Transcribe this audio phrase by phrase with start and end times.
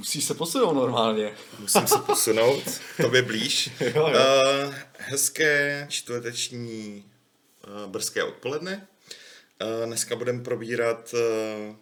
[0.00, 1.34] Musí se posunout normálně.
[1.58, 2.62] Musím se posunout,
[2.96, 3.70] tobě blíž.
[3.80, 4.08] Jo, jo.
[4.08, 7.04] Uh, hezké čtvrteční
[7.66, 8.88] uh, brzké odpoledne.
[9.62, 11.76] Uh, dneska budeme probírat uh,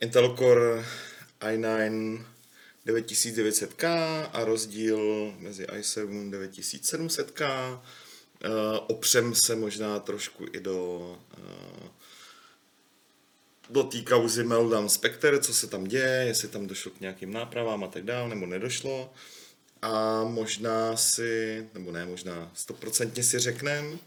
[0.00, 0.84] Intel Core
[1.40, 2.24] i9
[2.86, 3.86] 9900K
[4.32, 7.72] a rozdíl mezi i7 9700K.
[7.72, 7.80] Uh,
[8.86, 10.98] opřem se možná trošku i do
[11.38, 11.88] uh,
[13.70, 17.84] do té kauzy Meltdown Spectre, co se tam děje, jestli tam došlo k nějakým nápravám
[17.84, 19.12] a tak dále, nebo nedošlo.
[19.82, 23.98] A možná si, nebo ne možná, stoprocentně si řekneme, uh,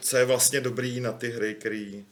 [0.00, 2.02] co je vlastně dobrý na ty hry, které uh,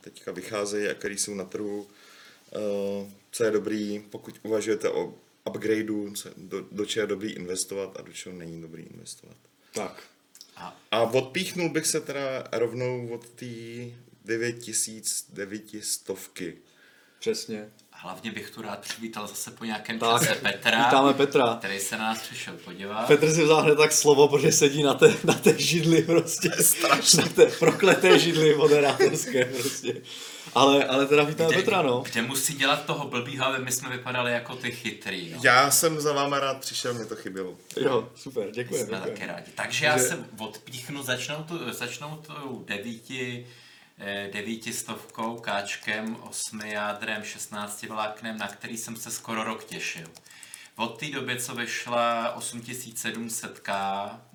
[0.00, 1.80] teďka vycházejí a které jsou na trhu.
[1.80, 7.96] Uh, co je dobrý, pokud uvažujete o upgradeu, co, do, do čeho je dobrý investovat
[7.98, 9.36] a do čeho není dobrý investovat.
[9.74, 10.02] Tak.
[10.90, 13.46] A odpíchnul bych se teda rovnou od té
[14.24, 16.10] 9900
[17.20, 17.68] Přesně.
[17.92, 21.56] Hlavně bych tu rád přivítal zase po nějakém Tak, čase Petra, vítáme Petra.
[21.58, 23.06] který se na nás přišel podívat.
[23.06, 26.50] Petr si vzal hned tak slovo, protože sedí na té, na té židli prostě.
[26.62, 27.22] Strašně.
[27.22, 30.02] Na té prokleté židli moderátorské prostě.
[30.54, 32.02] Ale, ale teda vítáme Petra, no.
[32.12, 35.32] kde musí dělat toho blbýho, aby my jsme vypadali jako ty chytrý.
[35.32, 35.40] No.
[35.44, 37.58] Já jsem za váma rád přišel, mi to chybělo.
[37.80, 38.84] Jo, super, děkuji.
[38.84, 39.52] Jsme taky rádi.
[39.54, 43.46] Takže já se odpíchnu, začnou tu, začnou tu devíti,
[44.32, 50.06] devítistovkou, káčkem, osmi jádrem, 16 vláknem, na který jsem se skoro rok těšil.
[50.76, 53.70] Od té doby, co vyšla 8700K,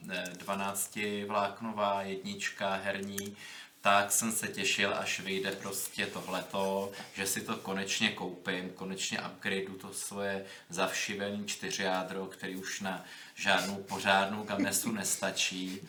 [0.10, 3.38] eh, 12 vláknová jednička herní,
[3.82, 9.74] tak jsem se těšil, až vyjde prostě tohleto, že si to konečně koupím, konečně upgradeu
[9.74, 13.06] to svoje zavšivený čtyřjádro, který už na
[13.36, 15.82] žádnou pořádnou gamesu nestačí.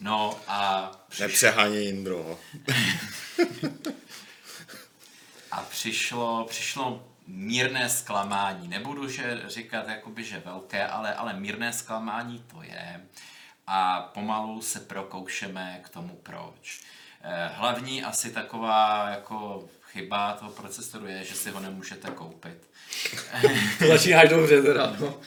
[0.00, 2.38] No a, přiš, Jindro.
[5.50, 8.68] a přišlo, přišlo mírné zklamání.
[8.68, 13.00] Nebudu že říkat jakoby, že velké, ale, ale mírné zklamání to je.
[13.66, 16.80] A pomalu se prokoušeme k tomu proč.
[17.22, 22.70] Eh, Hlavní asi taková jako chyba toho procesoru je, že si ho nemůžete koupit.
[23.78, 25.20] To začínáš dobře teda, no.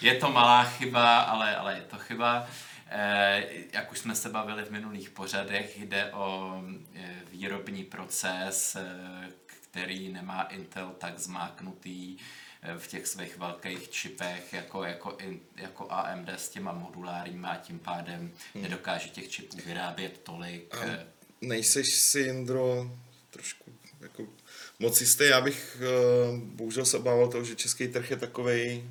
[0.00, 2.46] Je to malá chyba, ale, ale je to chyba.
[2.94, 6.54] Eh, Jak už jsme se bavili v minulých pořadech, jde o
[6.94, 12.16] eh, výrobní proces, eh, který nemá Intel tak zmáknutý
[12.78, 15.16] v těch svých velkých čipech jako, jako,
[15.56, 20.74] jako AMD s těma modulárníma a tím pádem nedokáže těch čipů vyrábět tolik.
[20.82, 21.06] eh,
[21.40, 22.90] Nejseš si, Jindro,
[23.30, 24.26] trošku jako
[24.78, 25.24] moc jistý.
[25.24, 25.76] Já bych
[26.32, 28.84] uh, bohužel se obával toho, že český trh je takovej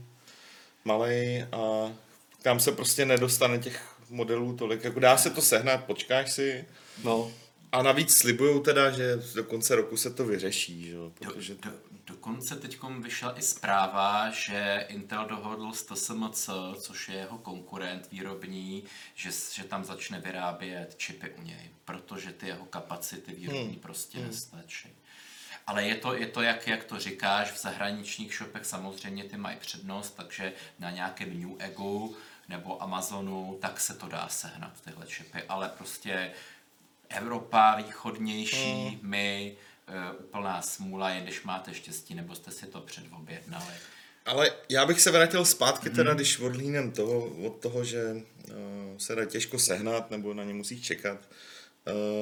[0.85, 1.91] malý a
[2.41, 4.83] tam se prostě nedostane těch modelů tolik.
[4.83, 6.65] Jako dá se to sehnat, počkáš si.
[7.03, 7.31] no.
[7.71, 10.91] A navíc slibujou teda, že do konce roku se to vyřeší, že?
[10.91, 11.71] jo, Do, protože do,
[12.05, 16.49] dokonce teď vyšla i zpráva, že Intel dohodl s TSMC,
[16.81, 18.83] což je jeho konkurent výrobní,
[19.15, 23.79] že, že tam začne vyrábět čipy u něj, protože ty jeho kapacity výrobní hmm.
[23.79, 24.27] prostě hmm.
[24.27, 24.89] nestačí.
[25.67, 29.57] Ale je to, je to jak, jak to říkáš, v zahraničních shopech samozřejmě ty mají
[29.57, 32.15] přednost, takže na nějakém New Egu
[32.51, 36.31] nebo Amazonu, tak se to dá sehnat, tyhle čipy, ale prostě
[37.09, 38.99] Evropa východnější, hmm.
[39.01, 39.55] my,
[39.87, 43.73] uh, úplná smůla, jen když máte štěstí, nebo jste si to předobjednali.
[44.25, 49.15] Ale já bych se vrátil zpátky teda, když odlínem toho, od toho, že uh, se
[49.15, 51.29] dá těžko sehnat nebo na ně musíš čekat.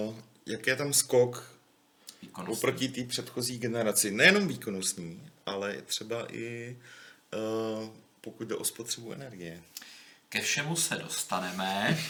[0.08, 1.56] Uh, jak je tam skok
[2.22, 2.58] Výkonnostní.
[2.58, 4.12] oproti té předchozí generaci?
[4.12, 6.78] Nejenom výkonnostní, ale třeba i
[7.34, 7.90] uh,
[8.22, 9.62] pokud jde o spotřebu energie.
[10.30, 11.98] Ke všemu se dostaneme.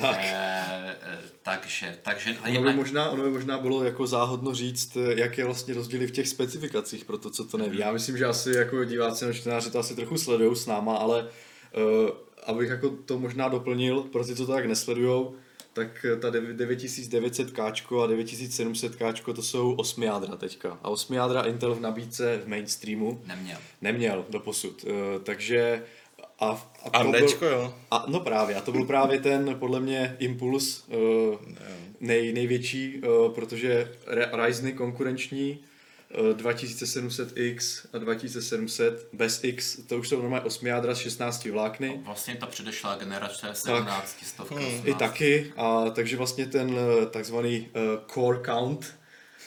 [0.00, 0.16] Tak.
[0.20, 0.96] Eh,
[1.42, 5.74] takže, takže Ono by, možná, ono by možná bylo jako záhodno říct, jak je vlastně
[5.74, 7.78] rozdíly v těch specifikacích pro to, co to neví.
[7.78, 11.22] Já myslím, že asi jako diváci nebo čtenáři to asi trochu sledují s náma, ale
[11.22, 12.08] uh,
[12.46, 15.34] abych jako to možná doplnil, pro ty, co to tak nesledujou,
[15.72, 20.78] tak ta 9900K a 9700K to jsou 8 jádra teďka.
[20.82, 23.58] A 8 jádra Intel v nabídce v mainstreamu neměl.
[23.80, 24.84] neměl doposud.
[24.84, 24.90] Uh,
[25.22, 25.82] takže
[26.40, 26.46] a,
[26.82, 27.74] a, A to Dčko, jo.
[27.90, 31.36] a, no právě, a to byl právě ten, podle mě, impuls uh,
[32.00, 33.92] nej, největší, uh, protože
[34.32, 35.58] Ryzeny konkurenční
[36.20, 42.00] uh, 2700X a 2700 bez X, to už jsou normálně 8 jádra z 16 vlákny.
[42.04, 44.60] Vlastně ta předešlá generace 17 stovka.
[44.84, 47.82] I taky, a takže vlastně ten eh, takzvaný uh,
[48.14, 48.94] core count,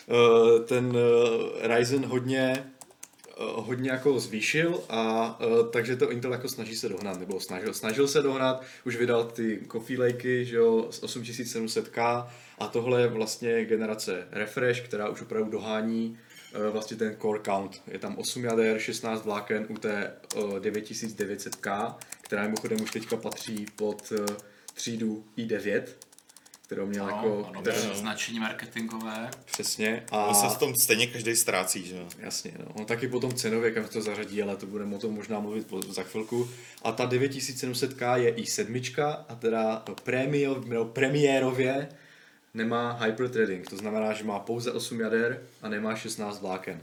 [0.08, 2.72] uh, ten uh, Ryzen hodně
[3.40, 8.08] hodně jako zvýšil a uh, takže to Intel jako snaží se dohnat, nebo snažil, snažil
[8.08, 13.66] se dohnat, už vydal ty Coffee Lakey, že jo, s 8700K a tohle je vlastně
[13.66, 16.18] generace Refresh, která už opravdu dohání
[16.54, 17.82] eh, vlastně ten core count.
[17.88, 23.66] Je tam 8 jader, 16 vláken u té eh, 9900K, která mimochodem už teďka patří
[23.76, 24.36] pod eh,
[24.74, 25.84] třídu i9,
[26.68, 27.46] kterou měl Ano, jako...
[27.50, 29.30] ano, která- bez značení marketingové.
[29.46, 30.04] Přesně.
[30.12, 32.08] A A se v tom stejně každý ztrácí, že jo.
[32.20, 32.66] Jasně, no.
[32.74, 35.82] On taky potom cenově, kam to zařadí, ale to budeme o tom možná mluvit po-
[35.82, 36.50] za chvilku.
[36.84, 41.90] A ta 9700K je i7 a teda prémio, no, premiérově
[42.54, 46.82] nemá hyperthreading, to znamená, že má pouze 8 jader a nemá 16 vláken.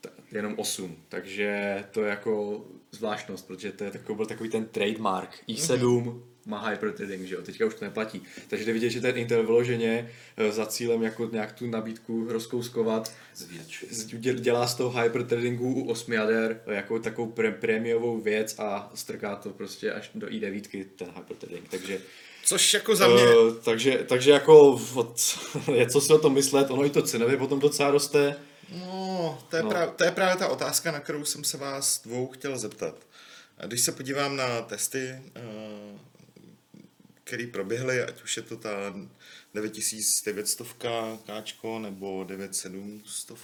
[0.00, 4.64] Ta- Jenom 8, takže to je jako zvláštnost, protože to je takový, byl takový ten
[4.66, 5.30] trademark.
[5.48, 8.22] i7 má hyperthreading, že jo, teďka už to neplatí.
[8.48, 13.12] Takže jde vidět, že ten Intel vyloženě eh, za cílem jako nějak tu nabídku rozkouskovat
[13.34, 13.92] Zvětšuje.
[13.92, 18.90] z- dě- dělá z toho hyperthreadingu u 8 jader jako takovou pre- prémiovou věc a
[18.94, 22.00] strká to prostě až do i9 ten hyperthreading, takže
[22.46, 23.36] Což jako za mě...
[23.36, 25.38] uh, takže, takže jako od,
[25.74, 28.36] je co si o tom myslet, ono i to cenově potom docela roste,
[28.80, 29.68] No, to je, No.
[29.70, 32.94] Právě, to je právě ta otázka, na kterou jsem se vás dvou chtěl zeptat.
[33.66, 34.98] Když se podívám na testy,
[35.36, 35.40] eh,
[37.24, 38.70] které proběhly, ať už je to ta
[39.54, 40.72] 9900
[41.26, 43.38] káčko nebo 9700,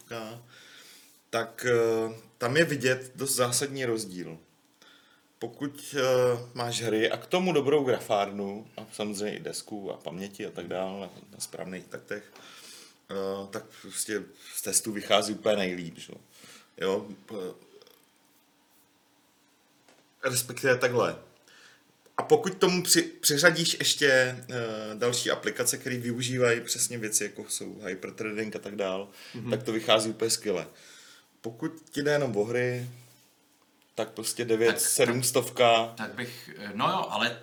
[1.30, 4.38] tak eh, tam je vidět dost zásadní rozdíl.
[5.38, 6.02] Pokud eh,
[6.54, 10.68] máš hry a k tomu dobrou grafárnu a samozřejmě i desku a paměti a tak
[10.68, 12.32] dále na, na správných taktech,
[13.10, 13.14] eh,
[13.50, 14.22] tak prostě
[14.54, 15.98] z testů vychází úplně nejlíp.
[15.98, 16.12] Že?
[16.76, 17.08] jo.
[20.24, 21.29] Respektive takhle.
[22.20, 27.80] A pokud tomu při, přiřadíš ještě uh, další aplikace, které využívají přesně věci, jako jsou
[27.86, 29.50] hyperthreading a tak dál, mm-hmm.
[29.50, 30.66] tak to vychází úplně skvěle.
[31.40, 32.88] Pokud ti jde jenom o hry,
[33.94, 37.38] tak prostě 9, Tak- tak, 7 stovka, Tak bych, no jo, ale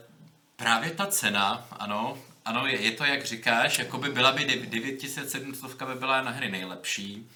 [0.55, 5.83] právě ta cena, ano, ano, je, je to jak říkáš, jako by byla by 9700
[5.87, 7.29] by byla na hry nejlepší.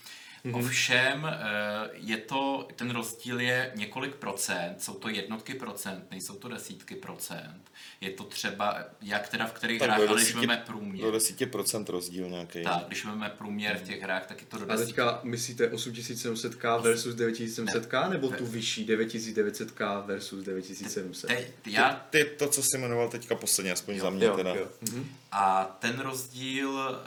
[0.46, 0.56] Mm-hmm.
[0.66, 6.48] Ovšem, eh, je to, ten rozdíl je několik procent, jsou to jednotky procent, nejsou to
[6.48, 7.62] desítky procent.
[8.02, 11.12] Je to třeba, jak teda v kterých tak hrách, ale když 10, máme průměr.
[11.12, 12.64] do 10% rozdíl nějaký.
[12.64, 14.86] Tak, když máme průměr v těch hrách, tak je to do a desítky.
[14.92, 21.28] teďka myslíte 8700K versus 9700K, nebo tu vyšší 9900K versus 9700?
[21.30, 24.56] Teď, já Ty to, co jsi jmenoval teďka posledně, aspoň za mě Jo, teda.
[24.56, 24.68] jo.
[24.82, 25.10] Mhm.
[25.32, 27.00] A ten rozdíl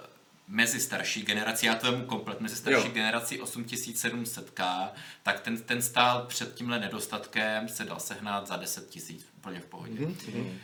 [0.49, 2.93] mezi starší generací, já to vemu komplet, mezi starší Jo.
[2.93, 4.89] generací 8700K,
[5.23, 9.67] tak ten, ten stál před tímhle nedostatkem, se dal sehnat za 10 tisíc úplně v
[9.67, 9.95] pohodě.
[9.95, 10.59] Mm-hmm.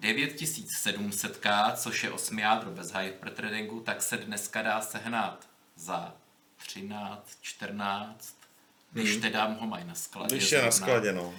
[0.00, 6.14] 9700K, což je 8 jádro bez hyperthreadingu, tak se dneska dá sehnat za
[6.56, 8.36] 13, 14,
[8.92, 10.36] když teda ho mají na skladě.
[10.36, 11.34] Když je na skladě, no.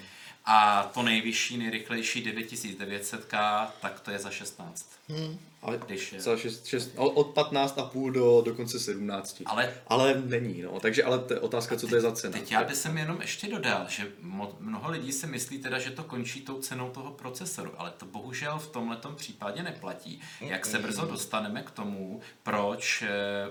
[0.45, 4.89] A to nejvyšší, nejrychlejší 9900K, tak to je za 16.
[5.61, 6.21] Ale Když je.
[6.21, 9.41] za 6, 6, od 15,5 do dokonce 17.
[9.45, 10.79] Ale ale není, no.
[10.79, 12.33] Takže ale to je otázka, co to je za cena.
[12.33, 15.91] Teď já bych sem jenom ještě dodal, že mo- mnoho lidí si myslí teda, že
[15.91, 20.21] to končí tou cenou toho procesoru, ale to bohužel v tomhletom případě neplatí.
[20.41, 23.09] Jak se brzo dostaneme k tomu, proč eh,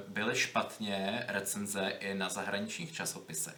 [0.08, 3.56] byly špatně recenze i na zahraničních časopisech.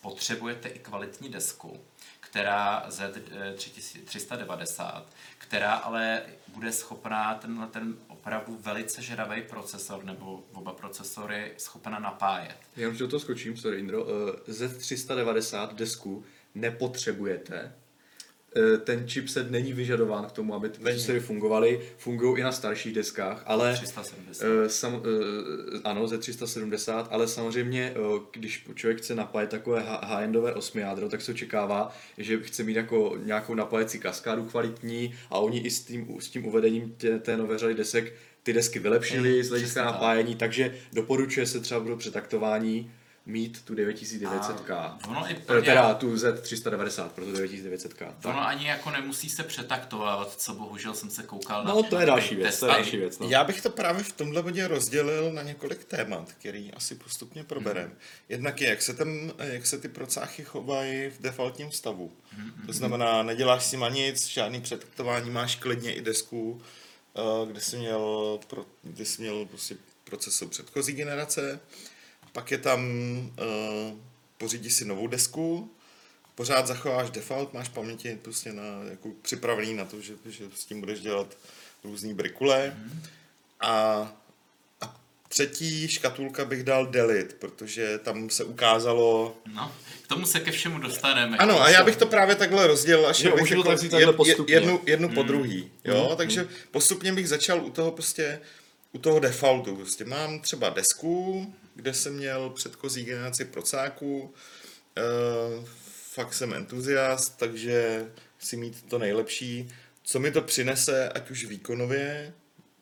[0.00, 1.80] Potřebujete i kvalitní desku,
[2.20, 5.02] která Z390,
[5.38, 6.22] která ale
[6.56, 12.56] bude schopná tenhle ten opravdu velice žravý procesor nebo oba procesory schopna napájet.
[12.76, 17.72] Jenom, že toho skočím, sorry Indro, eh, Z390 desku nepotřebujete.
[18.56, 21.80] Eh, Ten chipset není vyžadován k tomu, aby ty procesory fungovaly.
[21.98, 24.46] Fungují i na starších deskách, ale 370.
[24.46, 25.02] eh, sam,
[25.74, 27.94] eh, ano, ze 370, ale samozřejmě,
[28.32, 33.18] když člověk chce napájet takové high-endové 8 jádro, tak se očekává, že chce mít jako
[33.24, 37.58] nějakou napájecí kaskádu kvalitní a oni i s tím, s tím uvedením tě, té nové
[37.58, 42.90] řady desek ty desky vylepšili z hlediska napájení, takže doporučuje se třeba pro přetaktování
[43.26, 44.70] mít tu 9900K.
[44.74, 48.14] A ono i Eh, pro ně- Teda tu Z390 pro tu 9900K.
[48.24, 52.06] Ono ani jako nemusí se přetaktovávat, co bohužel jsem se koukal na No to je
[52.06, 53.18] další věc, to je další věc.
[53.18, 53.28] No.
[53.28, 57.88] Já bych to právě v tomhle bodě rozdělil na několik témat, který asi postupně proberem.
[57.88, 57.98] Mhm.
[58.28, 62.12] Jednak je, jak se, ten, jak se ty procáchy chovají v defaultním stavu.
[62.36, 66.62] Mhm, To znamená, neděláš s nima nic, žádný přetaktování, máš klidně i desku,
[67.16, 71.60] eh, kde jsi měl, pro, kde jsi měl prostě procesor předchozí generace.
[72.36, 72.80] Pak je tam,
[73.40, 73.98] uh,
[74.38, 75.70] pořídíš si novou desku,
[76.34, 80.80] pořád zachováš default, máš paměti prostě na, jako připravený na to, že, že s tím
[80.80, 81.36] budeš dělat
[81.84, 82.76] různý brikule.
[83.60, 83.72] A,
[84.80, 89.36] a třetí škatulka bych dal delete, protože tam se ukázalo...
[89.54, 91.36] No, k tomu se ke všemu dostaneme.
[91.36, 93.50] Ano, a já bych to právě takhle rozdělil, až Jo, bych
[93.90, 94.54] takhle postupně.
[94.54, 95.70] jednu, jednu po druhý.
[95.84, 96.14] Jo?
[96.16, 98.40] Takže postupně bych začal u toho prostě
[98.96, 99.76] u toho defaultu.
[99.76, 105.64] Prostě mám třeba desku, kde jsem měl předchozí generaci procáků, uh,
[106.14, 109.68] fakt jsem entuziast, takže chci mít to nejlepší.
[110.02, 112.34] Co mi to přinese, ať už výkonově,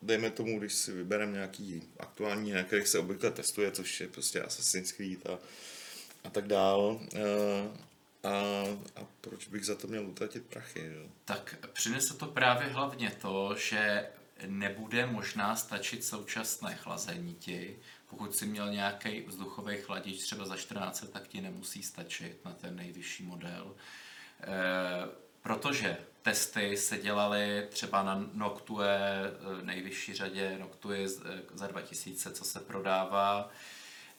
[0.02, 4.42] dejme tomu, když si vybereme nějaký aktuální, na kterých se obvykle testuje, což je prostě
[4.42, 5.38] Assassin's Creed a,
[6.24, 7.00] a tak dál.
[7.14, 7.20] Uh,
[8.24, 8.64] a,
[8.96, 10.92] a proč bych za to měl utratit prachy?
[10.96, 11.08] Jo?
[11.24, 14.06] Tak přinese to právě hlavně to, že
[14.46, 17.78] nebude možná stačit současné chlazení ti.
[18.10, 22.76] Pokud si měl nějaký vzduchový chladič třeba za 14, tak ti nemusí stačit na ten
[22.76, 23.76] nejvyšší model.
[24.40, 32.30] E, protože testy se dělaly třeba na Noctue, eh, nejvyšší řadě Noctue eh, za 2000,
[32.30, 33.50] co se prodává,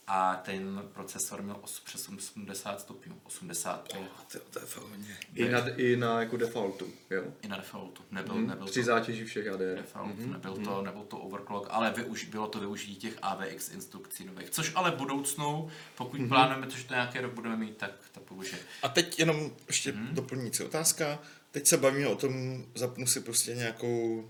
[0.07, 3.99] a ten procesor měl přes 80 stupňů, 85.
[3.99, 5.17] Oh, to, to je fakt hodně.
[5.35, 7.23] I na, I na jako defaultu, jo?
[7.41, 8.03] I na defaultu.
[8.11, 9.75] Nebyl, hmm, nebyl při to zátěži všech ADR.
[9.75, 10.31] Default, mm-hmm.
[10.31, 14.71] nebyl, to, nebyl to overclock, ale využ, bylo to využití těch AVX instrukcí nových, což
[14.75, 16.27] ale v budoucnu, pokud mm-hmm.
[16.27, 18.59] plánujeme to, že to nějaký rok budeme mít, tak to použije.
[18.83, 20.13] A teď jenom ještě mm-hmm.
[20.13, 21.19] doplňující otázka.
[21.51, 24.29] Teď se bavíme o tom, zapnu si prostě nějakou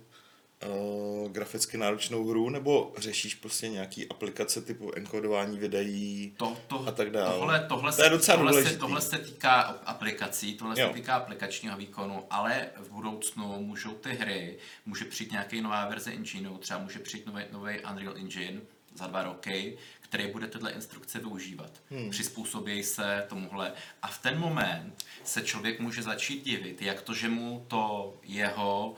[0.68, 6.92] uh, graficky náročnou hru, nebo řešíš prostě nějaký aplikace typu enkodování videí to, to, a
[6.92, 7.40] tak dále?
[7.40, 8.74] Tohle, tohle, to je docela tohle, důležitý.
[8.74, 10.88] se, tohle se týká aplikací, tohle jo.
[10.88, 16.12] se týká aplikačního výkonu, ale v budoucnu můžou ty hry, může přijít nějaký nová verze
[16.12, 18.62] engineu, třeba může přijít nový, nový Unreal Engine
[18.96, 21.72] za dva roky, který bude tyhle instrukce využívat.
[21.90, 22.10] Hmm.
[22.10, 23.74] Přizpůsobí se tomuhle.
[24.02, 28.96] A v ten moment se člověk může začít divit, jak to, že mu to jeho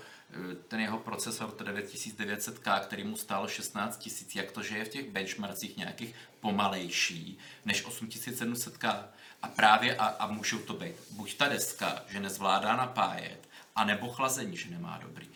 [0.67, 4.89] ten jeho procesor, to 9900K, který mu stál 16 000, jak to, že je v
[4.89, 9.03] těch benchmarkcích nějakých pomalejší než 8700K.
[9.41, 14.57] A právě, a, a můžou to být buď ta deska, že nezvládá napájet, anebo chlazení,
[14.57, 15.27] že nemá dobrý.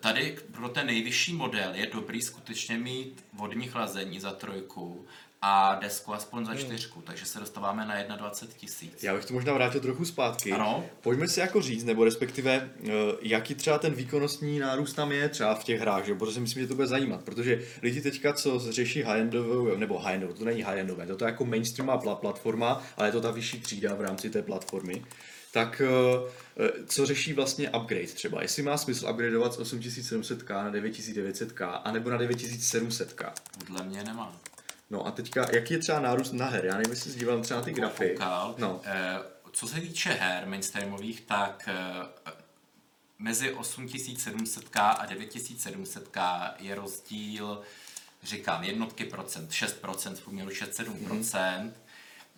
[0.00, 5.06] Tady pro ten nejvyšší model je dobrý skutečně mít vodní chlazení za trojku
[5.46, 6.60] a desku aspoň za hmm.
[6.60, 7.06] čtyřku, hmm.
[7.06, 9.02] takže se dostáváme na 21 tisíc.
[9.02, 10.52] Já bych to možná vrátil trochu zpátky.
[10.52, 10.84] Ano.
[11.00, 15.54] Pojďme si jako říct, nebo respektive, eh, jaký třeba ten výkonnostní nárůst tam je třeba
[15.54, 16.14] v těch hrách, že?
[16.14, 20.32] protože si myslím, že to bude zajímat, protože lidi teďka, co řeší high-endovou, nebo high-endovou,
[20.32, 24.00] to není high-endové, to je jako mainstreamová platforma, ale je to ta vyšší třída v
[24.00, 25.04] rámci té platformy,
[25.52, 28.42] tak eh, eh, co řeší vlastně upgrade třeba?
[28.42, 33.32] Jestli má smysl upgradeovat z 8700K na 9900K, anebo na 9700K?
[33.58, 34.32] Podle mě nemá.
[34.90, 36.64] No a teďka, jaký je třeba nárůst na her?
[36.64, 38.08] Já nevím, jestli se dívám třeba na ty grafy.
[38.08, 38.54] Koukal.
[38.58, 38.80] No.
[38.84, 39.18] Eh,
[39.52, 42.32] co se týče her mainstreamových, tak eh,
[43.18, 47.62] mezi 8700K a 9700K je rozdíl,
[48.22, 51.62] říkám, jednotky procent, 6%, v průměru 6-7%.
[51.62, 51.74] Mm.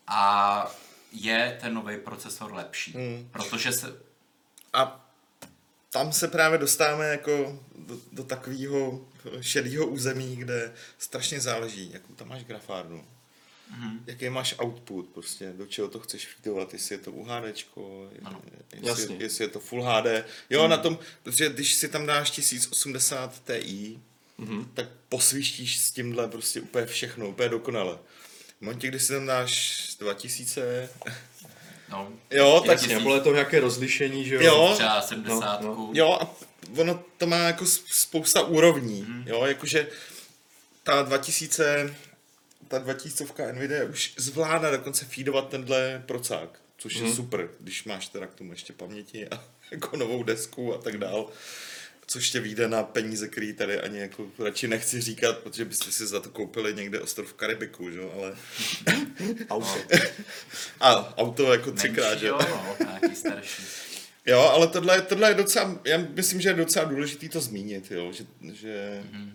[0.06, 0.70] A
[1.12, 3.28] je ten nový procesor lepší, mm.
[3.32, 4.00] protože se...
[4.72, 5.05] A
[5.96, 9.08] tam se právě dostáváme jako do, do takového
[9.40, 13.04] šedého území, kde strašně záleží, jakou tam máš grafárnu,
[13.72, 13.98] mm-hmm.
[14.06, 17.44] jaký máš output, prostě, do čeho to chceš feedovat, jestli je to UHD,
[18.82, 20.06] jestli, jestli je to Full HD.
[20.50, 20.70] Jo, mm.
[20.70, 24.00] na tom, protože když si tam dáš 1080 Ti,
[24.38, 24.66] mm-hmm.
[24.74, 27.98] tak posvištíš s tímhle prostě úplně všechno, úplně dokonale.
[28.58, 30.90] V momentě, kdy si tam dáš 2000,
[31.90, 34.40] No, jo, tak jasně, podle toho, jaké rozlišení, že jo?
[34.42, 35.60] jo třeba 70.
[35.60, 35.90] No, no.
[35.92, 36.34] Jo, a
[36.76, 39.24] ono to má jako spousta úrovní, mm.
[39.26, 39.88] jo, jakože
[40.82, 41.94] ta 2000,
[42.68, 47.00] ta 2000 Nvidia už zvládá dokonce feedovat tenhle procák, což mm.
[47.02, 47.16] je mhm.
[47.16, 51.28] super, když máš teda k tomu ještě paměti a jako novou desku a tak dál
[52.06, 56.06] což tě vyjde na peníze, který tady ani jako radši nechci říkat, protože byste si
[56.06, 58.00] za to koupili někde ostrov v Karibiku, že?
[58.14, 58.36] ale...
[59.50, 59.80] auto.
[60.80, 62.26] a auto jako třikrát, že?
[62.26, 63.62] Jo, no, nějaký starší.
[64.26, 68.12] Jo, ale tohle, tohle je docela, já myslím, že je docela důležitý to zmínit, jo,
[68.12, 68.25] že...
[68.52, 69.02] že...
[69.12, 69.32] Mm-hmm.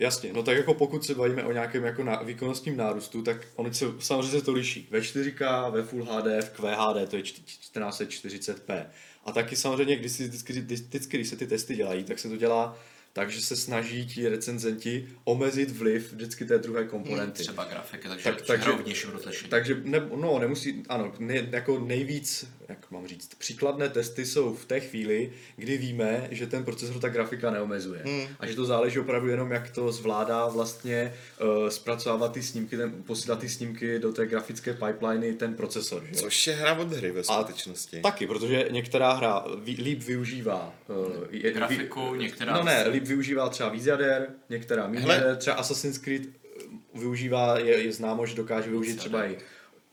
[0.00, 3.74] Jasně, no tak jako pokud se bavíme o nějakém jako na, výkonnostním nárůstu, tak oni
[3.74, 4.88] se samozřejmě se to liší.
[4.90, 8.86] Ve 4K, ve Full HD, v QHD, to je 1440p.
[9.28, 12.36] A taky samozřejmě, když, si, vždycky, vždycky, když se ty testy dělají, tak se to
[12.36, 12.78] dělá
[13.12, 17.42] takže se snaží ti recenzenti omezit vliv vždycky té druhé komponenty.
[17.42, 18.70] Třeba grafiky, takže, tak, takže
[19.12, 19.50] rozlišení.
[19.50, 24.64] Takže ne, no, nemusí, ano, ne, jako nejvíc, jak mám říct, příkladné testy jsou v
[24.64, 28.02] té chvíli, kdy víme, že ten procesor ta grafika neomezuje.
[28.04, 28.26] Hmm.
[28.40, 33.02] A že to záleží opravdu jenom, jak to zvládá vlastně uh, zpracovávat ty snímky, ten,
[33.02, 36.04] posílat ty snímky do té grafické pipeliny ten procesor.
[36.08, 36.14] Že?
[36.14, 37.98] Což je hra od hry ve skutečnosti.
[37.98, 42.56] A taky, protože některá hra líp využívá uh, je, grafiku, některá...
[42.56, 47.82] No ne, líp využívá třeba víc jader, některá méně, třeba Assassin's Creed eh, využívá, je,
[47.82, 49.38] je známo, že dokáže využít třeba i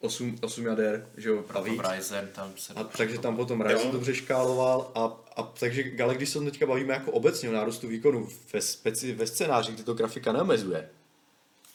[0.06, 1.82] 8, 8 jader, že jo, a Proto víc.
[1.92, 2.74] Ryzen tam se...
[2.74, 3.92] A takže tam potom Ryzen Jo.
[3.92, 8.30] dobře škáloval a, a takže, ale když se teďka bavíme jako obecně o nárůstu výkonu
[8.54, 10.90] ve, speci, ve scénáři, kde to grafika neomezuje,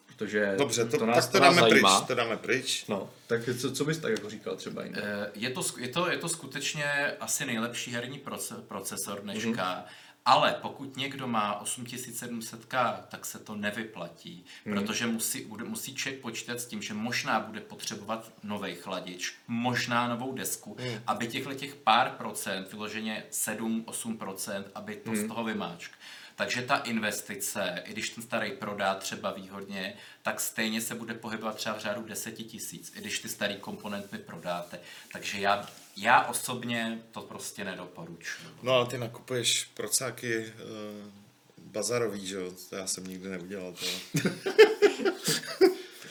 [0.06, 2.00] protože Dobře, to, to nás, tak to nás dáme pryč, zajímá.
[2.00, 2.84] to dáme pryč.
[2.88, 5.00] No, tak co, co bys tak jako říkal třeba jinak?
[5.06, 9.54] Eh, Je to, je, to, je to skutečně asi nejlepší herní proce- procesor dneška, Mhm.
[9.58, 9.82] mm-hmm.
[10.30, 14.74] Ale pokud někdo má 8700K, tak se to nevyplatí, Mhm.
[14.78, 14.80] mm.
[14.86, 20.32] protože musí, musí člověk počítat s tím, že možná bude potřebovat nový chladič, možná novou
[20.34, 20.88] desku, Mhm.
[20.88, 21.00] mm.
[21.06, 25.18] aby těchto těch pár procent, vyloženě 7-8 procent, aby to Mhm.
[25.20, 25.24] mm.
[25.24, 25.92] z toho vymáčk.
[26.36, 31.56] Takže ta investice, i když ten starý prodá třeba výhodně, tak stejně se bude pohybovat
[31.56, 34.80] třeba v řádu 10 tisíc, i když ty starý komponenty prodáte.
[35.12, 38.46] Takže já, já osobně to prostě nedoporučuji.
[38.62, 41.10] No ale ty nakupuješ procáky uh,
[41.58, 42.52] bazarový, že jo?
[42.70, 43.86] To já jsem nikdy neudělal to.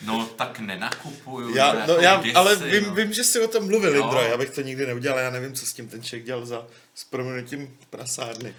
[0.02, 1.56] No tak nenakupuju.
[1.56, 2.66] Já, jako no, já, kdysi, ale no.
[2.66, 4.04] vím, vím, že jsi o tom mluvil, Jo.
[4.04, 6.66] Indro, já bych to nikdy neudělal, já nevím, co s tím ten člověk dělal za
[6.94, 8.54] s proměnutím prasárny.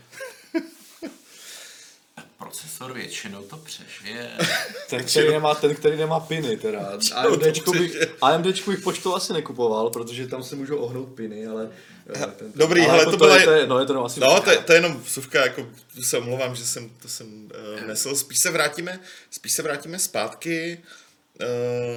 [2.41, 4.31] Procesor většinou to přežije.
[4.89, 6.91] Ten, který nemá, ten, který nemá piny, teda.
[7.15, 7.97] AMDčku bych.
[8.21, 11.69] AMDčku bych poštou asi nekupoval, protože tam se můžou ohnout piny, ale...
[12.15, 14.05] eh, Ten, Dobrý, ale hele, jako to byla- je, to je, no, je to no,
[14.05, 15.67] asi No, to, je- to je jenom vsuvka, jako
[16.01, 18.15] se omlouvám, že jsem to jsem uh, nesl.
[18.15, 18.99] Spíš se vrátíme,
[19.31, 20.79] spíš se vrátíme zpátky.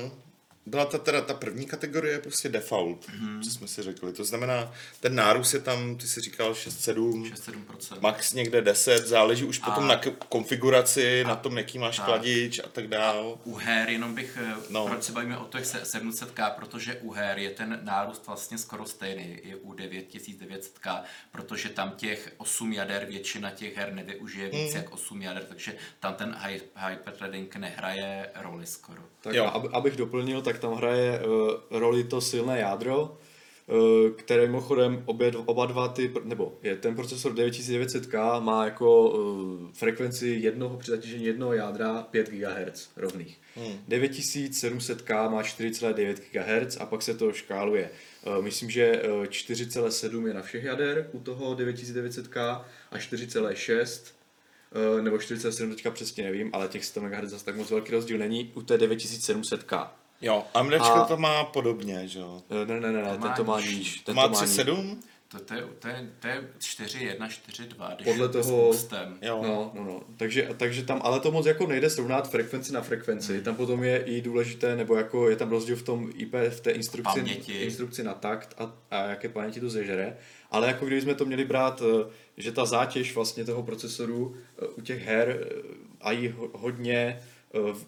[0.04, 0.10] Uh,
[0.66, 3.42] byla ta teda ta první kategorie prostě default, mm-hmm.
[3.44, 4.12] co jsme si řekli.
[4.12, 8.00] To znamená, ten nárůst je tam, ty si říkal 6-7, 6-7%.
[8.00, 12.06] max někde 10, záleží už potom A- na k- konfiguraci, na tom, jaký máš tak.
[12.06, 13.38] kladič a tak dál.
[13.44, 14.56] U her jenom bych, No.
[14.70, 14.86] no.
[14.86, 18.86] proč se bavíme o těch se- 700K, protože u her je ten nárůst vlastně skoro
[18.86, 21.02] stejný, je u 9900K,
[21.32, 24.82] protože tam těch 8 jader, většina těch her nevyužije víc Hmm.
[24.82, 26.60] jak 8 jader, takže tam ten hy-
[26.90, 29.02] hyperthreading nehraje roli skoro.
[29.24, 29.44] Tak Jo.
[29.44, 33.18] ab, abych doplnil, tak tam hraje uh, roli to silné jádro,
[33.66, 39.68] uh, které mimochodem obě, oba dva ty, nebo je ten procesor 9900K má jako uh,
[39.72, 43.40] frekvenci jednoho při zatížení jednoho jádra 5 GHz rovných.
[43.56, 43.78] Hmm.
[43.88, 47.90] 9700K má 4,9 GHz a pak se to škáluje.
[48.26, 54.23] Uh, myslím, že uh, 4,7 je na všech jader u toho 9900K a 4,6 Eh,
[55.02, 58.50] nebo 47 teďka přesně nevím, ale těch 100 MHz zase tak moc velký rozdíl není
[58.54, 59.88] u té 9700K.
[60.22, 62.42] Jo, AMDčko A- to má podobně, že jo.
[62.62, 63.76] Eh, Ne, ne, ne, ne, To ten má to má nižší.
[63.78, 63.96] níž.
[63.98, 64.38] To Ten má níž.
[64.38, 64.96] 3,7?
[65.28, 68.72] To, to, je, to, je, to je 4, 1, 4, 2, když Podle toho-.
[69.22, 69.40] Jo.
[69.42, 70.00] No, no, no.
[70.16, 73.34] Takže, takže tam, ale to moc jako nejde srovnat frekvenci na frekvenci.
[73.34, 73.42] Hmm.
[73.44, 76.70] Tam potom je i důležité, nebo jako je tam rozdíl v tom IP, v té
[76.70, 77.52] instrukci, Paměti.
[77.52, 80.16] instrukci na takt a, a jaké paměti to zežere.
[80.50, 84.80] Ale jako kdybychom to měli brát, eh, že ta zátěž vlastně toho procesoru eh, u
[84.80, 85.62] těch her eh,
[86.00, 87.20] a ho- hodně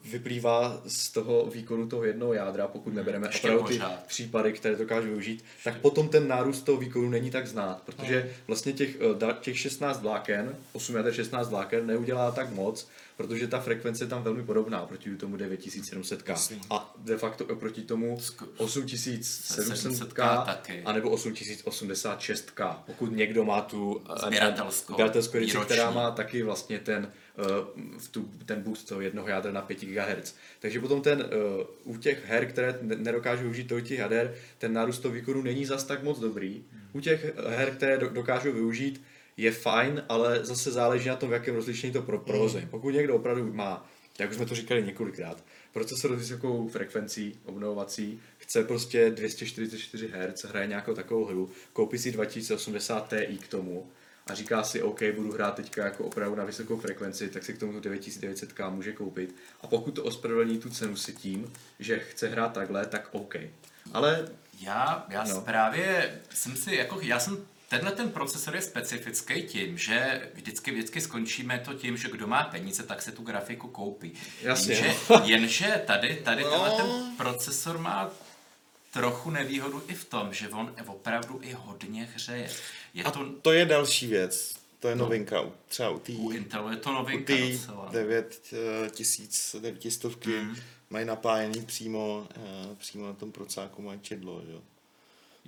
[0.04, 3.32] vyplývá z toho výkonu toho jednoho jádra, pokud nebereme Hmm.
[3.32, 7.46] ještě opravdu ty případy, které dokážu využít, tak potom ten nárůst toho výkonu není tak
[7.46, 8.30] znát, protože Hmm.
[8.46, 8.96] vlastně těch,
[9.30, 14.08] eh, těch 16 vláken, 8 jader 16 vláken neudělá tak moc, protože ta frekvence je
[14.08, 16.28] tam velmi podobná proti tomu 9700K.
[16.32, 16.58] Jasně.
[16.70, 20.82] A de facto oproti tomu Sk- 8700K taky.
[20.84, 24.96] anebo 8086K, pokud někdo má tu eh, Sběratelskou,
[25.64, 27.12] která má taky vlastně ten,
[28.10, 30.34] tu, ten boost toho jednoho jádra na 5 GHz.
[30.60, 31.30] Takže potom ten
[31.84, 35.42] uh, u těch her, které ne- nedokážou využít tolik těch jader, ten nárůst toho výkonu
[35.42, 36.64] není zas tak moc dobrý.
[36.92, 39.02] U těch her, které do, dokážou využít,
[39.36, 42.68] je fajn, ale zase záleží na tom, v jakém rozlišení to pro, provozuje.
[42.70, 48.20] Pokud někdo opravdu má, jak už jsme to říkali několikrát, procesor s vysokou frekvencí obnovovací,
[48.38, 53.86] chce prostě 244 Hz, hraje nějakou takovou hru, koupí si 2080 Ti k tomu
[54.26, 57.58] a říká si, OK, budu hrát teďka jako opravdu na vysokou frekvenci, tak si k
[57.58, 59.34] tomu tu 9900K může koupit.
[59.60, 63.34] A pokud to ospravedlní tu cenu si tím, že chce hrát takhle, tak OK.
[63.92, 64.28] Ale
[64.60, 65.40] Já, já No.
[65.40, 71.00] právě jsem si, jako, já jsem, tenhle ten procesor je specifický tím, že vždycky, vždycky
[71.00, 74.12] skončíme to tím, že kdo má peníze, tak se tu grafiku koupí.
[74.42, 76.50] Jasně, Jenže, jenže tady, tady No.
[76.50, 78.10] tenhle ten procesor má
[79.00, 82.48] trochu nevýhodu i v tom, že on opravdu i hodně hřeje.
[82.94, 84.54] Je A to, to je další věc.
[84.80, 85.40] To je novinka.
[85.40, 87.88] u- Třeba u té u Intelu je to u novinka té docela.
[87.92, 90.56] 9000, 900 Mm.
[90.90, 94.60] mají napájený přímo, eh, přímo na tom procáku mají čidlo, jo.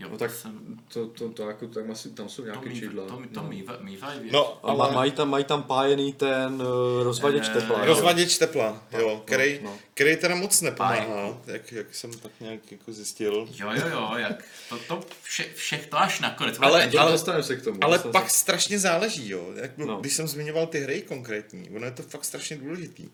[0.01, 3.05] Jo, no tak jsem, to, to, to jako, tam, asi, tam jsou to, nějaké čidla.
[3.07, 3.49] to, to no.
[3.49, 4.33] mýva, mývají věc.
[4.33, 7.79] No, ale mají, tam, mají tam pájený ten uh, rozvaděč Eh, tepla.
[7.79, 7.85] jo?
[7.85, 9.79] rozvaděč tepla, jo, no, který, no.
[9.95, 13.49] který teda moc nepomáhá, jak, jak jsem tak nějak jako zjistil.
[13.55, 16.57] Jo, jo, jo, jak to, to vše, všech to až nakonec.
[16.61, 17.79] Ale- Ale, dostaneme se k tomu.
[17.85, 19.53] Ale pak se- strašně záleží, jo.
[19.55, 19.87] Jak, No.
[19.87, 19.97] no.
[20.01, 23.09] Když jsem zmiňoval ty hry konkrétní, ono je to fakt strašně důležitý.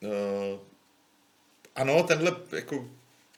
[0.00, 0.60] Uh,
[1.76, 2.88] ano, tenhle jako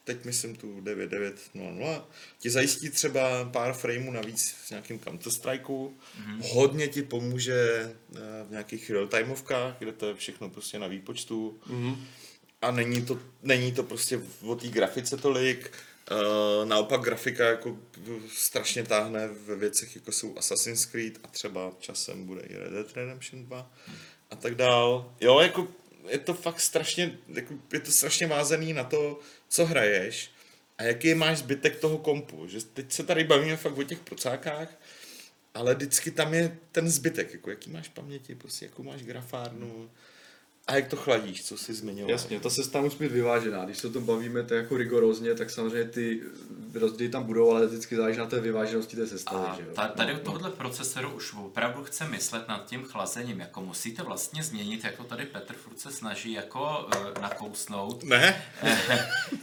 [0.06, 2.02] teď myslím tu 9900,
[2.38, 6.54] ti zajistí třeba pár frameů navíc v nějakém Counter Strikeu, mm-hmm.
[6.54, 11.96] hodně ti pomůže eh, v nějakých real-timeovkách, kde to je všechno prostě na výpočtu mm-hmm.
[12.62, 15.70] a není to, není to prostě o té grafice tolik,
[16.10, 17.76] Uh, naopak grafika jako
[18.34, 22.96] strašně táhne ve věcech, jako jsou Assassin's Creed a třeba časem bude i Red Dead
[22.96, 23.70] Redemption 2
[24.30, 25.14] a tak dál.
[25.20, 25.68] Jo, jako
[26.08, 30.30] je to fakt strašně, jako, je to strašně vázaný na to, co hraješ
[30.78, 32.46] a jaký máš zbytek toho kompu.
[32.46, 34.68] Že teď se tady bavíme fakt o těch procákách,
[35.54, 39.90] ale vždycky tam je ten zbytek, jako jaký máš paměti, prostě jakou máš grafárnu,
[40.66, 42.10] a jak to chladíš, co jsi zmiňoval?
[42.10, 43.64] Jasně, ta sestava musí být vyvážená.
[43.64, 46.22] Když se o tom bavíme tak jako rigorózně, tak samozřejmě ty
[46.74, 49.46] rozdíly tam budou, ale vždycky záleží na té vyváženosti té sestavy.
[49.46, 49.88] A že jo?
[49.96, 53.40] tady u no, tohohle procesoru už opravdu chce myslet nad tím chlazením.
[53.40, 58.04] Jako musíte vlastně změnit, jako tady Petr furt se snaží jako uh, nakousnout.
[58.04, 58.42] Ne?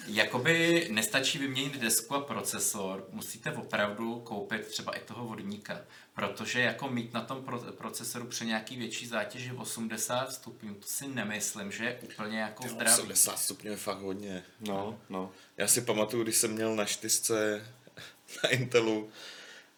[0.08, 5.82] Jakoby nestačí vyměnit desku a procesor, musíte opravdu koupit třeba i toho vodníka.
[6.16, 7.46] Protože jako mít na tom
[7.78, 13.02] procesoru při nějaký větší zátěži 80 stupňů, to si nemyslím, že je úplně jako zdravý.
[13.02, 14.44] 80 stupňů je fakt hodně.
[14.60, 15.32] No, no.
[15.58, 17.66] Já si pamatuju, když jsem měl na čtyřce
[18.44, 19.10] na Intelu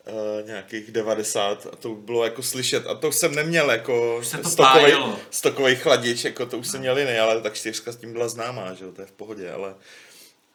[0.08, 4.94] Uh, nějakých 90 a to bylo jako slyšet a to jsem neměl jako stokový,
[5.30, 6.72] stokový chladič, jako to už no.
[6.72, 9.12] jsem měl jiný, ale tak čtyřka s tím byla známá, že jo, to je v
[9.12, 9.76] pohodě, ale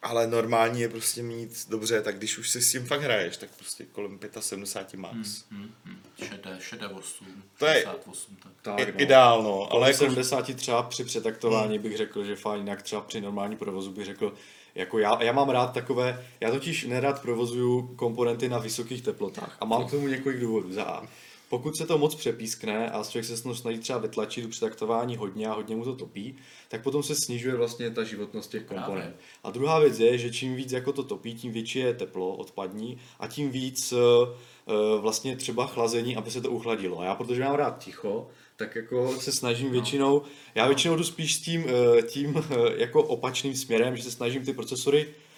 [0.01, 3.49] ale normální je prostě mít dobře, tak když už si s tím fakt hraješ, tak
[3.57, 5.43] prostě kolem 75 max.
[5.51, 5.99] Hmm, hmm, hmm.
[6.27, 8.51] Šedé, šedé 8, to je 68, tak.
[8.61, 9.01] tak no.
[9.01, 9.71] ideál, no.
[9.71, 9.97] Ale jako...
[9.97, 11.83] 70 třeba při přetaktování hmm.
[11.83, 14.33] bych řekl, že fajn, jinak třeba při normální provozu bych řekl,
[14.75, 19.65] jako já, já mám rád takové, já totiž nerad provozuju komponenty na vysokých teplotách a
[19.65, 20.73] mám k tomu několik důvodů.
[20.73, 21.03] Za
[21.51, 25.53] pokud se to moc přepískne a člověk se snaží třeba vytlačit do přetaktování hodně a
[25.53, 26.35] hodně mu to topí,
[26.69, 29.15] tak potom se snižuje vlastně ta životnost těch komponent.
[29.43, 32.97] A druhá věc je, že čím víc jako to topí, tím větší je teplo odpadní
[33.19, 33.99] a tím víc uh,
[35.01, 36.99] vlastně třeba chlazení, aby se to uchladilo.
[36.99, 39.73] A já, protože mám rád ticho, tak jako se snažím no.
[39.73, 40.21] většinou,
[40.55, 42.43] já většinou jdu spíš s tím, eh, tím
[42.75, 45.30] jako opačným směrem, že se snažím ty procesory Eh,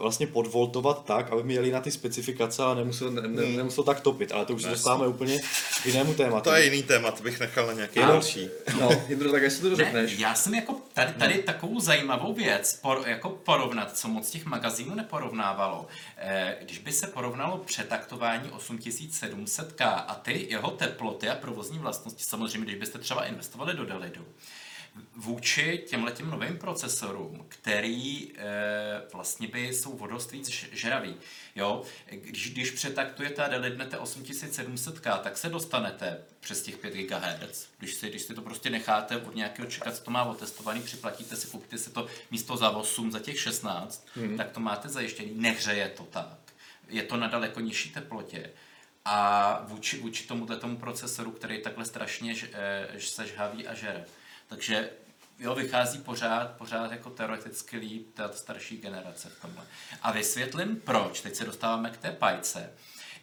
[0.00, 3.56] vlastně podvoltovat tak, aby měli na ty specifikace a nemusel, ne, hmm.
[3.56, 5.38] nemusel tak topit, ale to už se dostáváme úplně
[5.82, 6.50] k jinému tématu.
[6.50, 8.48] To je jiný téma, to bych nechal na nějaký další.
[8.80, 10.12] No, Jindro, tak jestli to řekneš.
[10.12, 11.42] Ne, já jsem jako tady, tady hmm.
[11.42, 15.86] takovou zajímavou věc por, jako porovnat, co moc těch magazínů neporovnávalo.
[16.16, 22.64] Eh, když by se porovnalo přetaktování 8700K a ty jeho teploty a provozní vlastnosti, samozřejmě,
[22.64, 24.24] když byste třeba investovali do Delidu,
[25.16, 28.46] vůči těmhletím novým procesorům, který e,
[29.12, 31.14] vlastně by jsou vodost víc žravý.
[31.56, 31.82] Jo?
[32.10, 37.68] Když, když přetaktujete a delidnete 8700K, tak se dostanete přes těch 5 GHz.
[37.78, 41.36] Když si, když si to prostě necháte od nějakého čekat, co to má otestovaný, připlatíte
[41.36, 44.36] si, koupíte si to místo za 8, za těch 16, hmm.
[44.36, 45.32] tak to máte zajištěný.
[45.34, 46.38] Nehřeje to tak.
[46.88, 48.50] Je to na daleko nižší teplotě.
[49.04, 54.04] A vůči, vůči tomuhle tomu procesoru, který takhle strašně e, se žhaví a žere,
[54.50, 54.90] takže
[55.38, 59.64] jo, vychází pořád, pořád jako teoreticky líp ta starší generace v tomhle.
[60.02, 61.20] A vysvětlím proč.
[61.20, 62.70] Teď se dostáváme k té pajce.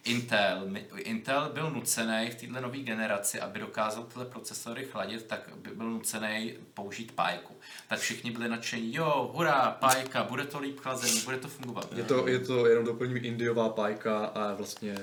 [0.03, 5.69] Intel, Intel byl nucený v této nové generaci, aby dokázal tyhle procesory chladit, tak by
[5.69, 7.55] byl nucený použít pájku.
[7.87, 11.93] Tak všichni byli nadšení, jo, hurá, pájka, bude to líp chlazení, bude to fungovat.
[11.95, 14.95] Je to, je to jenom doplním indiová pájka a vlastně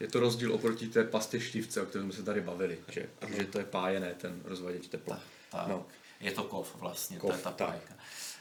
[0.00, 3.44] je to rozdíl oproti té pastě štívce, o kterém jsme se tady bavili, že, že
[3.44, 5.16] to je pájené, ten rozvaděč tepla.
[5.16, 5.37] Tak.
[5.68, 5.86] No.
[6.20, 7.94] Je to kov vlastně, kov, je ta pájka.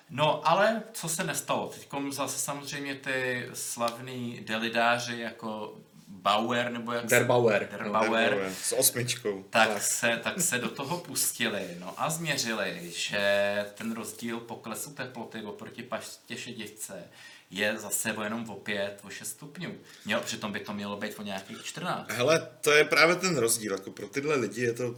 [0.10, 1.68] No, ale co se nestalo?
[1.68, 7.70] Teď zase samozřejmě ty slavní delidáři jako Bauer, nebo jak Der Bauer.
[7.72, 9.46] Der Bauer, no, s osmičkou.
[9.50, 9.82] Tak, tak.
[9.82, 15.84] Se, tak se do toho pustili no a změřili, že ten rozdíl poklesu teploty oproti
[15.84, 17.04] paště šedivce
[17.50, 19.76] je zase o jenom o 5, o 6 stupňů.
[20.06, 22.12] Jo, přitom by to mělo být o nějakých 14.
[22.12, 23.72] Hele, to je právě ten rozdíl.
[23.72, 24.96] Jako pro tyhle lidi je to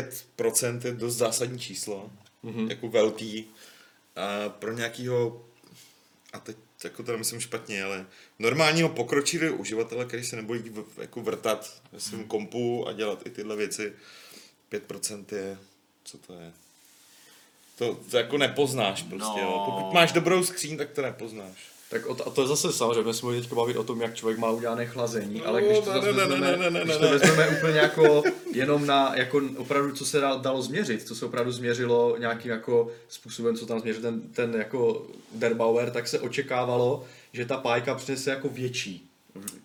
[0.00, 2.10] 5% je dost zásadní číslo,
[2.44, 2.70] mm-hmm.
[2.70, 3.46] jako velký.
[4.16, 5.44] A pro nějakého,
[6.32, 8.06] a teď jako to myslím špatně, ale
[8.38, 12.26] normálního pokročilého uživatele, který se nebojí v, jako vrtat ve svém mm.
[12.26, 13.92] kompu a dělat i tyhle věci,
[14.72, 15.58] 5% je,
[16.04, 16.52] co to je?
[17.78, 19.48] To, to jako nepoznáš prostě, no.
[19.48, 19.62] jo.
[19.70, 21.71] Pokud máš dobrou skříň, tak to nepoznáš.
[21.92, 24.38] Tak o to, a to je zase samozřejmě, jsme teďka bavit o tom, jak člověk
[24.38, 27.48] má udělané chlazení, no, ale když to, ne, vezmeme, ne, ne, ne, když to vezmeme
[27.48, 28.22] úplně jako
[28.54, 33.56] jenom na, jako opravdu, co se dalo změřit, co se opravdu změřilo nějakým jako způsobem,
[33.56, 38.48] co tam změřil ten, ten jako Derbauer, tak se očekávalo, že ta pájka přinese jako
[38.48, 39.08] větší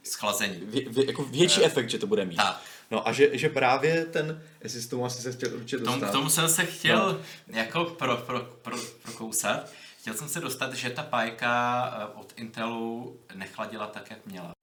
[0.03, 0.59] Schlazení.
[0.61, 2.35] Vě, vě, jako větší uh, efekt, že to bude mít.
[2.35, 2.61] Tak.
[2.91, 6.09] No a že, že právě ten, jestli s tomu asi se chtěl určitě dostat.
[6.09, 7.57] K tomu jsem se chtěl no.
[7.59, 9.69] jako pro, pro, pro, prokousat,
[10.07, 14.53] chtěl jsem se dostat, že ta pájka eh, od Intelu nechladila tak, jak měla.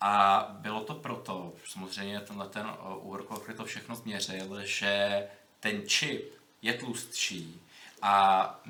[0.00, 5.26] A bylo to proto, samozřejmě tenhle ten eh, overclocker to všechno změřil, že
[5.60, 7.60] ten čip je tlustší
[8.02, 8.60] a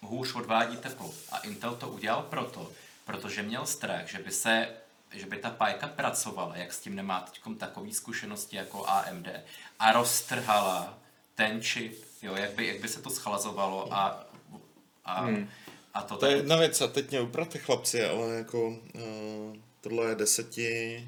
[0.00, 1.14] hůř odvádí teplo.
[1.32, 2.72] A Intel to udělal proto,
[3.04, 4.68] protože měl strach, že by se
[5.10, 9.28] že by ta pájka pracovala, jak s tím nemá teď takový zkušenosti jako AMD,
[9.78, 10.98] a roztrhala
[11.34, 14.25] ten čip, jo, jak by, jak by se to schlazovalo a,
[15.06, 15.48] a, hmm.
[15.94, 20.08] a to, to je jedna věc a teď mě uprate chlapci, ale jako uh, tohle
[20.08, 21.02] je deseti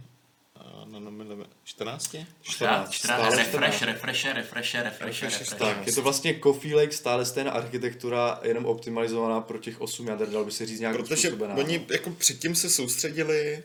[0.84, 2.16] nanomilime, 14?
[2.42, 5.54] 14, 14, refresh, refresh, refresh, refresh, refresh.
[5.54, 10.28] Tak, je to vlastně Coffee Lake, stále stejná architektura, jenom optimalizovaná pro těch 8 jader,
[10.28, 13.64] dal by se říct nějak Protože oni jako předtím se soustředili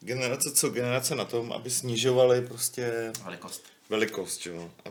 [0.00, 3.62] generace co generace na tom, aby snižovali prostě velikost.
[3.88, 4.70] Velikost, jo.
[4.84, 4.88] A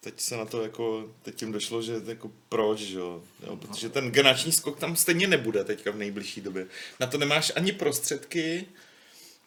[0.00, 3.22] teď se na to jako, teď tím došlo, že jako proč, jo.
[3.46, 6.66] jo protože ten generační skok tam stejně nebude teďka v nejbližší době.
[7.00, 8.66] Na to nemáš ani prostředky,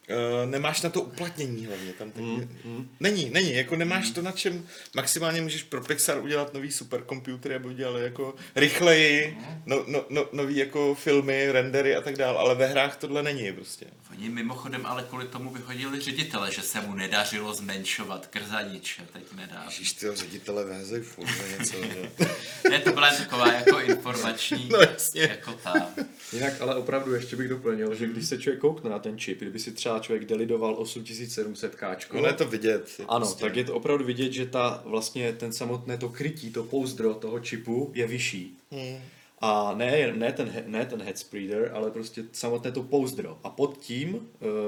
[0.09, 1.93] Uh, nemáš na to uplatnění hlavně.
[1.93, 2.89] Tam teď mm, mm.
[2.99, 4.13] Není, není, jako nemáš mm.
[4.13, 9.83] to na čem, maximálně můžeš pro Pixar udělat nový superkomputery, aby udělali jako rychleji, no,
[9.87, 13.85] no, no, nový jako filmy, rendery a tak dále, ale ve hrách tohle není prostě.
[14.11, 19.23] Oni mimochodem ale kvůli tomu vyhodili ředitele, že se mu nedařilo zmenšovat krzanič a teď
[19.35, 19.63] nedá.
[19.65, 21.77] Ježíš, tyho ředitele vehzej furt něco.
[22.69, 25.21] ne, to byla taková jako informační, no, jasně.
[25.21, 25.89] jako ta.
[26.33, 29.59] Jinak ale opravdu ještě bych doplnil, že když se člověk koukne na ten čip, kdyby
[29.59, 32.21] si třeba člověk delidoval 8700 káčko.
[32.21, 32.89] No je to vidět.
[32.99, 33.43] Je ano, prostě...
[33.43, 37.39] tak je to opravdu vidět, že ta vlastně ten samotné to krytí, to pouzdro toho
[37.39, 38.57] čipu je vyšší.
[38.71, 38.97] Hmm.
[39.41, 43.37] A ne, ne, ten, ne ten head spreader, ale prostě samotné to pouzdro.
[43.43, 44.21] A pod tím uh,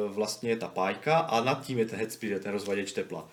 [0.07, 3.29] vlastně je ta pájka a nad tím je ten head spreader, ten rozvaděč tepla.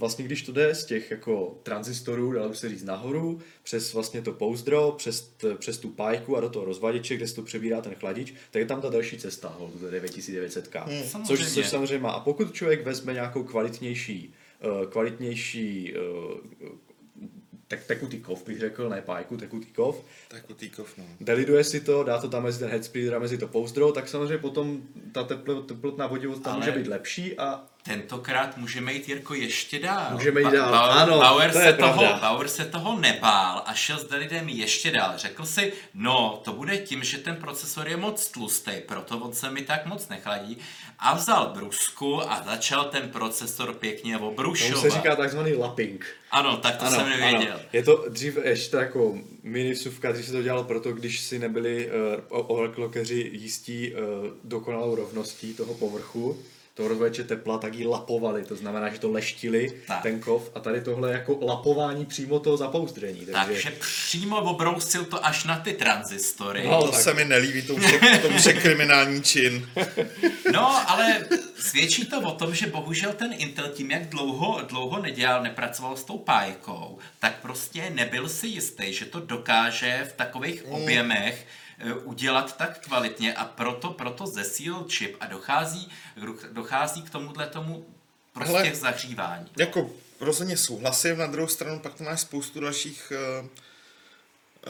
[0.00, 4.22] Vlastně když to jde z těch jako tranzistorů, dalo by se říct nahoru, přes vlastně
[4.22, 7.80] to pouzdro, přes, t, přes tu pájku a do toho rozvaděče, kde se to přebírá
[7.80, 10.84] ten chladič, tak je tam ta další cesta, to 9900K.
[10.84, 12.10] Hmm, což, což samozřejmě má.
[12.10, 14.34] A pokud člověk vezme nějakou kvalitnější,
[14.64, 16.70] uh, kvalitnější uh,
[17.70, 20.04] tak tekutý kov bych řekl, ne pájku, tekutý kov.
[20.28, 21.04] Tekutý kov, no.
[21.20, 24.38] Deliduje si to, dá to tam mezi ten headspeeder a mezi to pouzdro, tak samozřejmě
[24.38, 24.82] potom
[25.12, 29.78] ta tepl, teplotná vodivost tam Ale může být lepší a tentokrát můžeme jít Jirko ještě
[29.78, 30.06] dál.
[30.10, 33.98] Můžeme jít dál, ba- ano, Bauer, to se toho, Bauer se toho nebál a šel
[33.98, 35.12] s Delidem ještě dál.
[35.16, 39.50] Řekl si, no, to bude tím, že ten procesor je moc tlustý, proto on se
[39.50, 40.58] mi tak moc nechladí.
[40.98, 44.74] A vzal brusku a začal ten procesor pěkně obrušovat.
[44.74, 46.06] To se říká takzvaný lapping.
[46.30, 47.52] Ano, tak to ano, jsem nevěděl.
[47.54, 47.60] Ano.
[47.72, 51.90] Je to dřív ještě jako mini vsuvka, dřív se to dělalo proto, když si nebyli
[51.90, 51.92] uh,
[52.50, 53.98] overclockeři jistí uh,
[54.44, 56.38] dokonalou rovností toho povrchu,
[56.80, 60.02] toho rozvaděče tepla, tak ji lapovali, to znamená, že to leštili tak.
[60.02, 63.26] ten kov a tady tohle jako lapování přímo toho zapouzdření.
[63.26, 66.68] Takže, takže přímo obrousil to až na ty transistory.
[66.68, 67.00] No, to tak...
[67.00, 69.68] se mi nelíbí, to už, je, to už je kriminální čin.
[70.52, 71.26] No, ale
[71.58, 76.04] svědčí to o tom, že bohužel ten Intel tím, jak dlouho, dlouho nedělal, nepracoval s
[76.04, 80.72] tou pájkou, tak prostě nebyl si jistý, že to dokáže v takových mm.
[80.72, 81.46] objemech
[82.04, 85.90] udělat tak kvalitně a proto, proto zesílil čip a dochází,
[86.52, 87.86] dochází k tomuhle tomu
[88.32, 89.46] prostě Hele, zahřívání.
[89.58, 89.90] Jako
[90.20, 93.46] rozhodně souhlasím, na druhou stranu pak to máš spoustu dalších uh,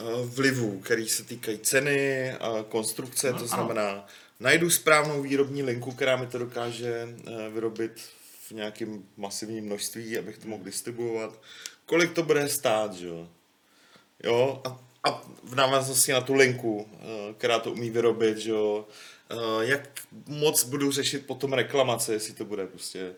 [0.03, 4.05] uh, vlivů, který se týkají ceny a konstrukce, no, to znamená, ano.
[4.39, 8.01] najdu správnou výrobní linku, která mi to dokáže uh, vyrobit
[8.47, 11.41] v nějakém masivním množství, abych to mohl distribuovat,
[11.85, 13.27] kolik to bude stát, že jo.
[14.23, 18.85] Jo, a a v návaznosti na tu linku, eh, která to umí vyrobit, že jo,
[19.29, 19.89] eh, jak
[20.27, 23.13] moc budu řešit potom reklamace, jestli to bude prostě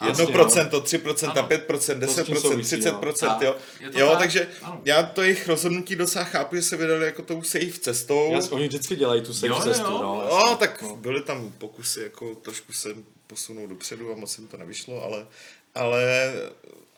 [0.00, 1.48] 1%, 3%, ano.
[1.48, 3.56] 5%, 10%, 30%, jo.
[3.80, 4.80] Jo, tak, takže ano.
[4.84, 8.32] já to jejich rozhodnutí docela chápu, že se vydali jako tou safe cestou.
[8.32, 9.98] Já, oni vždycky dělají tu safe jo, cestu, jo.
[10.02, 10.28] no.
[10.30, 10.96] No, tak no.
[10.96, 12.88] byly tam pokusy jako trošku se
[13.26, 15.26] posunout dopředu a moc jim to nevyšlo, ale,
[15.74, 16.32] ale,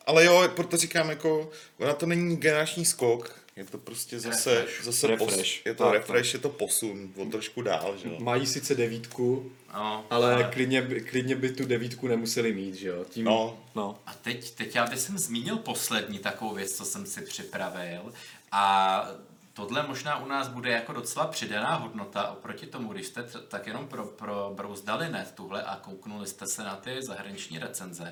[0.05, 4.83] ale jo, proto říkám jako, ona to není generační skok, je to prostě zase, refresh.
[4.83, 5.57] zase refresh.
[5.57, 6.33] Pos, je to tak, refresh, tak.
[6.33, 8.15] je to posun o trošku dál, že jo.
[8.19, 10.43] Mají sice devítku, no, ale, ale...
[10.53, 13.05] Klidně, by, klidně by tu devítku nemuseli mít, že jo.
[13.09, 13.59] Tím, no.
[13.75, 13.99] no.
[14.05, 18.13] A teď, teď já bych zmínil poslední takovou věc, co jsem si připravil
[18.51, 19.11] a
[19.53, 23.87] tohle možná u nás bude jako docela přidaná hodnota oproti tomu, když jste tak jenom
[23.87, 28.11] pro, pro brouzdali net tuhle a kouknuli jste se na ty zahraniční recenze,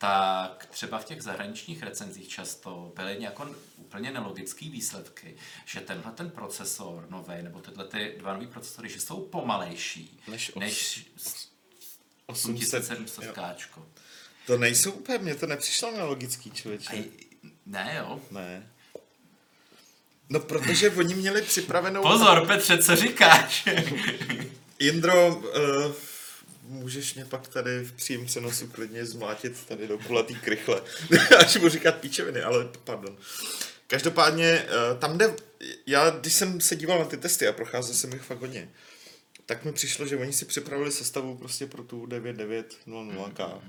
[0.00, 6.30] tak třeba v těch zahraničních recenzích často byly jako úplně nelogické výsledky, že tenhle ten
[6.30, 11.06] procesor nový, nebo tyhle ty dva nový procesory, že jsou pomalejší než, než
[12.26, 13.86] 8700 káčko.
[14.46, 17.04] To nejsou úplně, mně to nepřišlo nelogický člověče.
[17.66, 18.20] ne, jo.
[18.30, 18.70] Ne.
[20.28, 22.02] No, protože oni měli připravenou...
[22.02, 23.68] Pozor, Petře, co říkáš?
[24.78, 25.92] Jindro, uh,
[26.70, 30.82] můžeš mě pak tady v příjím přenosu klidně zmlátit tady do kulatý krychle.
[31.38, 33.16] Až budu říkat píčeviny, ale pardon.
[33.86, 35.36] Každopádně, uh, tam jde,
[35.86, 38.70] já když jsem se díval na ty testy a procházel jsem jich fakt hodně,
[39.46, 43.60] tak mi přišlo, že oni si připravili sestavu prostě pro tu 9900K.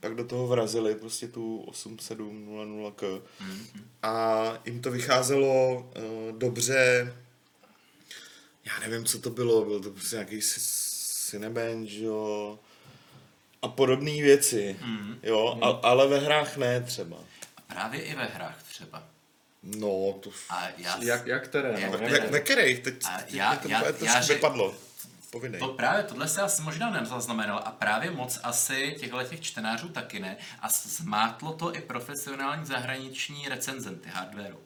[0.00, 3.22] Pak do toho vrazili prostě tu 8700K.
[4.02, 7.12] A jim to vycházelo uh, dobře,
[8.64, 10.42] já nevím, co to bylo, byl to prostě nějaký
[11.38, 12.58] Cinebench, jo,
[13.62, 15.18] a podobné věci, Mhm.
[15.22, 17.16] jo, a, ale ve hrách ne třeba.
[17.66, 19.02] Právě i ve hrách třeba.
[19.62, 20.30] No, to...
[20.50, 22.40] A já, Jak, jak které, Jak no, které?
[22.40, 22.78] Kterých?
[22.80, 24.74] Teď, A teď já- to já- úplně já řek- vypadlo.
[25.30, 25.60] Povidej.
[25.60, 30.20] To právě tohle se asi možná nezaznamenal a právě moc asi těchto těch čtenářů taky
[30.20, 34.58] ne a zmátlo to i profesionální zahraniční recenzenty hardwareu.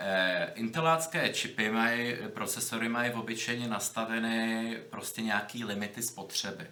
[0.00, 6.66] Eh, intelácké čipy mají, procesory mají obyčejně nastaveny prostě nějaký limity spotřeby.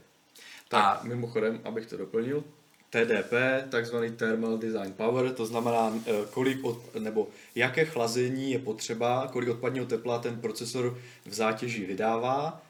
[0.68, 2.44] Tak A- mimochodem, abych to doplnil,
[2.90, 3.32] TDP,
[3.70, 9.48] takzvaný Thermal Design Power, to znamená, eh, kolik od, nebo jaké chlazení je potřeba, kolik
[9.48, 12.62] odpadního tepla ten procesor v zátěži vydává,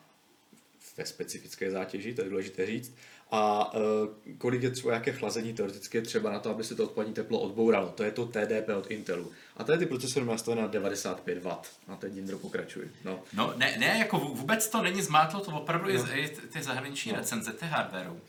[0.96, 2.94] ve specifické zátěži, to je důležité říct,
[3.30, 6.84] a eh, kolik je třeba, jaké chlazení teoreticky je třeba na to, aby se to
[6.84, 7.88] odpadní teplo odbouralo.
[7.88, 9.32] To je to TDP od Intelu.
[9.56, 11.48] A tady ty procesory nastavené na 95 W.
[11.88, 12.90] A teď Jindro pokračuj.
[13.04, 13.20] No.
[13.32, 16.18] No ne, ne, jako vů- vůbec to není zmátlo, to opravdu no.
[16.18, 17.18] i ty- ty zahraniční no.
[17.18, 18.20] recenze, ty hardwareu.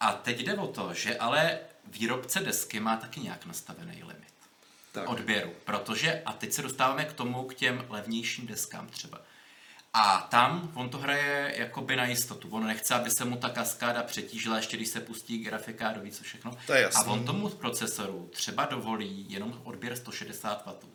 [0.00, 1.58] A teď jde o to, že ale
[1.92, 4.32] výrobce desky má taky nějak nastavený limit
[4.92, 5.08] Tak.
[5.08, 9.20] odběru, protože, a teď se dostáváme k tomu, k těm levnějším deskám třeba.
[9.96, 12.48] A tam on to hraje jakoby na jistotu.
[12.50, 16.10] On nechce, aby se mu ta kaskáda přetížila, ještě když se pustí grafika a doví
[16.10, 16.50] co všechno.
[16.66, 17.02] To je jasný.
[17.02, 20.94] A on tomu procesoru třeba dovolí jenom odběr 160 W.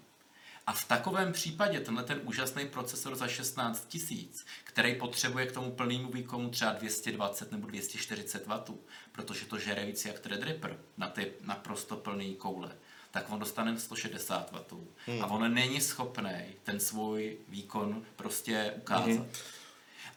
[0.68, 5.72] A v takovém případě tenhle ten úžasný procesor za 16 tisíc, který potřebuje k tomu
[5.72, 8.78] plnému výkonu třeba 220 nebo 240 W,
[9.12, 12.76] protože to žere víc jak Threadripper na ty naprosto plný koule,
[13.12, 15.22] tak on dostane 160 W.
[15.22, 16.32] A on není schopný
[16.64, 19.26] ten svůj výkon prostě ukázat.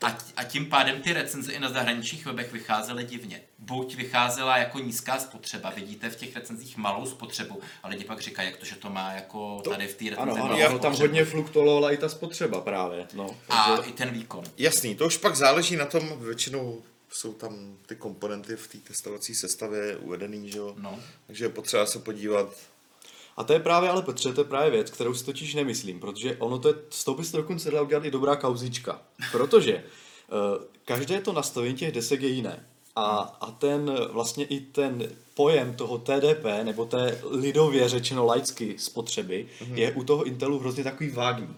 [0.03, 3.43] A, a tím pádem ty recenze i na zahraničních webech vycházely divně.
[3.59, 8.49] Buď vycházela jako nízká spotřeba, vidíte v těch recenzích malou spotřebu, ale lidi pak říkají,
[8.49, 11.25] jak to, že to má jako tady v té recenzi Ano, ano, ano, tam hodně
[11.25, 13.07] fluktuovala i ta spotřeba právě.
[13.15, 14.45] No, A takže- i ten výkon.
[14.59, 19.35] Jasný, to už pak záleží na tom, většinou jsou tam ty komponenty v té testovací
[19.35, 20.75] sestavě uvedený, že jo?
[20.79, 21.01] No.
[21.27, 22.55] Takže je potřeba se podívat.
[23.37, 26.37] A to je právě, ale Petře, to je právě věc, kterou si totiž nemyslím, protože
[26.37, 29.03] ono to je, z toho by se dokonce dala udělat i dobrá kauzička.
[29.33, 32.67] Protože uh, každé to nastavení těch desek je jiné.
[32.97, 39.47] A, a ten vlastně i ten pojem toho TDP, nebo té lidově řečeno laicky spotřeby,
[39.61, 39.75] mm-hmm.
[39.75, 41.57] je u toho Intelu hrozně takový vágní.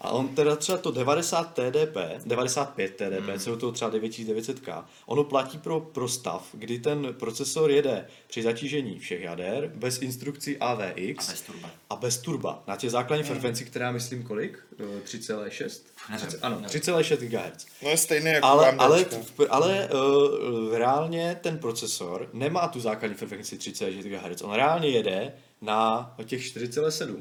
[0.00, 3.38] A on teda třeba to 90 TDP, 95 TDP, mm.
[3.38, 8.42] co je to třeba 9900K, ono platí pro, pro stav, kdy ten procesor jede při
[8.42, 11.70] zatížení všech jader, bez instrukcí AVX A bez turba.
[11.90, 12.62] a bez turba.
[12.66, 14.58] Na těch základní frekvenci, která myslím kolik?
[14.80, 15.80] Eh, 3,6?
[16.10, 16.68] Nevím, Ano, nevím.
[16.80, 17.66] 3,6 GHz.
[17.82, 23.16] No je stejný jako Ale, ale, v- ale uh, reálně ten procesor nemá tu základní
[23.16, 24.42] frekvenci 3,6 GHz.
[24.42, 25.32] On reálně jede
[25.62, 27.16] na těch 4,7.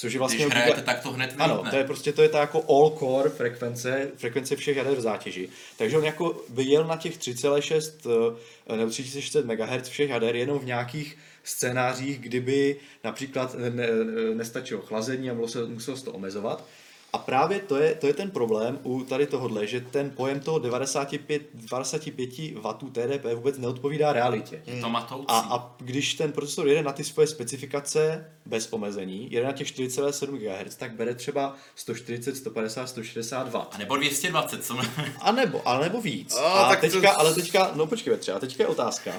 [0.00, 1.70] Což je vlastně Když hrajete, tak to hned ano, vylítne.
[1.70, 5.48] to je prostě to je ta jako all core frekvence, frekvence všech jader v zátěži.
[5.76, 10.58] Takže on jako by jel na těch 3,6 eh, nebo 3600 MHz všech jader jenom
[10.58, 13.86] v nějakých scénářích, kdyby například ne, ne,
[14.34, 16.64] nestačilo chlazení a muselo se, muselo se to omezovat.
[17.12, 20.58] A právě to je, to je ten problém u tady tohohle, že ten pojem toho
[20.58, 24.62] 95, 25 W TDP vůbec neodpovídá realitě.
[24.66, 25.26] Je to matoucí.
[25.28, 29.68] A, a když ten procesor jede na ty svoje specifikace bez omezení, jede na těch
[29.68, 33.56] 4,7 GHz, tak bere třeba 140, 150, 160 W.
[33.72, 34.76] A nebo 220, co
[35.20, 36.36] A nebo, ale nebo víc.
[36.36, 39.12] A, A, tak to- teďka, ale teďka, no počkej Petře, a teďka je otázka,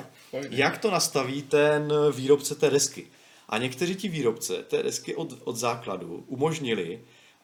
[0.49, 3.07] jak to nastaví ten výrobce té desky.
[3.49, 6.99] A někteří ti výrobce té desky od, od základu umožnili,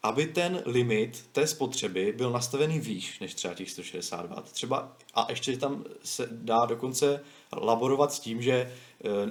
[0.05, 4.51] aby ten limit té spotřeby byl nastavený výš než třeba těch 160 W.
[4.51, 7.21] Třeba, a ještě tam se dá dokonce
[7.53, 8.73] laborovat s tím, že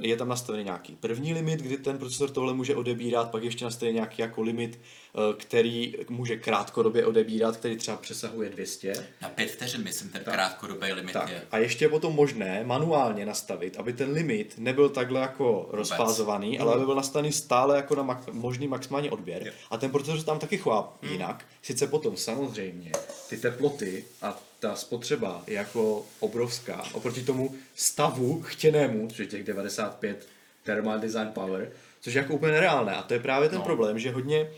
[0.00, 3.94] je tam nastavený nějaký první limit, kdy ten procesor tohle může odebírat, pak ještě nastavený
[3.94, 4.80] nějaký jako limit,
[5.14, 8.92] eh, který může krátkodobě odebírat, který třeba přesahuje 200.
[9.22, 11.28] Na pět vteřin, myslím, ten krátkodobý limit Tak.
[11.28, 11.42] je.
[11.50, 16.74] A ještě je potom možné manuálně nastavit, aby ten limit nebyl takhle jako rozfázovaný, ale
[16.74, 19.52] aby byl nastavený stále jako na mak- možný maximální odběr.
[19.70, 21.44] A ten procesor tam taky chová jinak.
[21.62, 22.92] Sice potom samozřejmě
[23.28, 29.44] ty teploty a ta spotřeba je jako obrovská oproti tomu stavu chtěnému, což je těch
[29.44, 30.28] 95
[30.62, 32.92] thermal design power, což je jako úplně nereálné.
[32.94, 33.64] A to je právě ten No.
[33.64, 34.50] problém, že hodně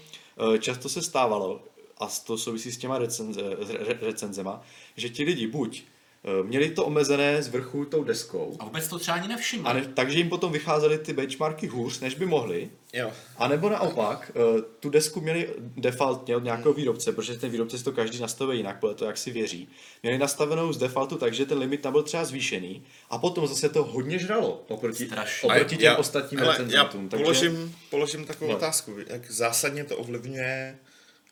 [0.54, 1.62] eh, často se stávalo,
[1.98, 3.40] a to souvisí s těma recenze,
[3.86, 4.62] re, recenzema,
[4.96, 5.82] že ti lidi buď
[6.24, 9.66] eh, měli to omezené z vrchu tou deskou, A vůbec to třeba ani nevšimli.
[9.66, 13.12] a ne, takže jim potom vycházely ty benchmarky hůř, než by mohli, Jo.
[13.36, 17.84] a nebo naopak, eh, tu desku měli defaultně od nějakého výrobce, protože ten výrobce si
[17.84, 19.68] to každý nastaví jinak, podle toho, jak si věří.
[20.02, 23.68] Měli nastavenou z defaultu tak, že ten limit tam byl třeba zvýšený a potom zase
[23.68, 25.48] to hodně žralo oproti, Strašně.
[25.48, 27.08] oproti těm ostatním hele, já recenzentům.
[27.08, 28.56] Takže, položím, položím takovou No.
[28.56, 28.94] otázku.
[29.06, 30.78] Jak zásadně to ovlivňuje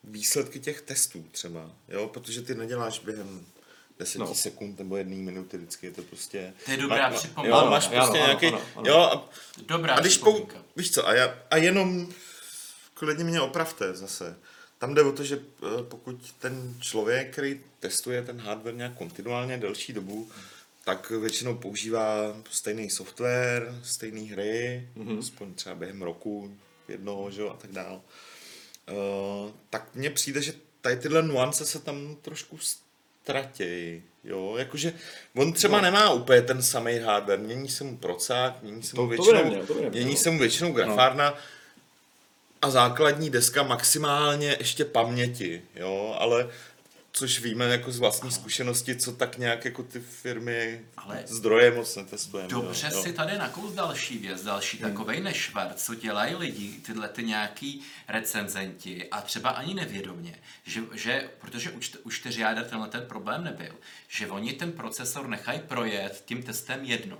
[0.05, 2.09] výsledky těch testů třeba, jo?
[2.09, 3.41] Protože ty neděláš během
[3.99, 4.35] 10 No.
[4.35, 6.55] sekund nebo jedné minuty, vždycky je to prostě...
[6.65, 7.59] To je dobrá připomínka.
[7.59, 8.47] Jo, máš prostě ano, nějaký...
[8.47, 8.91] ano, ano.
[8.91, 9.29] Jo, a,
[9.67, 12.13] Dobrá a když pou, víš co, a, já, a jenom
[12.95, 14.37] klidně mě opravte zase.
[14.79, 19.59] Tam jde o to, že eh, pokud ten člověk, který testuje ten hardware nějak kontinuálně
[19.59, 20.31] delší dobu,
[20.85, 25.19] tak většinou používá stejný software, stejné hry, mm-hmm.
[25.19, 26.57] aspoň třeba během roku
[26.89, 28.01] jednoho, že jo, a tak dál.
[28.91, 32.59] Uh, tak mně přijde, že tady tyhle nuance se tam trošku
[33.25, 34.03] ztratějí.
[34.25, 34.93] Jo, jakože
[35.37, 35.85] on třeba No.
[35.85, 35.91] no.
[35.91, 39.75] nemá úplně ten samý hardware, mění se mu procák, mění se mu To- většinou, to
[39.75, 40.17] mě, mění no.
[40.17, 41.35] se mu většinou grafárna
[42.63, 46.49] a základní deska maximálně ještě paměti, jo, ale
[47.17, 51.97] což víme jako z vlastní zkušenosti, co tak nějak jako ty firmy Ale zdroje moc
[51.97, 52.49] netestujeme.
[52.49, 54.91] Dobře jo, si tady nakous další věc, další Hmm.
[54.91, 61.31] takovej nešvar, co dělají lidi, tyhle ty nějaký recenzenti a třeba ani nevědomě, že, že
[61.39, 63.75] protože u, čte, u čtyřiáder tenhle ten problém nebyl,
[64.09, 67.19] že oni ten procesor nechají projet tím testem jednou.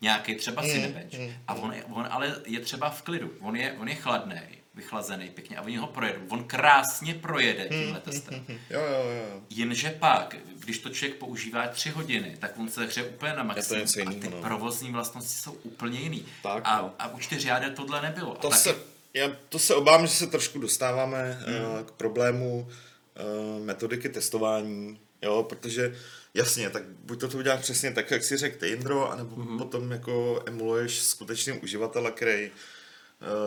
[0.00, 1.14] Nějaký třeba Hmm, Cinebench.
[1.48, 3.32] A on, je- on ale je třeba v klidu.
[3.40, 4.40] On je, on je chladný,
[4.74, 6.20] vychlazený pěkně a oni ho projedou.
[6.28, 8.44] On krásně projede tímhle testem.
[8.48, 9.40] Jo, jo, jo.
[9.50, 13.86] Jenže pak, když to člověk používá tři hodiny, tak on se hře úplně na maximum
[14.06, 14.40] a ty no.
[14.40, 16.26] provozní vlastnosti jsou úplně jiný.
[16.42, 16.94] Tak, a, no.
[16.98, 18.34] a u čtyřiáder tohle nebylo.
[18.34, 18.74] To a taky, se,
[19.14, 21.76] já, to se obávám, že se trošku dostáváme Hmm.
[21.78, 21.84] mm.
[21.84, 25.96] k problému uh, metodiky testování, jo, protože
[26.34, 29.52] jasně, tak buď to, to uděláš přesně tak, jak si řekl ty, anebo Hmm.
[29.52, 29.58] mm.
[29.58, 32.56] potom jako emuluješ skutečný uživatele, který uh,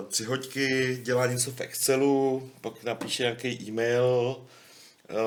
[0.08, 4.36] tři hoďky dělá něco v Excelu, pak napíše nějaký e-mail,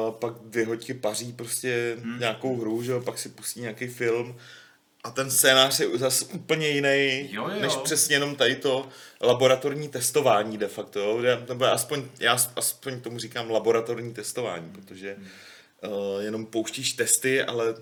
[0.08, 2.12] uh, pak dvě hoďky paří prostě Hmm.
[2.12, 2.20] mm.
[2.20, 4.36] nějakou hru, že jo, pak si pustí nějaký film
[5.04, 7.60] a ten scénář je zase úplně jiný, Jo, jo.
[7.60, 8.88] než přesně jenom tady to
[9.20, 11.22] laboratorní testování de facto, jo?
[11.22, 17.70] Já- nebo aspoň, já aspoň tomu říkám laboratorní testování, protože uh, jenom pouštíš testy, ale
[17.70, 17.78] uh,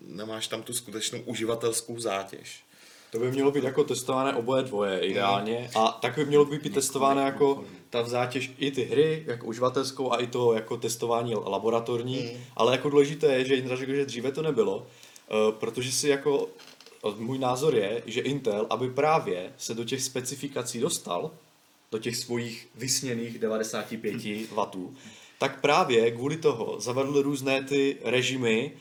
[0.00, 2.64] nemáš tam tu skutečnou uživatelskou zátěž.
[3.10, 5.70] To by mělo být jako testované oboje dvoje ideálně.
[5.74, 10.16] A tak by mělo být testované jako ta zátěž i ty hry, jako uživatelskou a
[10.16, 14.42] i to jako testování laboratorní, ale jako důležité je, že Indra řekl, že dříve to
[14.42, 16.48] nebylo, eh, protože si jako
[17.08, 21.30] eh, můj názor je, že Intel, aby právě se do těch specifikací dostal,
[21.92, 24.14] do těch svých vysněných 95
[24.50, 24.94] W,
[25.38, 28.72] tak právě kvůli toho zavedl různé ty režimy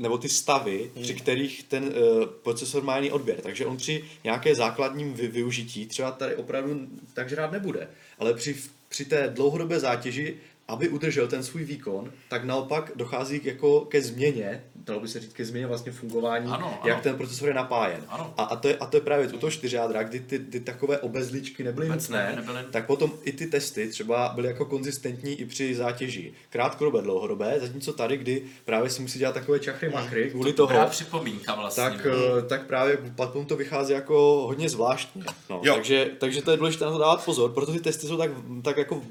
[0.00, 3.40] nebo ty stavy, při kterých ten uh, procesor má jiný odběr.
[3.40, 7.88] Takže on při nějaké základním vy- využití třeba tady opravdu tak žrát nebude,
[8.18, 8.56] ale při,
[8.88, 10.36] při té dlouhodobé zátěži,
[10.68, 15.20] aby udržel ten svůj výkon, tak naopak dochází k, jako ke změně, dalo by se
[15.20, 17.02] říct ke změně vlastně fungování, Ano, jak ano.
[17.02, 18.04] ten procesor je napájen.
[18.08, 18.34] Ano.
[18.36, 20.98] A, a, to je, a to je právě u toho čtyřjádra, kdy ty, ty takové
[20.98, 22.58] obezličky nebyly Vůbec nutné, ne, nebyly.
[22.70, 26.32] tak potom i ty testy třeba byly jako konzistentní i při zátěži.
[26.50, 30.86] Krátkodobé, dlouhodobé, zatímco tady, kdy právě si musí dělat takové čachry machry kvůli toho, Dobrá
[30.86, 31.82] připomínka vlastně.
[31.84, 35.22] tak, eh, tak právě potom to vychází jako hodně zvláštně.
[35.50, 35.74] No, Jo.
[35.74, 38.30] takže, takže to je důležité na to dávat pozor, protože ty testy jsou tak,
[38.62, 39.02] tak jako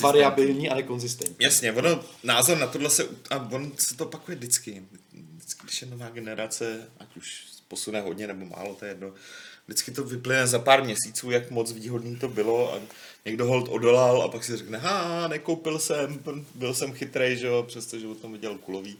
[0.00, 1.36] variabilní a nekonzistentní.
[1.44, 4.82] Jasně, ono, názor na tohle se, a on se to opakuje vždycky.
[5.72, 9.12] Když je nová generace, ať už posune hodně nebo málo, to je jedno,
[9.66, 12.80] vždycky to vyplyne za pár měsíců, jak moc výhodný to bylo a
[13.24, 16.20] někdo hold odolal a pak si řekne, ha, nekoupil jsem,
[16.54, 18.98] byl jsem chytrej, že jo, přestože o tom viděl kulový.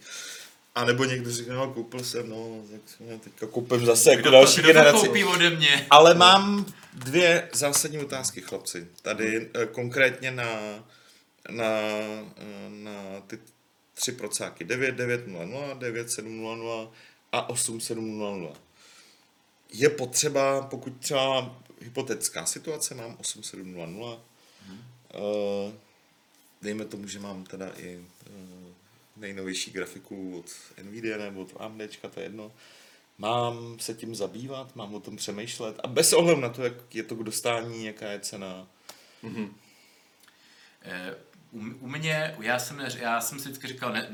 [0.74, 2.60] A nebo někdo řekne, no, koupil jsem, no,
[3.08, 5.06] tak teďka koupím zase jako kdo, další kdo generaci.
[5.06, 5.86] koupí ode mě?
[5.90, 8.88] Ale mám dvě zásadní otázky, chlapci.
[9.02, 10.50] Tady eh, konkrétně na,
[11.50, 11.64] na,
[12.36, 13.38] eh, na ty
[13.94, 14.64] tři procáky.
[14.64, 16.90] 9900, 9700
[17.32, 18.60] a 8700.
[19.72, 24.18] Je potřeba, pokud třeba hypotetická situace, mám 8700,
[25.14, 25.72] eh,
[26.62, 28.30] dejme tomu, že mám teda i eh,
[29.16, 30.46] nejnovější grafiku od
[30.82, 32.52] Nvidia nebo od AMD, to je jedno,
[33.18, 37.02] mám se tím zabývat, mám o tom přemýšlet a bez ohledu na to, jak je
[37.02, 38.68] to k dostání, jaká je cena.
[40.84, 41.14] Eh,
[41.52, 44.08] U, u mě, já jsem, neř- já jsem si vždycky říkal, ne,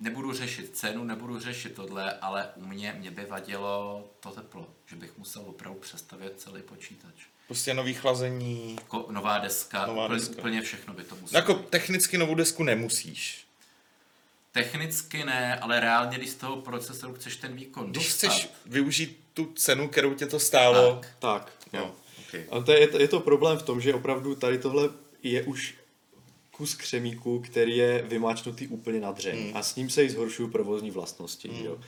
[0.00, 4.96] nebudu řešit cenu, nebudu řešit tohle, ale u mě, mě by vadilo to teplo, že
[4.96, 7.12] bych musel opravdu přestavět celý počítač.
[7.46, 8.78] Prostě nový chlazení.
[8.88, 10.38] Ko, nová deska, Nová úplně, deska.
[10.38, 11.38] úplně všechno by to muselo.
[11.38, 13.46] Jako technicky novou desku nemusíš.
[14.52, 19.20] Technicky ne, ale reálně, když z toho procesoru chceš ten výkon Když dostat, chceš využít
[19.34, 20.94] tu cenu, kterou tě to stálo.
[21.00, 21.08] Tak.
[21.18, 21.94] Tak, Jo,
[22.28, 22.44] okay.
[22.50, 24.88] A to je, je to problém v tom, že opravdu tady tohle
[25.22, 25.74] je už
[26.62, 29.56] kus křemíku, který je vymáčnutý úplně na dřeň Hmm.
[29.56, 31.48] a s ním se jí zhoršují provozní vlastnosti.
[31.48, 31.64] Mm.
[31.64, 31.78] Jo.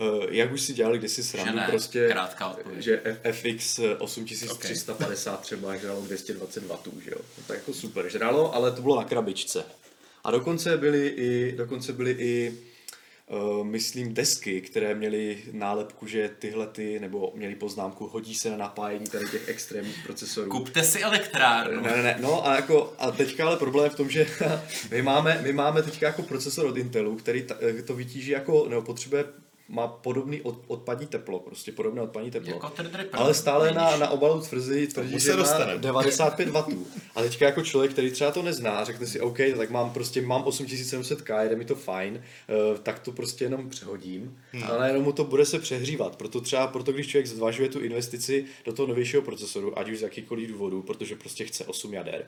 [0.00, 2.82] Uh, jak už si dělali kdysi srandu, ne, prostě, krátká odpověď.
[2.84, 3.02] že
[3.32, 7.16] FX 8350 třeba žralo 220 W, že jo.
[7.38, 9.64] No, tak jako super žralo, ale to bylo na krabičce.
[10.24, 12.64] A dokonce byly i, dokonce byly i Uh,
[13.62, 19.06] myslím desky, které měly nálepku, že tyhle ty, nebo měly poznámku, hodí se na napájení
[19.06, 20.50] tady těch extrémních procesorů.
[20.50, 21.82] kupte si elektrárnu.
[21.82, 24.26] Ne, ne, ne, no a, jako, a teďka ale problém v tom, že
[24.90, 27.46] my máme, my máme teďka jako procesor od Intelu, který
[27.78, 29.24] eh, to vytíží jako, nebo potřebuje,
[29.68, 32.50] má podobný od, odpadní teplo, prostě podobné odpadní teplo.
[32.50, 32.72] Jako
[33.12, 35.78] ale stále na, na obalu tvrzí tvrdí, Tomu že se má dostaneme.
[35.80, 36.64] 95 W.
[37.14, 40.42] A teďka jako člověk, který třeba to nezná, řekne si, OK, tak mám prostě mám
[40.44, 44.38] 8700K, jde mi to fajn, eh, tak to prostě jenom přehodím.
[44.52, 44.64] Hmm.
[44.64, 46.16] Ale najednou mu to bude se přehřívat.
[46.16, 50.02] Proto třeba, proto když člověk zvažuje tu investici do toho novějšího procesoru, ať už z
[50.02, 52.26] jakýkoliv důvodu, protože prostě chce 8 jader,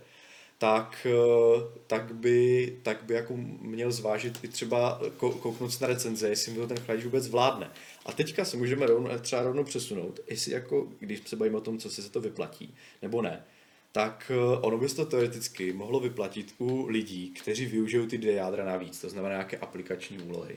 [0.61, 5.89] tak, eh, tak, by, tak by jako měl zvážit i třeba ko- kouknout se na
[5.89, 7.71] recenze, jestli mu to ten chladič vůbec zvládne.
[8.07, 11.79] A teďka se můžeme rovnou, třeba rovnou přesunout, jestli jako, když se bavíme o tom,
[11.79, 13.45] co se to vyplatí, nebo ne,
[13.93, 18.33] tak eh, ono by se to teoreticky mohlo vyplatit u lidí, kteří využijou ty dvě
[18.35, 20.57] jádra navíc, to znamená nějaké aplikační úlohy.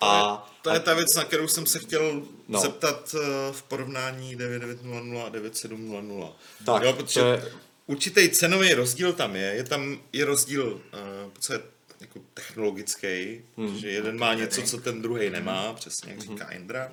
[0.00, 2.22] A, To je ta věc, na kterou jsem se chtěl No.
[2.48, 2.60] no.
[2.60, 6.32] zeptat eh, v porovnání 9900 a 9700.
[6.66, 7.42] Tak, jo, protože to je-
[7.88, 9.42] určitý cenový rozdíl tam je.
[9.54, 11.60] Je tam je rozdíl uh, co je
[12.00, 13.78] jako technologický, Hmm.
[13.78, 16.92] že jeden má něco, co ten druhý nemá, přesně jak říká Indra.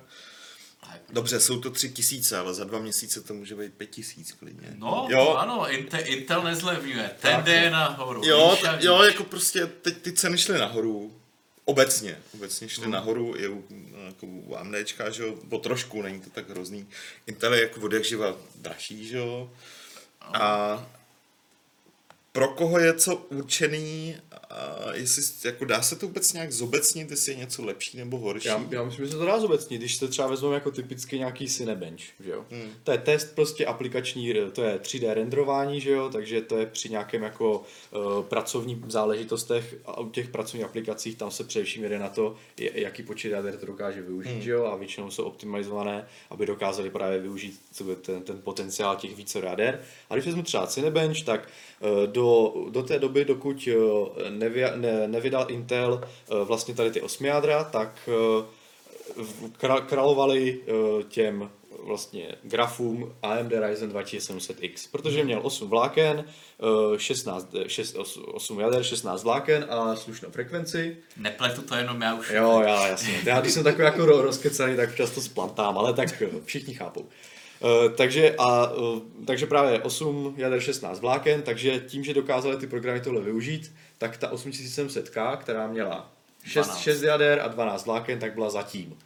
[1.10, 4.68] Dobře, jsou to tři tisíce, ale za dva měsíce to může být pět tisíc klidně.
[4.78, 8.22] No, jo, ano, Intel, Intel nezlevňuje, ten jde nahoru.
[8.24, 11.20] Jo, t- jo, jako prostě teď ty ceny šly nahoru.
[11.64, 12.92] Obecně, obecně šly Hmm.
[12.92, 13.64] nahoru i u,
[14.06, 16.88] jako u AMDčka, že jo, po trošku, není to tak hrozný.
[17.26, 19.50] Intel je jako od jak živa dražší, že jo.
[20.34, 20.86] A
[22.32, 24.16] pro koho je co určený,
[24.56, 28.48] a jestli, jako dá se to vůbec nějak zobecnit, jestli je něco lepší nebo horší?
[28.48, 31.48] Já, já myslím, že se to dá zobecnit, když se třeba vezmeme jako typicky nějaký
[31.48, 32.44] Cinebench, že jo.
[32.50, 32.70] Hmm.
[32.84, 36.88] To je test prostě aplikační, to je 3D renderování, že jo, takže to je při
[36.88, 42.08] nějakém jako uh, pracovních záležitostech a u těch pracovních aplikacích tam se především jede na
[42.08, 44.40] to, jaký počet jader to dokáže využít, hmm.
[44.40, 47.60] že jo, a většinou jsou optimalizované, aby dokázali právě využít
[48.02, 49.80] ten, ten potenciál těch více jader.
[50.10, 51.48] A když vezmu třeba Cinebench, tak
[51.80, 54.08] uh, do, do té doby, dokud uh,
[54.48, 58.08] nevy, ne, nevydal Intel uh, vlastně tady ty osmi jádra, tak
[59.60, 61.50] kra- královali uh, těm
[61.84, 66.24] vlastně grafům AMD Ryzen 2700X, protože měl 8 vláken,
[66.90, 70.96] uh, 16, 6, 8, 8 jader, 16 vláken a slušnou frekvenci.
[71.16, 72.30] Nepletu to jenom já už.
[72.30, 73.20] Jo, já, jasně.
[73.24, 77.08] Já když jsem takový jako ro- rozkecaný, tak často splantám, ale tak eh, všichni chápou.
[77.96, 78.72] Takže, a,
[79.26, 84.16] takže právě 8 jader 16 vláken, takže tím, že dokázali ty programy tohle využít, tak
[84.16, 86.12] ta 8700K, která měla
[86.44, 86.82] 6, 12.
[86.82, 88.98] 6 jader a 12 vláken, tak byla zatím.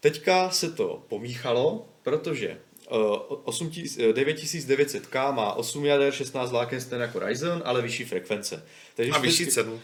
[0.00, 2.60] Teďka se to pomíchalo, protože
[2.90, 8.66] uh, 8000 eh, 9900K má 8 jader, 16 vláken stejně jako Ryzen, ale vyšší frekvence.
[8.94, 9.80] Takže A vyšší cenu.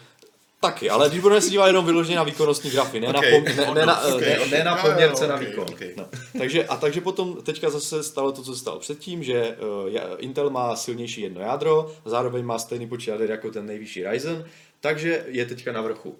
[0.61, 3.75] Taky, ale když budeme se dívat jenom vyloženě na výkonnostní grafy, ne, na, pom, ne,
[3.75, 4.51] ne, na, ok, ne, ok.
[4.51, 5.67] ne na Jo, jo, poměrce na ok, výkon.
[5.71, 5.81] ok.
[5.97, 6.09] No.
[6.39, 10.51] Takže, a takže potom teďka zase stalo to, co se stalo předtím, že uh, Intel
[10.51, 14.45] má silnější jedno jádro, zároveň má stejný počet jader jako ten nejvyšší Ryzen,
[14.81, 16.19] takže je teďka na vrchu.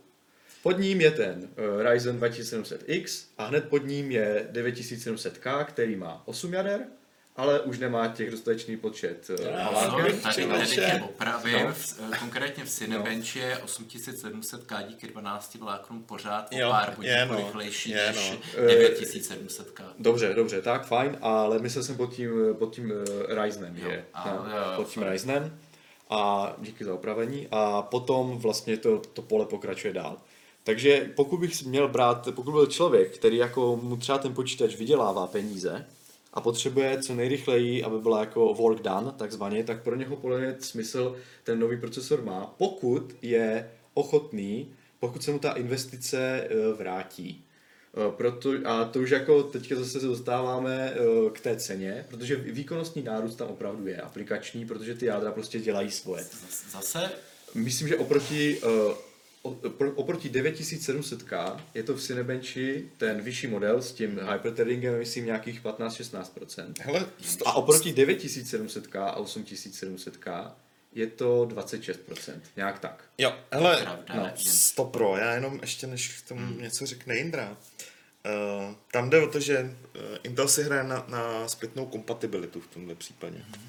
[0.63, 6.23] Pod ním je ten uh, Ryzen 2700X a hned pod ním je 9700K, který má
[6.25, 6.81] 8 jader,
[7.41, 9.37] ale už nemá těch dostatečný počet jsem
[9.91, 11.73] Sorry, bych tady, tady opravím, No.
[11.73, 17.03] v, eh, konkrétně v Cinebench je 8700K díky 12 vláknům pořád o Jo, pár bodíků
[17.03, 18.63] je no, rychlejší je než no.
[18.67, 19.83] 9700K.
[19.99, 22.93] Dobře, dobře, tak fajn, ale myslel jsem pod tím, pod tím
[23.29, 24.05] Ryzenem, Jo, že?
[24.15, 25.03] a- no, jo, pod tím.
[25.03, 25.59] Ryzenem.
[26.11, 27.49] A díky za opravení.
[27.51, 30.17] A potom vlastně to, to pole pokračuje dál.
[30.65, 35.27] Takže pokud bych měl brát, pokud byl člověk, který jako mu třeba ten počítač vydělává
[35.27, 35.87] peníze
[36.33, 40.57] a potřebuje co nejrychleji, aby byla jako work done, takzvaně, tak pro něho podle mě
[40.61, 47.45] smysl ten nový procesor má, pokud je ochotný, pokud se mu ta investice eh, vrátí.
[47.95, 52.37] Eh, Proto, a to už jako teďka zase se dostáváme eh, k té ceně, protože
[52.37, 56.25] výkonnostní nárůst tam opravdu je aplikační, protože ty jádra prostě dělají svoje.
[56.71, 57.11] Zase
[57.55, 58.61] Myslím, že oproti
[59.43, 66.73] oproti 9700K je to v Cinebenchi ten vyšší model s tím hyperthreadingem, myslím, nějakých 15-16%.
[66.81, 67.07] Hele,
[67.45, 70.53] A oproti 9700K a 8700K
[70.93, 73.05] je to 26%, nějak tak.
[73.19, 76.63] Jo, hele, Pravda, no, jen- 100 pro, já jenom ještě než k tomu hmm.
[76.63, 77.57] něco řekne Indra.
[78.27, 82.67] Uh, tam jde o to, že uh, Intel si hraje na, na zpětnou kompatibilitu v
[82.67, 83.37] tomhle případě.
[83.37, 83.67] Hmm.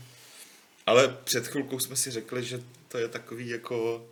[0.85, 4.07] Ale před chvilkou jsme si řekli, že to je takový jako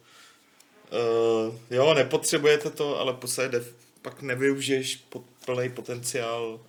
[0.91, 3.65] uh, jo, nepotřebujete to, ale podstatě
[4.01, 6.59] pak nevyužiješ pod, plný potenciál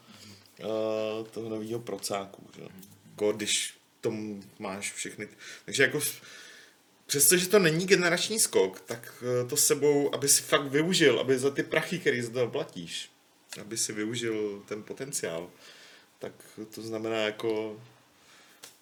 [0.60, 2.62] uh, toho nového procáku, že?
[3.10, 5.28] Jako když tomu máš všechny.
[5.64, 6.00] Takže jako
[7.10, 11.38] Přestože to není generační skok, tak eh, to s sebou, aby si fakt využil, aby
[11.38, 13.10] za ty prachy, který za to platíš,
[13.60, 15.50] aby si využil ten potenciál,
[16.18, 16.32] tak
[16.74, 17.80] to znamená jako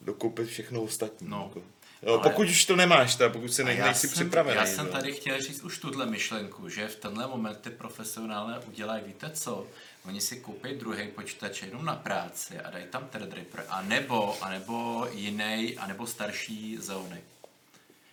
[0.00, 1.28] dokoupit všechno ostatní.
[1.28, 1.66] No, jako.
[2.02, 4.56] Jo, ale- pokud už to nemáš, teda, pokud si A ne, já nejsi jsem, připravený.
[4.56, 4.92] Já jsem jo.
[4.92, 9.66] tady chtěl říct už tuhle myšlenku, že v tenhle moment ty profesionálé udělají, víte co,
[10.06, 14.50] oni si koupí druhý počítač jenom na práci a dají tam Threadripper, a nebo, a
[14.50, 17.20] nebo jiný, a nebo starší Xeony.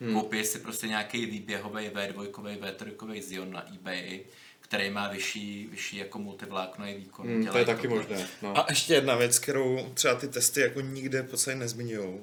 [0.02, 0.14] Hmm.
[0.14, 4.20] Koupí si prostě nějaký výběhový V2, V3 Xeon na eBay,
[4.60, 7.28] který má vyšší, vyšší jako multivláknový výkon.
[7.28, 7.98] Hmm, to je taky tohle.
[7.98, 8.28] možné.
[8.42, 8.58] No.
[8.58, 12.20] A ještě jedna věc, kterou třeba ty testy jako nikde v podstatě nezmiňují.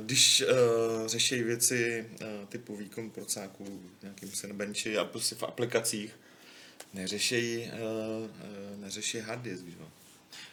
[0.00, 3.64] Když uh, řeší věci uh, typu výkon procáků
[3.98, 6.12] v nějakým Cinebenchi a prostě v aplikacích,
[6.94, 9.76] neřeší, uh, uh, neřeší hard disk, že?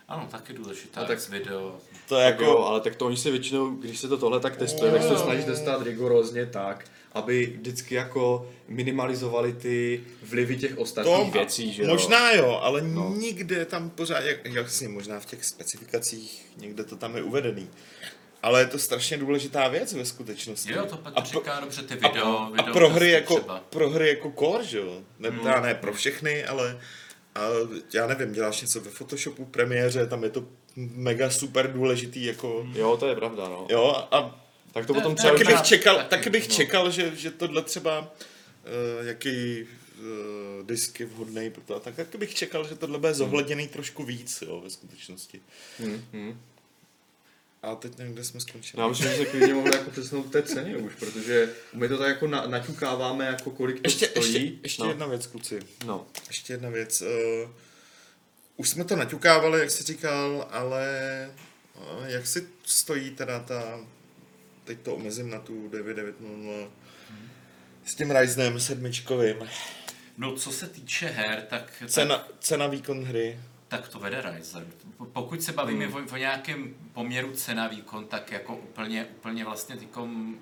[0.07, 1.77] Ano, taky důležitá A tak- video.
[2.07, 2.43] To je jako...
[2.43, 5.07] jo, ale tak to oni se většinou, když se to tohle tak testuje, tak se
[5.07, 11.83] to snaží testovat rigorózně tak, aby vždycky jako minimalizovali ty vlivy těch ostatních věcí, že
[11.83, 11.87] jo?
[11.89, 12.87] Možná jo, ale No.
[13.09, 13.15] no.
[13.15, 17.69] nikde tam pořád, jak, jasně, možná v těch specifikacích někde to tam je uvedený.
[18.43, 20.71] Ale je to strašně důležitá věc ve skutečnosti.
[20.73, 23.35] Jo, to A pro- říká dobře, ty A, video, a video pro, hry testy jako,
[23.39, 23.59] třeba.
[23.69, 25.01] pro hry jako core, že jo?
[25.19, 25.39] Ne, Hmm.
[25.39, 25.63] mm.
[25.63, 26.79] ne pro všechny, ale
[27.35, 27.39] a
[27.93, 32.75] já nevím, děláš něco ve Photoshopu, premiéře, tam je to mega super důležitý, jako, Hmm.
[32.75, 33.67] Jo, to je pravda, no.
[33.69, 35.33] jo, a Tak to je- potom to třeba...
[35.33, 36.55] taky bych čekal, taky, taky bych no.
[36.55, 39.63] čekal, že, že tohle třeba uh, jaký
[39.99, 43.67] uh, disk je vhodný pro to, a tak taky bych čekal, že tohle bude zohledněný
[43.67, 45.41] trošku víc, jo, ve skutečnosti.
[45.79, 46.41] Hmm, hmm.
[47.67, 48.79] A teď nevím, kde jsme skončili.
[48.79, 51.87] No, Já myslím, že se klidně mohli jako přesnout k té ceně už, protože my
[51.89, 54.33] to tak jako na, naťukáváme, jako kolik to ještě, stojí.
[54.33, 54.89] ještě, ještě no.
[54.89, 55.59] jedna věc, kluci.
[55.85, 56.07] No.
[56.27, 57.01] Ještě jedna věc.
[57.01, 57.49] Uh,
[58.57, 61.29] už jsme to naťukávali, jak jsi říkal, ale
[61.75, 63.79] uh, jak si stojí teda ta,
[64.63, 66.69] teď to omezím na tu 9900
[67.85, 69.35] s tím Ryzenem sedmičkovým.
[70.17, 73.39] No, co se týče her, tak, tak, Cena, cena výkon hry.
[73.67, 74.67] Tak to vede Ryzen.
[74.97, 75.95] Po- Pokud se bavíme Hmm.
[76.09, 80.39] o, o nějakém poměru cena výkon, tak jako úplně, úplně vlastně tykom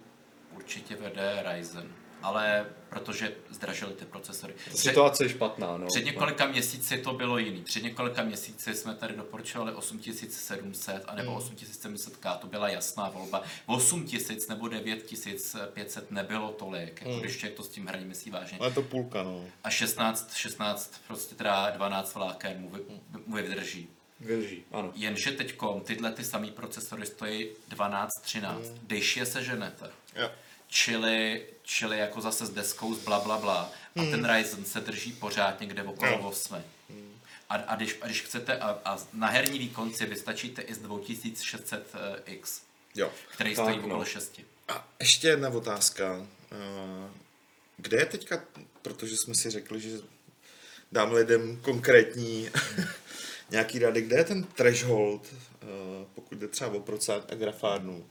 [0.56, 1.92] určitě vede Ryzen.
[2.26, 4.54] Ale protože zdražily ty procesory.
[4.54, 5.88] Před, Situace je špatná, no.
[5.88, 7.62] před několika měsíci to bylo jiný.
[7.62, 13.44] Před několika měsíci jsme tady doporučovali 8700 a nebo 8700K, to byla jasná volba.
[13.66, 18.58] 8000 nebo 9500 nebylo tolik, jako když člověk to s tím hraní myslí vážně.
[18.58, 19.44] Ale to půlka, no.
[19.64, 22.80] A 16, 16, prostě teda 12 vláken mu, vy,
[23.26, 23.88] mu vydrží.
[24.20, 24.92] Vydrží, ano.
[24.96, 29.90] Jenže teď tyhle ty samý procesory stojí 12, 13, když je seženete.
[30.16, 30.30] Jo.
[30.68, 33.72] Čili, čili jako zase s deskou z bla bla bla.
[33.96, 36.20] A ten Ryzen se drží pořád někde okolo Jo.
[36.20, 36.64] 8.
[37.50, 40.82] A, a, když, a když chcete, a, a na herní výkon si vystačíte i z
[40.82, 42.62] 2600X,
[42.96, 43.12] jo.
[43.32, 43.86] který Tak, stojí no.
[43.86, 44.42] okolo 6.
[44.68, 46.28] A ještě jedna otázka.
[46.52, 47.10] Eh,
[47.78, 48.44] Kde je teďka,
[48.82, 49.90] protože jsme si řekli, že
[50.92, 52.50] dám lidem konkrétní
[53.50, 55.66] nějaký rady, kde je ten threshold, eh,
[56.16, 58.06] pokud jde třeba o procent a grafárnu,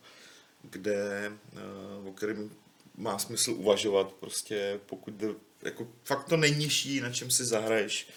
[0.70, 2.50] kde, eh, o kterém
[2.96, 5.28] má smysl uvažovat, prostě pokud jde,
[5.62, 8.08] jako fakt to nejnižší, na čem si zahraješ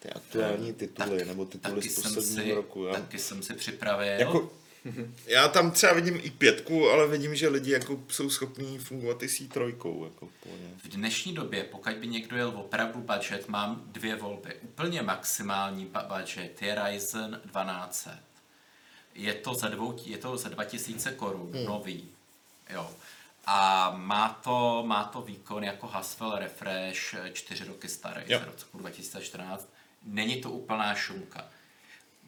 [0.00, 2.84] ty aktuální tituly, Tak- nebo tituly z posledního si, roku.
[2.86, 2.94] Já.
[2.94, 4.06] Taky jsem si připravil.
[4.06, 4.52] Jako,
[5.26, 9.28] já tam třeba vidím i pětku, ale vidím, že lidi jako jsou schopní fungovat i
[9.28, 10.04] s trojkou.
[10.04, 10.28] Jako
[10.76, 14.54] v dnešní době, pokud by někdo jel opravdu budget, mám dvě volby.
[14.62, 18.08] Úplně maximální budget je Ryzen 12.
[19.14, 21.64] Je to za, dvou, je to za 2000 korun, hmm.
[21.64, 22.08] nový.
[22.70, 22.90] Jo.
[23.46, 28.40] A má to, má to výkon jako Haswell Refresh, eh, čtyři roky starý, Jo.
[28.56, 29.68] z roku 2014.
[30.02, 31.48] Není to úplná šumka.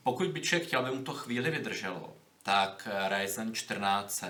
[0.03, 4.27] Pokud by člověk chtěl, aby mu to chvíli vydrželo, tak eh, Ryzen 1400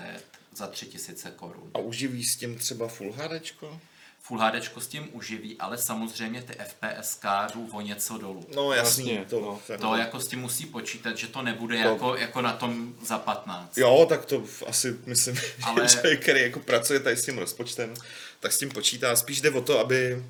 [0.51, 1.71] za 3000 korun.
[1.73, 3.79] A uživí s tím třeba Full HDčko?
[4.27, 7.19] Full HD s tím uživí, ale samozřejmě ty FPS
[7.53, 8.45] jdou o něco dolů.
[8.55, 9.61] No jasný, Jasně, to, no.
[9.67, 13.17] to, To jako s tím musí počítat, že to nebude jako, jako na tom za
[13.17, 13.77] 15.
[13.77, 15.87] Jo, tak to asi myslím, Ale...
[15.87, 17.93] Že člověk, který jako pracuje tady s tím rozpočtem,
[18.39, 19.15] tak s tím počítá.
[19.15, 20.23] Spíš jde o to, aby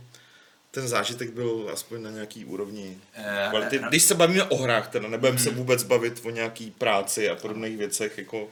[0.71, 3.79] ten zážitek byl aspoň na nějaký úrovni Eh, kvality.
[3.83, 7.35] eh, Když se bavíme o hrách, teda nebudeme se vůbec bavit o nějaký práci a
[7.35, 8.47] podobných věcech, jako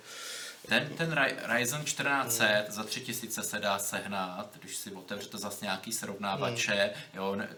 [0.67, 5.91] Ten, ten Ry- Ryzen 1400 za 3000 se dá sehnat, když si otevřete zase nějaký
[5.93, 7.49] srovnávače, jo, ne,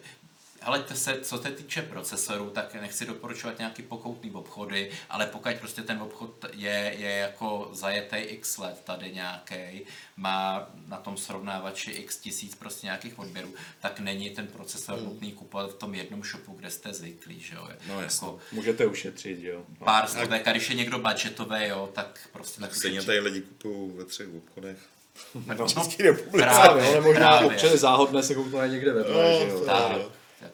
[0.66, 5.54] ale to se, co se týče procesorů, tak nechci doporučovat nějaký pokoutný obchody, ale pokud
[5.56, 9.82] prostě ten obchod je, je jako zajetý x let tady nějaký,
[10.18, 15.72] má na tom srovnávači x tisíc prostě nějakých odběrů, tak není ten procesor nutný kupovat
[15.72, 17.68] v tom jednom shopu, kde jste zvyklí, že jo.
[17.88, 18.28] No, jasně.
[18.28, 19.64] jako Můžete ušetřit, jo.
[19.80, 19.86] No.
[19.86, 23.92] pár stovek a když je někdo budgetový, jo, tak prostě tak stejně tady lidi kupují
[23.98, 24.78] ve třech obchodech.
[25.58, 26.38] No, České republice.
[26.46, 27.48] Právě, ale možná právě.
[27.48, 29.60] občas záhodné se kouknout někde ve No, že jo.
[29.66, 29.92] tak.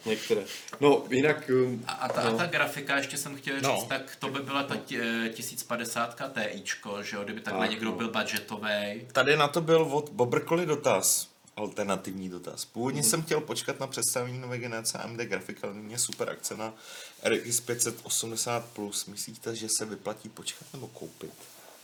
[0.06, 0.42] Některé.
[0.80, 1.50] No, jinak...
[1.66, 2.36] um, A, a, ta, no.
[2.36, 3.86] a ta grafika, ještě jsem chtěl říct, No.
[3.90, 6.16] tak to by byla ta tě- 1050
[6.54, 7.96] Tičko, že jo, kdyby takhle Tak, někdo no.
[7.96, 9.08] byl budgetový.
[9.12, 12.66] Tady na to byl od Bobrkoli dotaz, alternativní dotaz.
[12.66, 16.74] Původně jsem chtěl počkat na představení nové generace AMD grafika, ale mě super akce na
[17.24, 18.64] RX 580+.
[18.74, 19.06] Plus.
[19.06, 21.32] Myslíte, že se vyplatí počkat nebo koupit?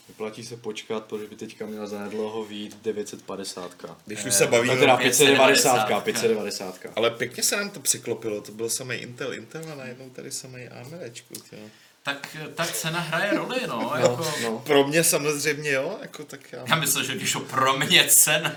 [0.08, 3.76] Vyplatí se počkat, protože by teďka měla zanedlouho výjít 950.
[4.06, 6.02] Když už se bavíme, Tak teda 590.
[6.02, 6.78] 590, 590.
[6.96, 10.68] ale pěkně se nám to přiklopilo, to byl samý Intel, Intel a najednou tady samý
[10.68, 11.34] AMDčku.
[11.52, 11.58] jo.
[12.02, 13.80] Tak ta cena hraje roli, no.
[13.82, 14.62] No, jako, no.
[14.66, 16.64] Pro mě samozřejmě jo, jako tak já...
[16.68, 18.56] Já myslím, že když pro mě cena.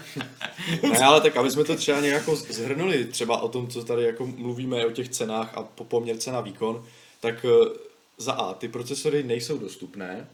[0.91, 4.25] Ne, ale tak aby jsme to třeba nějak zhrnuli, třeba o tom, co tady jako
[4.27, 6.85] mluvíme o těch cenách a po poměr cena výkon,
[7.19, 7.69] tak eh,
[8.17, 10.27] za A, ty procesory nejsou dostupné,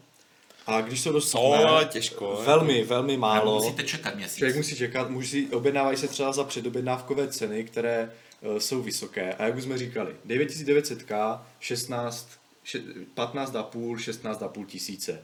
[0.68, 4.36] a když jsou dostupné, No, ale těžko, velmi, velmi málo, Musíte čekat měsíc.
[4.38, 9.34] člověk musí čekat, musí, objednávají se třeba za předobjednávkové ceny, které uh, jsou vysoké.
[9.34, 12.28] A jak už jsme říkali, 9900K, 16,
[12.66, 12.82] še-
[13.14, 15.22] 15,5, 16,5 tisíce.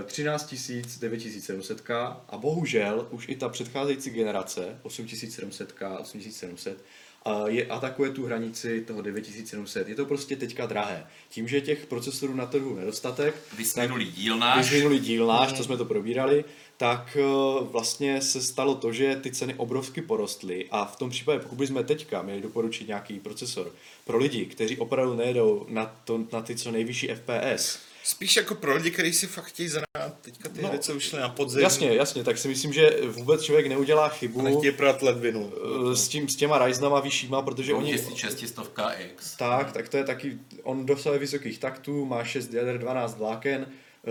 [0.00, 6.84] Eh, 13 tisíc, 9700K a bohužel už i ta předcházející generace 8700K, 8700
[7.24, 9.88] a je, atakuje tu hranici toho 9700.
[9.88, 11.06] Je to prostě teďka drahé.
[11.28, 14.66] Tím, že je těch procesorů na trhu nedostatek, Vys tak- minulý díl náš.
[14.68, 16.44] když minulý díl náš, to jsme to probírali,
[16.76, 17.24] tak eh,
[17.64, 21.84] vlastně se stalo to, že ty ceny obrovsky porostly a v tom případě, pokud bychom
[21.84, 23.72] teďka měli doporučit nějaký procesor
[24.04, 28.74] pro lidi, kteří opravdu nejedou na, to, na ty co nejvyšší FPS, Spíš jako pro
[28.76, 31.60] lidi, kteří si fakt chtějí zahrát teďka ty No, hry, co ušly na podzim.
[31.60, 35.52] jasně, jasně, tak si myslím, že vůbec člověk neudělá A chybu nechtějí prodat ledvinu.
[35.92, 37.92] eh, s, tím, s těma Ryzenama vyššíma, protože oni...
[37.92, 38.70] 1600
[39.12, 39.36] X.
[39.36, 43.66] Tak, tak to je taky, on dosahuje vysokých taktů, má 6 jader, 12 vláken,
[44.06, 44.10] eh,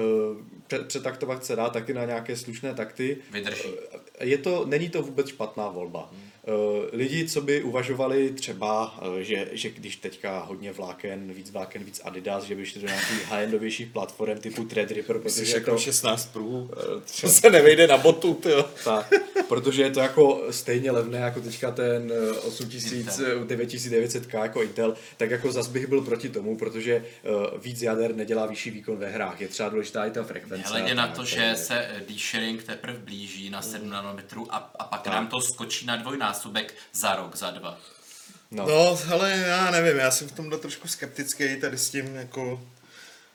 [0.67, 3.17] pře- přetaktovat se dá taky na nějaké slušné takty.
[3.31, 3.69] Vydrží.
[4.19, 6.09] Eh, Je to, není to vůbec špatná volba.
[6.13, 6.17] Eh,
[6.91, 12.01] Lidi, co by uvažovali třeba, eh, že, že když teďka hodně vláken, víc vláken, víc
[12.03, 15.77] Adidas, že by šli do nějakých high-endovějších platform typu Threadripper, Myslíš protože je jako to,
[15.77, 16.69] 16 pruhů?
[16.77, 18.65] eh, To se nevejde na botu, tyjo.
[18.83, 19.13] tak,
[19.47, 23.41] protože je to jako stejně levné jako teďka ten eh, 8000, Intel.
[23.51, 27.29] eh, 9900K jako Intel, tak jako zas bych byl proti tomu, protože eh,
[27.61, 29.41] víc jader nedělá vyšší výkon ve hrách.
[29.41, 30.69] Je třeba důležitá i ta frekvence.
[30.69, 34.83] Hledě na tak, to, že se eh, D-sharing teprve blíží na 7 nanometrů a, a
[34.83, 36.32] pak nám to skočí na dvojnásobek
[36.93, 37.79] za rok, za dva.
[38.51, 38.67] No.
[38.67, 42.61] No, ale já nevím, já jsem v tomhle trošku skeptický tady s tím jako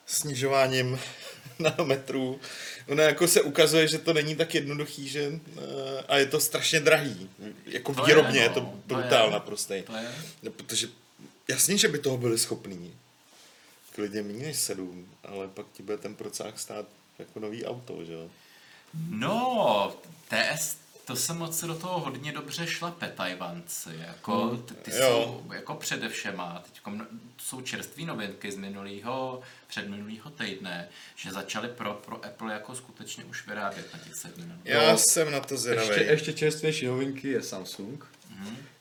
[0.07, 0.99] snižováním
[1.59, 2.40] nanometrů.
[2.88, 6.80] Ono jako se ukazuje, že to není tak jednoduchý, že eh, a je to strašně
[6.80, 7.30] drahý.
[7.66, 9.32] Jako To je, výrobně je, no, to brutál
[9.70, 9.82] je.
[9.82, 10.14] To je...
[10.42, 10.88] No, protože
[11.49, 12.94] jasně, že by toho byli schopní.
[13.94, 16.86] Klidně méně než sedm, ale pak ti bude ten procák stát
[17.18, 18.30] jako nový auto, že jo?
[19.09, 19.96] No,
[20.28, 20.76] TS,
[21.09, 23.90] to se moc do toho hodně dobře šlape Tajvanci.
[24.06, 24.96] Jako, ty, ty jo.
[24.98, 26.94] jsou jako především, a teď
[27.38, 33.46] jsou čerstvé novinky z minulého, předminulého týdne, že začali pro, pro Apple jako skutečně už
[33.46, 35.88] vyrábět na těch sedmi Já No, jsem na to zvědavý.
[35.88, 38.06] Ještě, ještě čerstvější novinky je Samsung,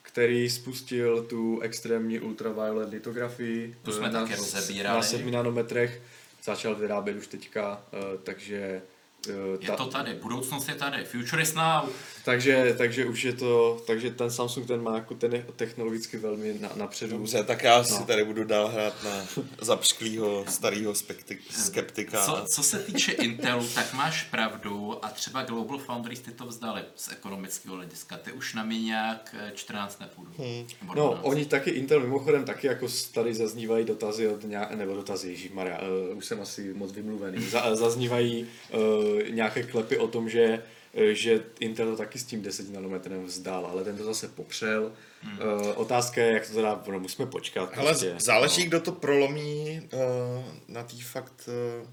[0.01, 3.78] který spustil tu extrémní ultraviolet litografii.
[3.84, 4.97] Tu jsme eh, taky rozebírali.
[4.97, 6.01] Na 7 nanometrech.
[6.43, 8.82] Začal vyrábět už teďka, eh, takže...
[9.30, 11.89] eh, Je to tady, budoucnost je tady, future is now.
[12.26, 16.53] Takže, takže už je to, takže ten Samsung ten má jako ten je technologicky velmi
[16.59, 17.18] na, napředu.
[17.18, 18.05] Dobře, tak já si No.
[18.05, 19.28] tady budu dál hrát na
[19.61, 20.93] zapšklýho starého
[21.49, 22.22] skeptika.
[22.26, 26.82] Co, co se týče Intelu, tak máš pravdu a třeba Global Foundries ty to vzdali
[26.95, 28.18] z ekonomického hlediska.
[28.18, 30.32] Ty už na mě nějak eh, 14 nepůjdu.
[30.38, 30.68] Hmm.
[30.88, 31.20] No, 12.
[31.24, 35.80] oni taky Intel mimochodem taky jako tady zaznívají dotazy od nějak, nebo dotazy, Maria,
[36.11, 38.80] uh, už jsem asi moc vymluvený, Za, zaznívají uh,
[39.30, 43.66] nějaké klepy o tom, že eh, že Intel to taky s tím 10 nanometrem vzdal,
[43.66, 44.91] ale ten to zase popřel.
[45.22, 45.39] Hmm.
[45.39, 47.70] Uh, otázka je, jak to teda, no, musíme počkat.
[47.76, 48.16] Ale prostě.
[48.20, 48.68] záleží, no.
[48.68, 49.99] kdo to prolomí uh,
[50.68, 51.49] na té fakt
[51.82, 51.88] uh,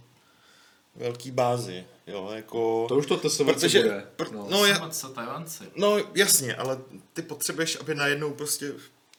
[0.97, 2.87] velký bázi, jo, jako...
[2.89, 4.07] To už to TSVC protože, bude.
[4.17, 4.47] Pr- No.
[4.51, 5.65] no, Tajvanci?
[5.77, 6.79] no, jasně, ale
[7.13, 8.73] ty potřebuješ, aby najednou prostě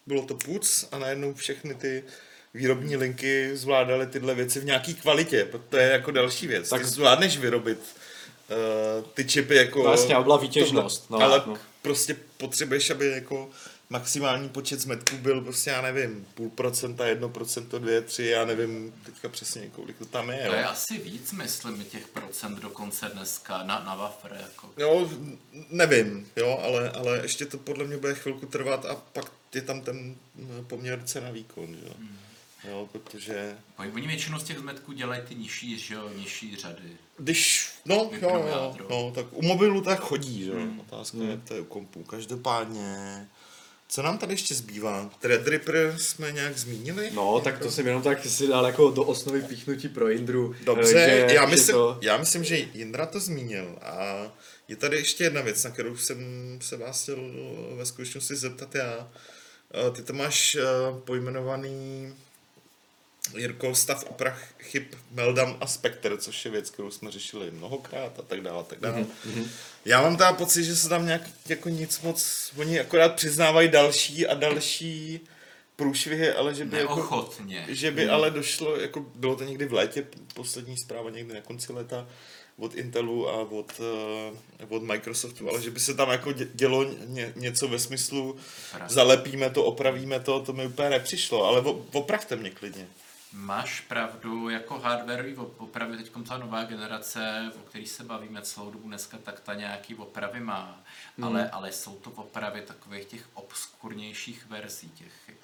[0.05, 2.03] bylo to puc a najednou všechny ty
[2.55, 6.69] výrobní linky zvládaly tyhle věci v nějaký kvalitě, to je jako další věc.
[6.69, 9.83] Tak Tak- zvládneš vyrobit uh, ty čipy jako...
[9.83, 11.57] No jasně, byla výtěžnost, tohle, no, ale no.
[11.81, 13.49] prostě potřebuješ, aby jako
[13.89, 18.93] maximální počet zmetků byl prostě, já nevím, půl procenta, jedno procento, dvě, tři, já nevím
[19.05, 20.45] teďka přesně, kolik to tam je.
[20.45, 24.37] To je asi víc, myslím, těch procent dokonce dneska na, na wafer.
[24.41, 24.69] Jako.
[24.77, 25.09] Jo,
[25.69, 29.81] nevím, jo, ale, ale ještě to podle mě bude chvilku trvat a pak je tam
[29.81, 30.15] ten
[30.67, 31.93] poměr cena výkon, jo.
[31.97, 32.17] Hmm.
[32.69, 36.97] Jo, protože Oni oni většinou z těch zmetků dělají ty nižší, že jo, nižší řady.
[37.17, 38.87] když, no, jo, jo, jádro.
[38.89, 40.79] no, tak u mobilu tak chodí, že jo, Hmm.
[40.79, 42.03] otázka je, to je u kompů.
[42.03, 43.27] Každopádně,
[43.87, 45.09] co nám tady ještě zbývá?
[45.19, 47.09] Threadripper jsme nějak zmínili?
[47.13, 50.55] No, tak to jsem jenom tak si dal jako do osnovy píchnutí pro Indru.
[50.63, 50.99] Dobře,
[51.29, 51.99] eh, já, že myslím, to...
[52.01, 54.27] já myslím, že Jindra to zmínil a
[54.67, 56.17] je tady ještě jedna věc, na kterou jsem
[56.61, 57.17] se vás chtěl
[57.77, 59.09] ve skutečnosti zeptat já.
[59.87, 60.61] Eh, Ty to máš eh,
[61.05, 62.13] pojmenovaný
[63.37, 68.21] Jirko, stav oprach chyb Meldam a Spectre, což je věc, kterou jsme řešili mnohokrát a
[68.21, 69.01] tak dále, a tak dále.
[69.01, 69.47] Mm-hmm.
[69.85, 74.27] Já mám teda pocit, že se tam nějak jako nic moc, oni akorát přiznávají další
[74.27, 75.19] a další
[75.75, 76.95] průšvihy, ale že by jako,
[77.67, 81.73] že by ale došlo, jako bylo to někdy v létě, poslední zpráva někdy na konci
[81.73, 82.07] léta
[82.57, 83.81] od Intelu a od,
[84.59, 88.35] uh, od Microsoftu, ale že by se tam jako dě- dělo ně, něco ve smyslu
[88.89, 91.61] zalepíme to, opravíme to, to mi úplně nepřišlo, ale
[91.91, 92.87] opravte mě klidně.
[93.37, 98.71] Máš pravdu, jako hardwareový op- opravy, teď ta nová generace, o který se bavíme celou
[98.71, 100.79] dobu dneska, tak ta nějaký opravy má,
[101.17, 101.27] Hmm.
[101.27, 105.35] ale, ale jsou to opravy takových těch obskurnějších verzí těch chyb.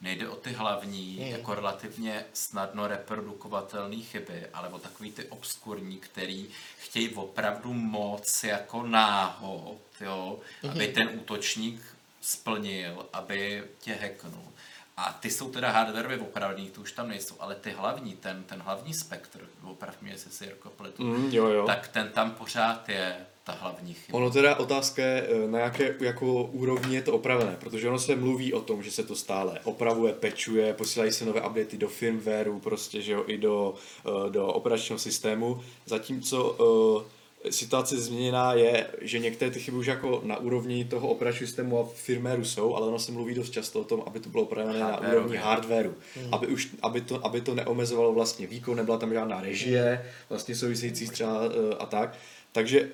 [0.00, 1.28] Nejde o ty hlavní, Hmm.
[1.28, 8.82] jako relativně snadno reprodukovatelné chyby, ale o takový ty obskurní, který chtějí opravdu moc jako
[8.82, 10.70] náhod, jo, Hmm.
[10.72, 11.82] aby ten útočník
[12.20, 14.52] splnil, aby tě hacknul.
[15.00, 18.60] A ty jsou teda hardwareově opravný, to už tam nejsou, ale ty hlavní, ten, ten
[18.60, 21.66] hlavní spektr, oprav mě, jestli si Jirko pletu, Mm, jo, jo.
[21.66, 24.18] tak ten tam pořád je ta hlavní chyba.
[24.18, 28.16] Ono teda otázka je, eh, na jaké jako úrovni je to opravené, protože ono se
[28.16, 32.60] mluví o tom, že se to stále opravuje, pečuje, posílají se nové updaty do firmwareu,
[32.60, 33.74] prostě, že jo, i do,
[34.06, 36.56] eh, do operačního systému, zatímco
[37.04, 37.17] eh,
[37.50, 41.88] situace změněná je, že některé ty chyby už jako na úrovni toho operačního systému a
[41.94, 45.00] firmwareu jsou, ale ono se mluví dost často o tom, aby to bylo opravené na
[45.00, 45.94] úrovni hardwareu,
[46.32, 51.08] aby, už, aby, to, aby to neomezovalo vlastně výkon, nebyla tam žádná režie, vlastně související
[51.08, 52.14] třeba eh, a tak.
[52.52, 52.88] Takže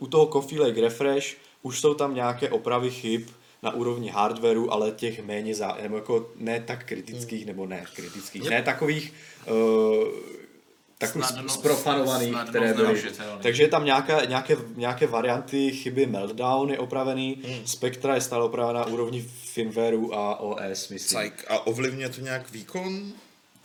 [0.00, 3.22] u toho Coffee Lake Refresh už jsou tam nějaké opravy chyb
[3.62, 8.50] na úrovni hardwareu, ale těch méně zá, nebo jako ne tak kritických, nebo ne kritických,
[8.50, 9.12] ne takových
[9.50, 10.08] uh,
[11.06, 13.02] takových Snadno- zprofanovaných, snadno které byly.
[13.42, 17.66] Takže je tam nějaká, nějaké, nějaké varianty chyby Meltdown je opravený, Hmm.
[17.66, 21.16] Spectra je stále opravená na úrovni firmwareu a OS, myslím.
[21.18, 21.44] Cajk.
[21.48, 23.12] A ovlivňuje to nějak výkon?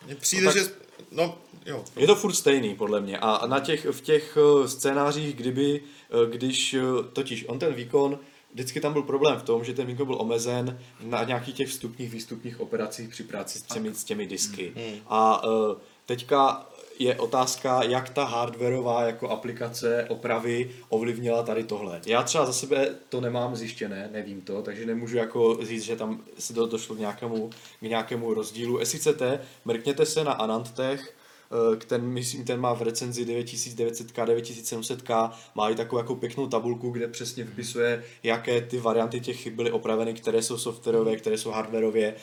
[0.06, 0.70] Mně přijde, No tak- že...
[1.12, 1.84] No, jo.
[1.96, 3.18] Je to furt stejný, podle mě.
[3.18, 6.82] A na těch, v těch eh, scénářích, kdyby, eh, když, eh,
[7.14, 8.20] totiž on ten výkon,
[8.54, 12.10] vždycky tam byl problém v tom, že ten výkon byl omezen na nějakých těch vstupních,
[12.12, 14.74] výstupních operacích při práci s těmi, s těmi disky.
[15.08, 15.76] A eh,
[16.06, 16.66] teďka
[17.00, 22.02] je otázka, jak ta hardwareová jako aplikace opravy ovlivnila tady tohle.
[22.06, 26.24] Já třeba za sebe to nemám zjištěné, nevím to, takže nemůžu jako říct, že tam
[26.39, 28.80] se do, došlo k nějakému, k nějakému rozdílu.
[28.80, 31.16] Jestli chcete, mrkněte se na Anantech,
[31.88, 37.08] ten, myslím, ten má v recenzi 9900K, 9700K, má i takovou jako pěknou tabulku, kde
[37.08, 42.16] přesně vpisuje, jaké ty varianty těch chyb byly opraveny, které jsou softwarové, které jsou hardwareově,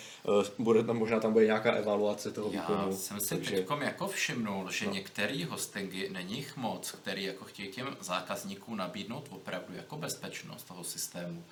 [0.42, 2.96] Eh, bude tam, možná tam bude nějaká evaluace toho Já výkonu.
[2.96, 4.92] jsem si takže- teďkom jako všimnul, že no.
[4.92, 10.84] některý hostingy, není jich moc, který jako chtějí těm zákazníkům nabídnout opravdu jako bezpečnost toho
[10.84, 11.44] systému,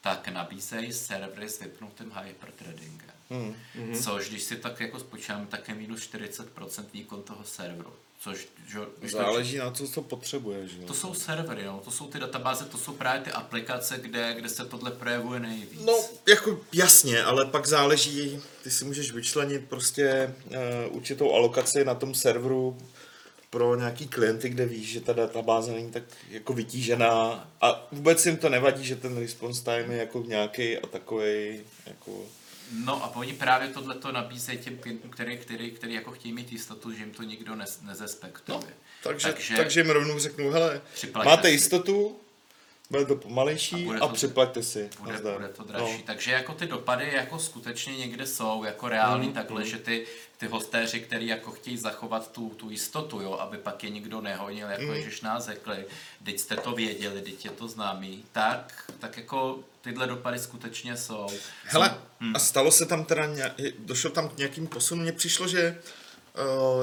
[0.00, 3.15] tak nabízejí servery s vypnutým hyperthreadingem.
[3.30, 3.54] Hmm.
[3.74, 4.02] Mm.
[4.02, 7.92] Což, když si tak jako spočítám, tak je minus 40% výkon toho serveru.
[8.20, 10.72] Což, že, když to- Záleží na to, co potřebuješ.
[10.80, 10.86] jo.
[10.86, 14.48] to jsou servery, no, to jsou ty databáze, to jsou právě ty aplikace, kde, kde
[14.48, 15.80] se tohle projevuje nejvíc.
[15.84, 15.98] No,
[16.28, 22.14] jako jasně, ale pak záleží, ty si můžeš vyčlenit prostě uh, určitou alokaci na tom
[22.14, 22.78] serveru
[23.50, 28.36] pro nějaký klienty, kde víš, že ta databáze není tak jako vytížená a vůbec jim
[28.36, 32.24] to nevadí, že ten response time je jako nějaký a takový jako
[32.72, 36.52] No a oni právě tohle to nabízejí těm klientům, který, který, který jako chtějí mít
[36.52, 38.58] jistotu, že jim to nikdo nez, nezespektuje.
[38.58, 38.64] No,
[39.02, 40.82] takže, takže, takže jim rovnou řeknu, hele,
[41.24, 41.54] máte si.
[41.54, 42.20] jistotu,
[42.90, 44.90] bude to A pomalejší a, to- připlaťte si.
[45.00, 45.34] bude, Nazdar.
[45.36, 45.92] bude to dražší.
[45.92, 45.98] No.
[45.98, 46.02] No.
[46.06, 49.66] Takže jako ty dopady jako skutečně někde jsou, jako reální mm, takhle, mm.
[49.66, 50.06] že ty,
[50.36, 54.68] ty hostéři, který jako chtějí zachovat tu, tu jistotu, jo, aby pak je nikdo nehonil,
[54.68, 54.94] jako mm.
[54.94, 55.84] ježiš nás řekli,
[56.24, 61.26] teď jste to věděli, teď je to známý, tak, tak jako tyhle dopady skutečně jsou.
[61.64, 61.98] Hele,
[62.34, 63.24] a stalo se tam teda,
[63.78, 65.78] došlo tam k nějakým posunu, mně přišlo, že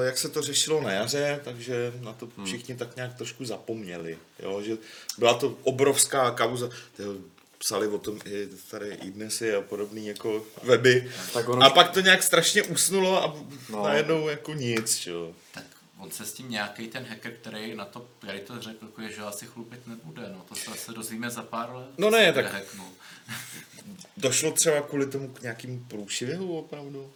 [0.02, 4.62] jak se to řešilo na jaře, takže na to všichni tak nějak trošku zapomněli, jo,
[4.62, 4.76] že
[5.18, 7.14] byla to obrovská kauza, tyjo,
[7.58, 11.10] psali o tom i tady i dnesy a podobný jako weby.
[11.32, 13.46] Tak ono- a pak to nějak strašně usnulo a No.
[13.68, 13.82] no.
[13.84, 15.32] najednou jako nic, jo.
[15.54, 15.64] Tak
[15.98, 19.12] on se s tím nějaký ten hacker, který na to, který to řekl, jako je,
[19.12, 21.88] že asi chlupit nebude, no to se asi dozvíme za pár let.
[21.98, 22.86] No ne, tak- bude hacknul.
[24.16, 27.12] Došlo třeba kvůli tomu k nějakým průšvihu opravdu?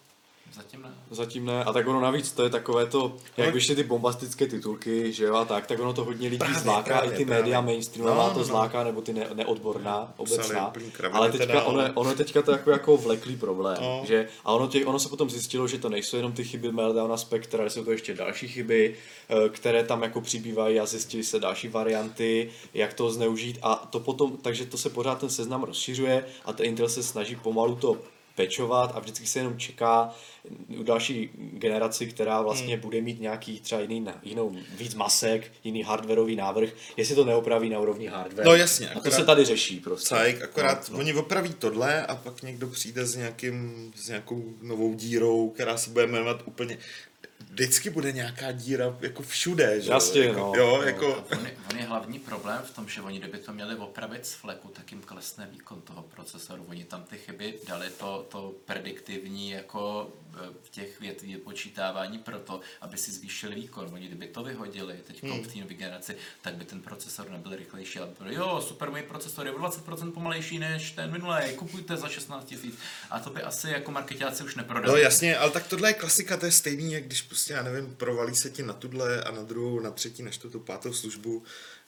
[0.52, 0.88] Zatím ne.
[1.10, 1.64] Zatím ne.
[1.64, 5.34] A tak ono navíc to je takové to, jak vyšly ty bombastické titulky, že jo,
[5.34, 7.42] a tak, tak ono to hodně lidí Právě, zláká, právě, i ty právě.
[7.42, 8.44] média mainstreamová No, to no, no.
[8.44, 10.72] zláká, nebo ty ne, neodborná, obecná.
[11.12, 14.02] Ale teďka teda, ono, ono je teďka to jako, jako vleklý problém, No.
[14.06, 17.16] že, a ono, tě, ono se potom zjistilo, že to nejsou jenom ty chyby Meltdowna
[17.16, 18.94] Spectra, ale jsou to ještě další chyby,
[19.28, 24.00] eh, které tam jako přibývají a zjistili se další varianty, jak to zneužít a to
[24.00, 27.96] potom, takže to se pořád ten seznam rozšiřuje a ten Intel se snaží pomalu to
[28.38, 30.14] pečovat a vždycky se jenom čeká
[30.78, 32.82] u další generaci, která vlastně hmm.
[32.82, 37.78] bude mít nějaký třeba jiný, jinou víc masek, jiný hardwareový návrh, jestli to neopraví na
[37.78, 38.46] úrovni hardware.
[38.46, 40.08] No jasně, A to se tady řeší prostě.
[40.08, 44.44] Cajk, akorát No, no, oni opraví tohle a pak někdo přijde s, nějakým, s nějakou
[44.62, 46.78] novou dírou, která se bude jmenovat úplně...
[47.58, 49.94] Vždycky bude nějaká díra jako všude, že jo?
[49.94, 50.52] Jasně, jako, no.
[50.56, 50.82] Jo, No.
[50.82, 51.24] jako...
[51.32, 54.32] On je, on je hlavní problém v tom, že oni kdyby to měli opravit z
[54.34, 56.64] fleku, tak jim klesne výkon toho procesoru.
[56.68, 60.10] Oni tam ty chyby dali to, to prediktivní jako
[60.62, 63.88] v těch vět vypočítávání proto, aby si zvýšili výkon.
[63.92, 65.42] Oni kdyby to vyhodili teď Hmm.
[65.44, 69.02] v té nové generaci, tak by ten procesor nebyl rychlejší, ale byl, jo, super, můj
[69.02, 72.74] procesor je o 20% pomalejší než ten minulý, kupujte za 16 tisíc.
[73.10, 75.02] A to by asi jako marketáci už No neprodali.
[75.02, 78.36] jasně, ale tak tohle je klasika, to je stejný, jak když prostě, já nevím, provalí
[78.36, 81.42] se ti na tuhle a na druhou, na třetí, na čtvrtou, pátou službu,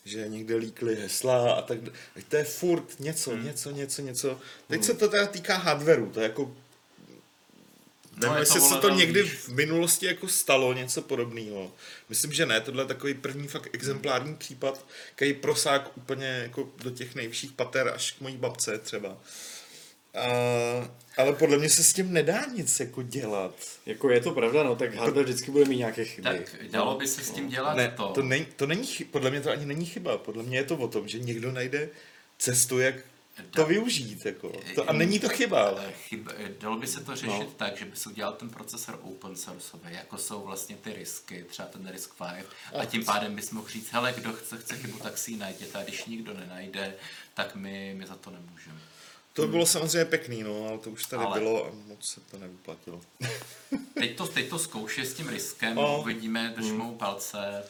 [0.05, 1.79] že někde líkly hesla a tak
[2.29, 3.45] To je furt něco, Hmm.
[3.45, 4.41] něco, něco, něco.
[4.69, 6.55] Teď se to teda týká hardwareu, to je jako No,
[8.17, 11.73] Nevím, to jestli se to někdy v minulosti jako stalo něco podobného.
[12.09, 16.91] Myslím, že ne, tohle je takový první fakt exemplární případ, který prosák úplně jako do
[16.91, 19.17] těch nejvyšších pater až k mojí babce třeba.
[20.15, 20.27] A,
[21.17, 23.55] ale podle mě se s tím nedá nic jako dělat.
[23.87, 26.29] Jako je to pravda, no, tak hardware vždycky bude mít nějaké chyby.
[26.29, 28.09] Tak dalo by se s tím dělat Ne, to.
[28.09, 30.19] to, není, to není, podle mě to ani není chyba.
[30.19, 31.89] Podle mě je to o tom, že někdo najde
[32.39, 32.95] cestu, jak
[33.51, 34.27] to využít.
[34.27, 34.53] Jako.
[34.75, 35.93] To, a není to chyba, ale...
[35.93, 37.53] Chyba, dalo by se to řešit No.
[37.57, 41.69] tak, že by se udělal ten procesor open sourceový, jako jsou vlastně ty risky, třeba
[41.69, 42.47] ten risk 5,
[42.81, 45.79] a tím pádem bys mohl říct, hele, kdo chce, chce chybu, tak si ji najděte,
[45.79, 46.95] a když nikdo nenajde,
[47.35, 48.81] tak my, my za to nemůžeme.
[49.33, 52.21] To by bylo samozřejmě pekný, no, ale to už tady Ale- bylo a moc se
[52.21, 53.01] to nevyplatilo.
[53.95, 56.01] Teď to, teď to zkoušej s tím riskem, No.
[56.01, 57.63] uvidíme, držmou palce.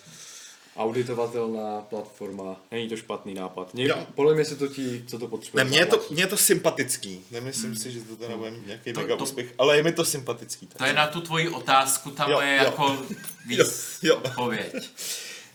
[0.81, 3.74] Auditovatelná platforma, není to špatný nápad.
[3.74, 5.64] Něk, podle mě se to ti, co to potřebuje.
[5.64, 7.24] Ne, mně je to, mně je to sympatický.
[7.31, 10.05] Nemyslím si, že to teda bude nějaký To- mega to- úspěch, ale je mi to
[10.05, 10.66] sympatický.
[10.66, 12.64] To je na tu tvoji otázku, ta Jo, moje jo.
[12.64, 12.97] jako
[13.47, 13.59] víc
[14.03, 14.16] Jo, jo.
[14.24, 14.91] odpověď.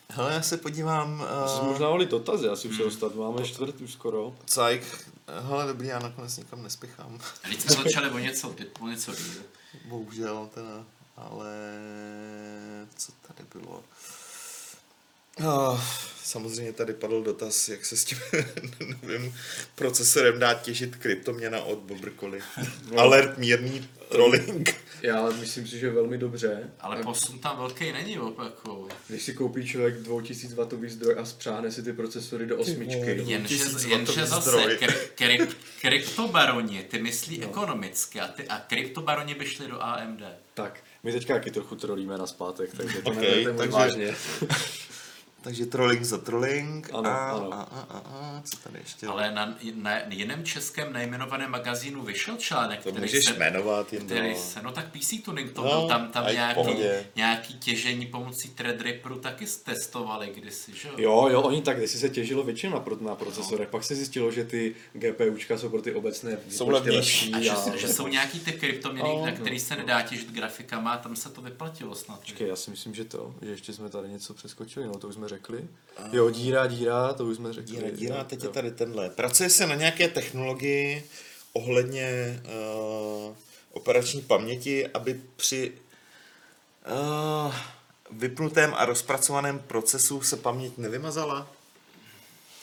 [0.09, 1.28] Hele, já se podívám...
[1.47, 4.36] Jsi Uh, možná volili dotazy, asi už se dostat, máme čtvrt už skoro.
[4.45, 5.05] Cajk.
[5.41, 7.19] Hele, dobrý, já nakonec nikam nespěchám.
[7.49, 9.41] Teď jsme začali o něco, o něco díl.
[9.86, 10.86] Bohužel teda,
[11.17, 11.47] ale
[12.97, 13.84] co tady bylo?
[15.43, 15.81] Oh,
[16.23, 18.17] samozřejmě tady padl dotaz, jak se s tím
[19.03, 19.36] novým
[19.75, 22.41] procesorem dá těžit kryptoměna od Bobrkoli.
[22.91, 22.99] No.
[22.99, 24.75] Alert mírný trolling.
[25.01, 26.69] Já myslím si, že velmi dobře.
[26.79, 28.13] Ale posun tam velký není,
[28.43, 28.88] jako.
[29.07, 33.55] Když si koupí člověk 2000 W zdroj a spřáhne si ty procesory do osmičky, Jenže,
[33.88, 35.47] jenže zase kry, kry,
[35.81, 37.47] kryptobaroni, ty myslí no.
[37.47, 40.21] ekonomicky a, ty, a kryptobaroni by šli do AMD.
[40.53, 44.15] tak my teďka taky trochu trolíme na zpátek, takže to Ok, neberte moc takže- vážně.
[45.46, 46.89] Takže trolling za trolling.
[46.93, 47.54] Ano, a, ano.
[47.54, 49.08] A, a, a, a, co tady ještě?
[49.08, 54.06] Ale na, na jiném českém nejmenovaném magazínu vyšel článek, to který můžeš se, jmenovat jen
[54.06, 57.06] který se, no tak PC Tuning to No, byl, tam, tam nějaký, pohodě.
[57.16, 60.93] nějaký těžení pomocí Threadripperu taky testovali kdysi, že jo?
[60.98, 64.32] Jo, jo, oni tak, kdysi se těžilo většinou na, pro- na procesorech, pak se zjistilo,
[64.32, 67.34] že ty GPUčka jsou pro ty obecné Jsou výpočty levnější.
[67.34, 70.91] A že, a- že jsou nějaký ty kryptoměny, No, na který se nedá těžit grafikama
[70.93, 72.20] a tam se to vyplatilo snad.
[72.20, 75.16] Počkej, já si myslím, že to, že ještě jsme tady něco přeskočili, no to už
[75.16, 75.67] jsme řekli.
[76.11, 77.75] Jo, díra, díra, to už jsme řekli.
[77.75, 78.49] Díra, díra, teď jo.
[78.49, 79.09] je tady tenhle.
[79.09, 81.09] Pracuje se na nějaké technologii
[81.53, 83.36] ohledně uh,
[83.71, 85.71] operační paměti, aby při
[86.91, 87.55] uh,
[88.11, 91.55] vypnutém a rozpracovaném procesu se paměť nevymazala?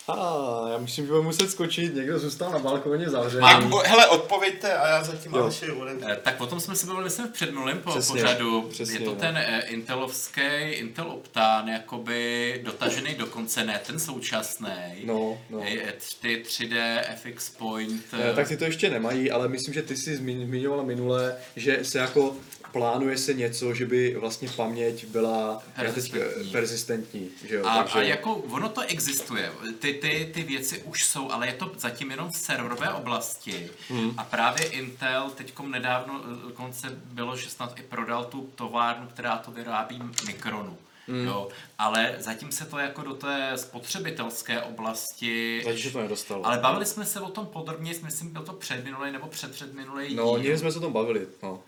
[0.07, 3.41] A já myslím, že budu muset skočit, někdo zůstal na balkóně zavřený.
[3.41, 5.35] Mám- Tak, o, hele, odpověďte a já zatím.
[5.35, 6.05] Aleši odevřu.
[6.09, 8.61] Eh, Tak o tom jsme se bavili myslím v předminulém po Přesně, pořadu.
[8.61, 9.15] přesně, je to no.
[9.19, 10.41] ten eh, Intelovský
[10.71, 14.69] Intel Optane, jakoby dotažený do konce, ne ten současný.
[15.05, 15.59] No, no.
[15.65, 18.03] Eh, Ty 3D FX Point.
[18.29, 21.79] Eh, Tak ty to ještě nemají, ale myslím, že ty jsi zmi- zmiňoval minule, že
[21.83, 22.35] se jako
[22.73, 26.51] plánuje se něco, že by vlastně paměť byla Persistentní.
[26.51, 27.99] persistentní, že jo, A, takže...
[27.99, 32.11] a jako ono to existuje, ty, ty, ty věci už jsou, ale je to zatím
[32.11, 33.69] jenom v serverové oblasti.
[33.89, 34.13] Hmm.
[34.17, 39.37] A právě Intel teďkom nedávno eh, dokonce bylo, že snad i prodal tu továrnu, která
[39.37, 40.77] to vyrábí Mikronu.
[41.07, 41.25] Hmm.
[41.27, 46.45] Jo, ale zatím se to jako do té spotřebitelské oblasti Zatím se to nedostalo.
[46.45, 50.39] ale bavili jsme se o tom podrobně, myslím, byl to předminulý nebo předpředminulý No, díl.
[50.43, 51.59] někdy jsme se o tom bavili, no,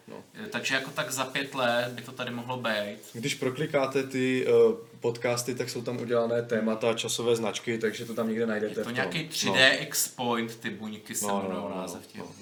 [0.52, 2.98] Takže jako tak za pět let by to tady mohlo být.
[3.14, 8.28] Když proklikáte ty uh, podcasty, tak jsou tam udělané témata, časové značky, takže to tam
[8.28, 8.80] někde najdete.
[8.80, 12.22] Je to nějaký 3D X Point, ty buňky se No, no, no, no, název těch.
[12.22, 12.36] no.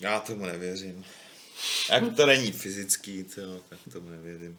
[0.00, 1.04] Já tomu nevěřím.
[1.90, 4.58] Jak to není fyzický, to, tak tomu nevěřím.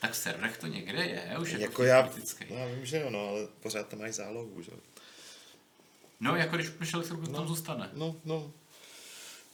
[0.00, 2.10] Tak v serverech to někde je, už je Jako to já,
[2.50, 4.78] no, já vím, že jo, no, ale pořád tam mají zálohu, že jo.
[6.20, 7.90] No, jako když upneš elektriku, to tam zůstane.
[7.92, 8.52] No, no.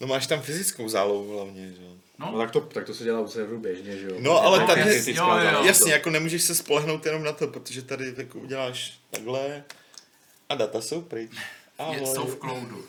[0.05, 1.89] No máš tam fyzickou zálohu hlavně, že jo.
[2.19, 4.17] No No, tak to, tak to se dělá u serveru běžně, že jo.
[4.19, 5.65] No, ale No, tady- jo, jo.
[5.65, 9.65] Jasně, jako nemůžeš se spolehnout jenom na to, protože tady jako uděláš takhle
[10.49, 11.31] a data jsou pryč.
[11.33, 11.39] je,
[11.79, 12.07] Ahoj.
[12.15, 12.85] jsou v cloudu.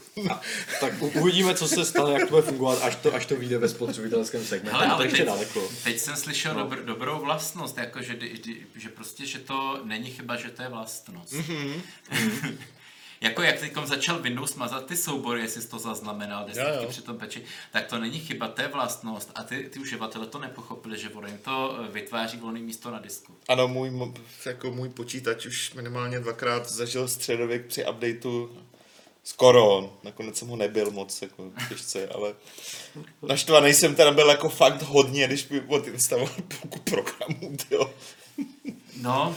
[0.80, 3.57] Tak u- uvidíme, co se stane, jak to bude fungovat, až to, až to vyjde
[3.57, 4.80] ve spotřebitelském segmentu.
[4.80, 5.70] Hele, ale ještě teď, daleko.
[5.84, 6.59] teď jsem slyšel No.
[6.59, 8.18] dobr, dobrou vlastnost, jako že,
[8.76, 11.32] že prostě, že to není chyba, že to je vlastnost.
[11.34, 11.82] Mhm.
[13.22, 16.89] jako jak teď začal Windows mazat ty soubory, jestli jsi to zaznamenal, desítky Jo, jo.
[16.89, 19.32] při tom peči, tak to není chyba, to je vlastnost.
[19.36, 22.99] A ty, ty uživatele to nepochopili, že ono jim to eh, vytváří volné místo na
[22.99, 23.36] disku.
[23.47, 24.13] Ano, můj,
[24.45, 28.49] jako můj počítač už minimálně dvakrát zažil středověk při updateu
[29.26, 32.34] skoro, nakonec jsem ho nebyl moc jako těžce, ale
[33.28, 37.93] naštvaný jsem teda byl jako fakt hodně, když mi odinstaloval půlku programů, jo.
[39.01, 39.36] No,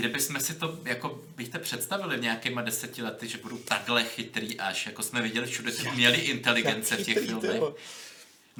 [0.00, 4.86] kdybychom si to, jako byste představili v nějakýma deseti lety, že budou takhle chytrý až,
[4.86, 7.62] jako jsme viděli všude ty umělé inteligence v těch filmech.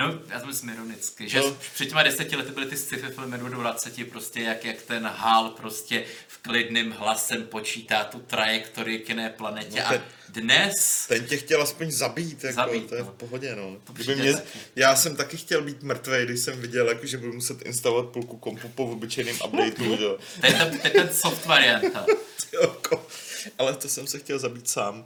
[0.08, 0.12] Tyjo.
[0.12, 1.56] No, já jsem myslím ironicky, že No.
[1.74, 5.48] před těma deseti lety byly ty sci-fi filmy do 20, prostě jak, jak ten Hal
[5.50, 11.24] prostě v klidným hlasem počítá tu trajektorii k jiné planetě No, a ten- dnes Ten
[11.26, 13.06] tě chtěl aspoň zabít, jako, Zabít, to je no.
[13.06, 13.76] v pohodě, no.
[13.84, 14.58] To Kdyby mě, taky.
[14.76, 18.36] já jsem taky chtěl být mrtvý, když jsem viděl, jako, že budu muset instalovat půlku
[18.36, 20.18] kompu po obyčejným updateu, jo.
[20.40, 22.06] to je ten, to ten soft varianta.
[23.58, 25.04] Ale to jsem se chtěl zabít sám.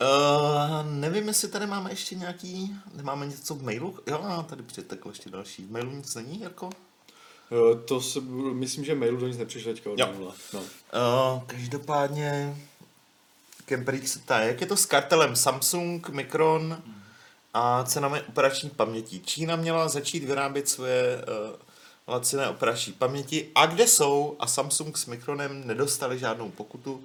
[0.00, 3.98] Uh, nevím, jestli tady máme ještě nějaký, nemáme něco v mailu?
[4.06, 5.64] Jo, tady přiteklo ještě další.
[5.64, 6.70] V mailu nic není, jako?
[7.52, 8.20] Eh, To se,
[8.52, 9.98] myslím, že mailu do nic nepřišlo teďka od.
[10.52, 10.60] No.
[10.60, 12.56] Uh, každopádně,
[14.04, 16.82] se ptá, jak je to s kartelem Samsung, Micron
[17.54, 19.20] a cenami operační paměti?
[19.24, 21.56] Čína měla začít vyrábět svoje uh,
[22.08, 24.36] laciné operační paměti a kde jsou?
[24.38, 27.04] A Samsung s Micronem nedostali žádnou pokutu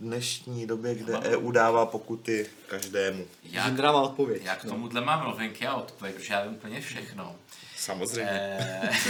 [0.00, 3.26] dnešní době, kde Mám- EU dává pokuty každému.
[3.42, 4.42] Já, Žindra má odpověď.
[4.44, 4.70] já k no.
[4.70, 7.36] tomuhle mám novinky a odpověď, protože já vím úplně všechno.
[7.76, 8.30] Samozřejmě.
[8.32, 8.90] Eh,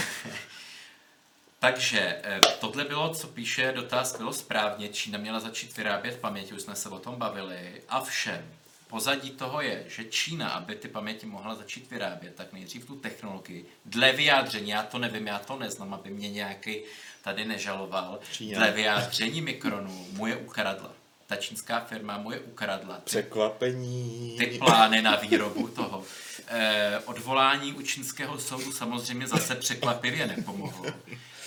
[1.58, 4.88] Takže eh, tohle bylo, co píše dotaz, bylo správně.
[4.88, 7.82] Čína měla začít vyrábět paměti, už jsme se o tom bavili.
[7.88, 8.44] A všem,
[8.88, 13.66] pozadí toho je, že Čína, aby ty paměti mohla začít vyrábět, tak nejdřív tu technologii,
[13.84, 16.76] dle vyjádření, já to nevím, já to neznám, aby mě nějaký
[17.22, 18.18] tady nežaloval,
[18.54, 20.90] dle vyjádření Mikronu mu je ukradla.
[21.26, 22.94] Ta čínská firma mu je ukradla.
[22.96, 24.36] Ty Překvapení.
[24.38, 26.04] ty plány na výrobu toho.
[26.46, 30.84] Eh, odvolání u čínského soudu samozřejmě zase překvapivě nepomohlo.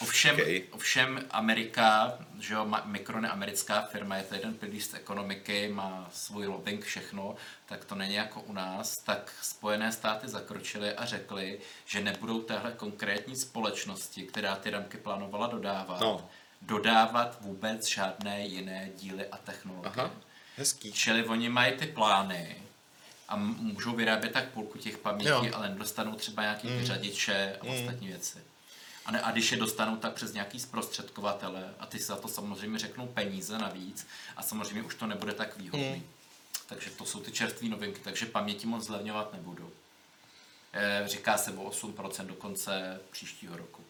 [0.04, 0.64] Ovšem, Okay.
[0.72, 6.48] ovšem Amerika, že jo, Micron je americká firma, je to jeden pilíř ekonomiky, má svůj
[6.48, 7.36] lobbying, všechno,
[7.66, 12.72] tak to není jako u nás, tak Spojené státy zakročily a řekly, že nebudou téhle
[12.72, 16.30] konkrétní společnosti, která ty ramky plánovala dodávat, No.
[16.62, 19.94] dodávat vůbec žádné jiné díly a technologie.
[19.98, 20.12] Aha,
[20.58, 20.92] hezký.
[20.94, 22.58] Čili oni mají ty plány
[23.30, 25.52] a můžou vyrábět tak půlku těch pamětí, Jo.
[25.54, 26.78] ale nedostanou třeba nějaký mm.
[26.78, 28.40] vyřadiče a ostatní věci.
[29.06, 32.28] A, ne, a když je dostanou, tak přes nějaký zprostředkovatele a ty si za to
[32.28, 34.08] samozřejmě řeknou peníze navíc
[34.38, 35.96] a samozřejmě už to nebude tak výhodný.
[35.96, 36.04] Mm.
[36.68, 39.70] Takže to jsou ty čerstvé novinky, takže paměti moc zlevňovat nebudou.
[40.74, 43.84] E, říká se o 8% do konce příštího roku.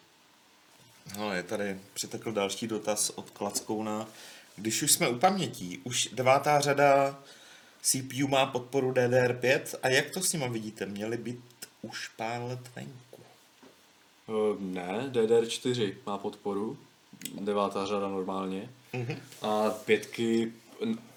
[1.16, 4.06] No, je tady přitekl další dotaz od Klackouna.
[4.56, 7.22] Když už jsme u pamětí, už devátá řada
[7.82, 10.86] CPU má podporu DDR5 a jak to s nima vidíte?
[10.86, 11.44] Měly být
[11.82, 13.03] už pár let venku.
[14.26, 16.76] Uh, ne, DDR4 má podporu,
[17.40, 18.70] devátá řada normálně.
[18.94, 19.16] Mm-hmm.
[19.42, 20.52] A pětky,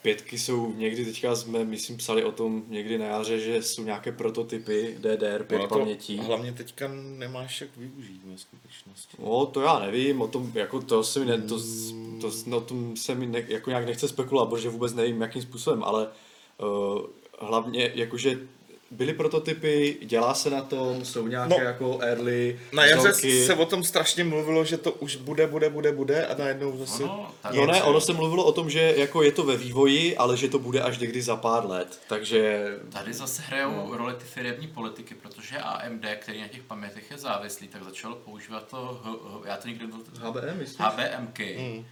[0.01, 4.11] pětky jsou někdy, teďka jsme, myslím, psali o tom někdy na jaře, že jsou nějaké
[4.11, 6.17] prototypy DDR5 Ono to pamětí.
[6.17, 9.17] hlavně teďka nemáš jak využít ve skutečnosti.
[9.19, 11.59] No, to já nevím, o tom, jako to se mi ne, to,
[12.21, 15.83] to, no, tom se mi ne, jako nějak nechce spekulovat, protože vůbec nevím, jakým způsobem,
[15.83, 16.07] ale
[16.57, 17.01] uh,
[17.39, 18.39] hlavně, jakože
[18.91, 21.63] byly prototypy, dělá se na tom, jsou nějaké No.
[21.63, 23.45] jako early Na jaře vzorky.
[23.45, 27.03] se o tom strašně mluvilo, že to už bude, bude, bude, bude a najednou zase...
[27.03, 30.37] Ono, No ne, ono se mluvilo o tom, že jako je to ve vývoji, ale
[30.37, 33.97] že to bude až někdy za pár let, takže Tady zase hrajou no.
[33.97, 38.67] roli ty firmní politiky, protože AMD, který na těch pamětech je závislý, tak začalo používat
[38.67, 39.85] to, H, H, já to nikdy
[40.19, 40.77] HBM, myslíš?
[40.79, 41.85] HBMky mm.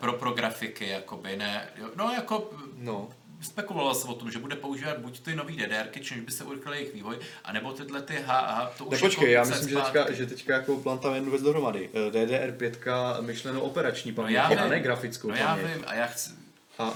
[0.00, 3.08] pro, pro grafiky, jakoby, ne, jo, no jako No.
[3.44, 6.74] Spekulovalo se o tom, že bude používat buď ty nový DDRky, čímž by se urychlil
[6.74, 10.12] jejich vývoj, anebo tyhle ty H, H to už Nepočkej, jako já myslím, že teďka,
[10.12, 11.90] že teďka jako plantám jednu věc dohromady.
[11.94, 15.74] Eh, DDR5 myšleno operační no paměť, já a ne grafickou no já paměť.
[15.74, 16.30] vím, a já chci,
[16.78, 16.94] A,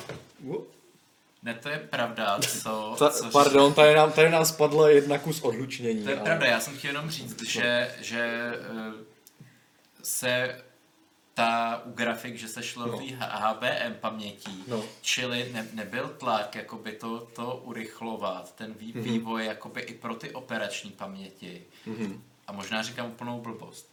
[1.43, 5.41] ne, to je pravda, co, ta, co pardon, tady nám, tady nám spadla jedna kus
[5.41, 6.05] odlučnění.
[6.05, 8.93] To je ale- pravda, já jsem chtěl jenom říct, že, že eh,
[10.03, 10.63] se
[11.39, 12.99] ta u grafik, že se šlo No.
[13.19, 14.85] HBM pamětí, No.
[15.01, 19.03] čili ne, nebyl tlak jakoby to, to urychlovat, ten vý, Mhm.
[19.05, 21.63] vývoj jakoby i pro ty operační paměti.
[21.87, 22.23] Mhm.
[22.47, 23.91] A možná říkám úplnou blbost.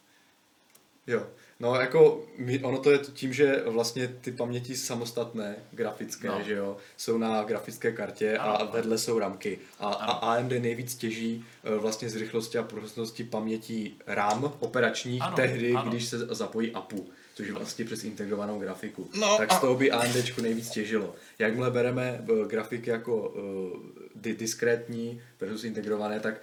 [1.08, 1.28] Jo,
[1.60, 6.42] no jako my, ono to je tím, že vlastně ty paměti samostatné, grafické, No.
[6.44, 8.62] že jo, jsou na grafické kartě Ano.
[8.62, 9.60] a vedle jsou ramky.
[9.80, 10.12] A, a.
[10.12, 15.90] AMD nejvíc těží eh, vlastně z rychlosti a prostornosti pamětí RAM operačních Ano, tehdy, ano.
[15.92, 19.10] když se zapojí APU, což je vlastně přes integrovanou grafiku.
[19.20, 21.16] No tak a- z toho by AMD nejvíc těžilo.
[21.40, 23.80] Jakmile bereme eh, grafiky jako uh,
[24.16, 26.42] di- diskrétní versus integrované, tak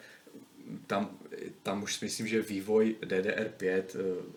[0.86, 1.10] tam,
[1.62, 3.82] tam už si myslím, že vývoj DDR5 eh,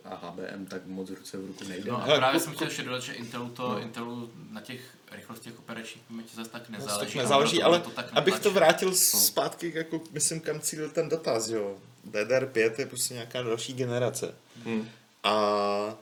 [0.03, 1.91] a HBM tak moc ruce v ruku nejde.
[1.91, 4.81] No a Hele, právě ku- jsem chtěl ještě dodat, že Intelu, to, Intelu na těch
[5.11, 7.13] rychlostech operačních paměti zase tak Nezáleží, nezáleží.
[7.13, 11.49] tak nezáleží, ale to tak abych to vrátil zpátky, jako myslím, kam cílil ten dotaz,
[11.49, 11.77] jo.
[12.11, 14.35] DDR5 je prostě nějaká další generace.
[14.65, 14.89] Hmm.
[15.23, 15.97] A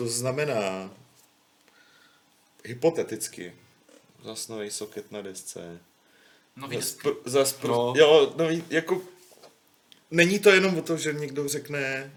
[0.00, 0.90] to znamená,
[2.64, 3.52] hypoteticky,
[4.24, 5.78] zas nový soket na desce,
[6.56, 7.94] Nový zas, pr- zas pr- No.
[7.96, 9.02] jo, nový, jako,
[10.10, 12.12] není to jenom o tom, že někdo řekne,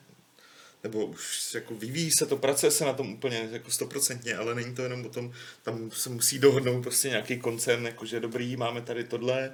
[0.83, 4.75] nebo už jako vyvíjí se to, pracuje se na tom úplně jako stoprocentně, ale není
[4.75, 5.33] to jenom o tom,
[5.63, 9.53] tam se musí dohodnout prostě nějaký koncern, jakože dobrý, máme tady tohle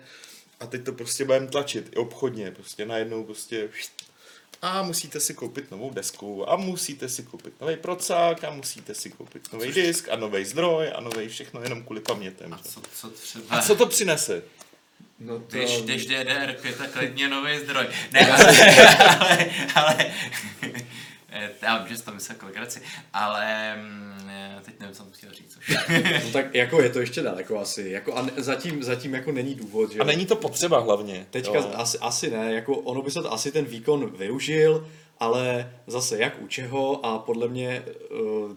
[0.59, 3.69] a teď to prostě budeme tlačit i obchodně, prostě najednou prostě
[4.61, 9.09] a musíte si koupit novou desku a musíte si koupit nový procák a musíte si
[9.09, 12.53] koupit nový disk a nový zdroj a nový všechno jenom kvůli pamětem.
[12.53, 13.45] A co, co třeba...
[13.49, 14.43] A co to přinese?
[15.19, 15.57] No to...
[15.57, 17.87] Když, když DDR5, tak klidně nový zdroj.
[18.11, 18.55] Ne, ale,
[19.19, 20.11] ale, ale
[21.61, 22.81] já vím, že jsi to myslel k legraci,
[23.13, 25.59] ale mm, eh, teď nevím, co jsem chtěl říct.
[26.25, 27.89] No tak jako je to ještě daleko asi.
[27.89, 31.27] Jako a zatím, zatím jako není důvod, že A není to potřeba hlavně.
[31.29, 31.71] Teďka jo.
[31.75, 34.87] asi, asi ne, jako ono by se to asi ten výkon využil,
[35.19, 38.51] ale zase jak u čeho a podle mě uh,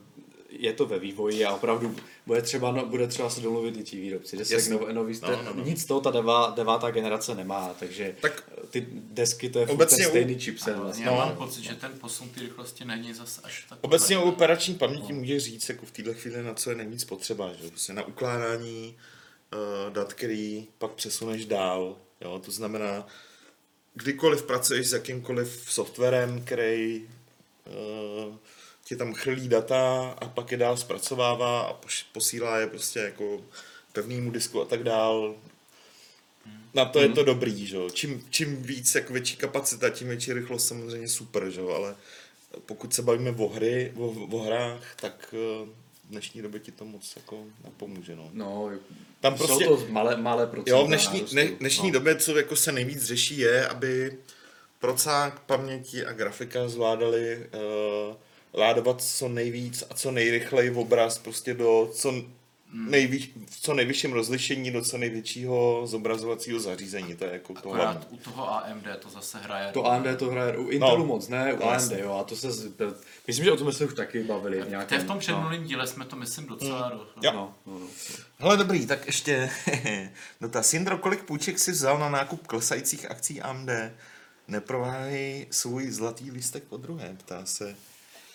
[0.63, 4.01] je to ve vývoji a opravdu bude třeba, no, bude třeba se domluvit i ti
[4.01, 4.37] výrobci.
[4.37, 4.75] Desek Jasně.
[4.75, 5.65] no, nový, No, no, no, no.
[5.65, 9.97] Nic z toho ta devá, devátá generace nemá, takže Tak- ty desky to je Obecně
[9.97, 11.05] ten u- stejný chipset Ano, vlastně.
[11.05, 11.17] já No.
[11.17, 13.79] mám pocit, že ten posun ty rychlosti není zase až tak.
[13.81, 17.53] Obecně o operační paměti může říct jako v této chvíli, na co je nejvíc potřeba.
[17.63, 17.69] Že?
[17.69, 18.97] Prostě na ukládání
[19.53, 21.97] uh, dat, který pak přesuneš dál.
[22.21, 22.41] Jo?
[22.45, 23.07] To znamená,
[23.95, 27.09] kdykoliv pracuješ s jakýmkoliv softwarem, který
[28.29, 28.35] uh,
[28.85, 31.77] ti tam chrlí data a pak je dál zpracovává a
[32.13, 33.41] posílá je prostě jako
[33.93, 35.35] pevnému disku a tak dál.
[36.75, 37.77] Na to je to dobrý, že?
[37.77, 37.91] jo.
[37.91, 41.61] Čím, čím víc, jako větší kapacita, tím větší rychlost samozřejmě super, že?
[41.61, 41.69] jo.
[41.69, 41.97] ale
[42.67, 45.67] pokud se bavíme o, hry, o, o hrách, tak eh,
[46.05, 48.17] v dnešní době ti to moc jako napomůže.
[48.17, 48.31] No.
[48.33, 48.71] No,
[49.21, 50.71] Tam jsou prostě- to malé, malé procenta.
[50.71, 51.93] Jo, v dnešní, ne, dnešní no.
[51.93, 54.19] době, co jako se nejvíc řeší, je, aby
[54.79, 57.47] procák, paměti a grafika zvládali
[58.09, 58.17] uh,
[58.55, 62.15] ládovat co nejvíc a co nejrychleji v obraz prostě do co,
[62.75, 67.17] nejvíc, v co nejvyšším rozlišení do co největšího zobrazovacího zařízení.
[67.17, 68.07] To je jako to hlavní.
[68.11, 69.73] U toho AMD to zase hraje.
[69.73, 71.05] To AMD to hraje, u Intelu No.
[71.07, 72.73] moc ne, u No, AMD jo, a to se, z-
[73.27, 74.99] myslím, že o tom jsme se už taky bavili v To nějakém.
[74.99, 76.95] je v tom předminulém díle jsme to myslím docela mm.
[77.23, 77.33] Jo.
[77.33, 77.87] No, no, no.
[78.39, 79.51] Hele, dobrý, tak ještě
[80.41, 80.75] dotaz.
[80.75, 83.69] Jindro, kolik půjček si vzal na nákup klesajících akcí AMD?
[84.49, 87.77] Neprováhej svůj zlatý lístek po druhé, ptá se.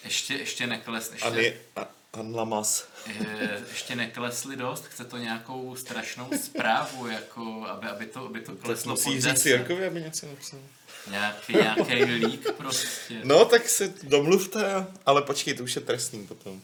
[0.04, 2.88] Ještě, ještě nekles, ještě, A, ne, a, Pan Lamas.
[3.08, 8.56] Eh, ještě neklesly dost, chce to nějakou strašnou zprávu, jako, aby, aby, to, aby to
[8.56, 9.50] kleslo pod Musí říct 10.
[9.50, 10.60] Jirkovi, aby něco napsal.
[11.12, 13.22] Nějaký, nějaký lík prostě.
[13.24, 16.62] No, tak se domluvte, ale počkej, to už je trestný potom.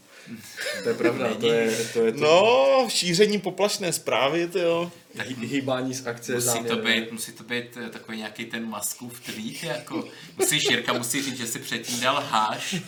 [0.83, 4.91] To je pravda, to je to, je to No, šíření poplašné zprávy, ty jo.
[5.17, 7.01] hý- hýbání z akce Musí to, záměrně.
[7.01, 11.37] být, musí to být eh, takový nějaký ten maskův tweet, jako musíš, Jirka musí říct,
[11.37, 12.75] že si předtím dal háš.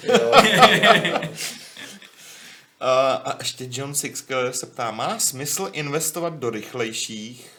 [2.79, 7.49] A, a ještě John Sixkiller se ptá, má smysl investovat do rychlejších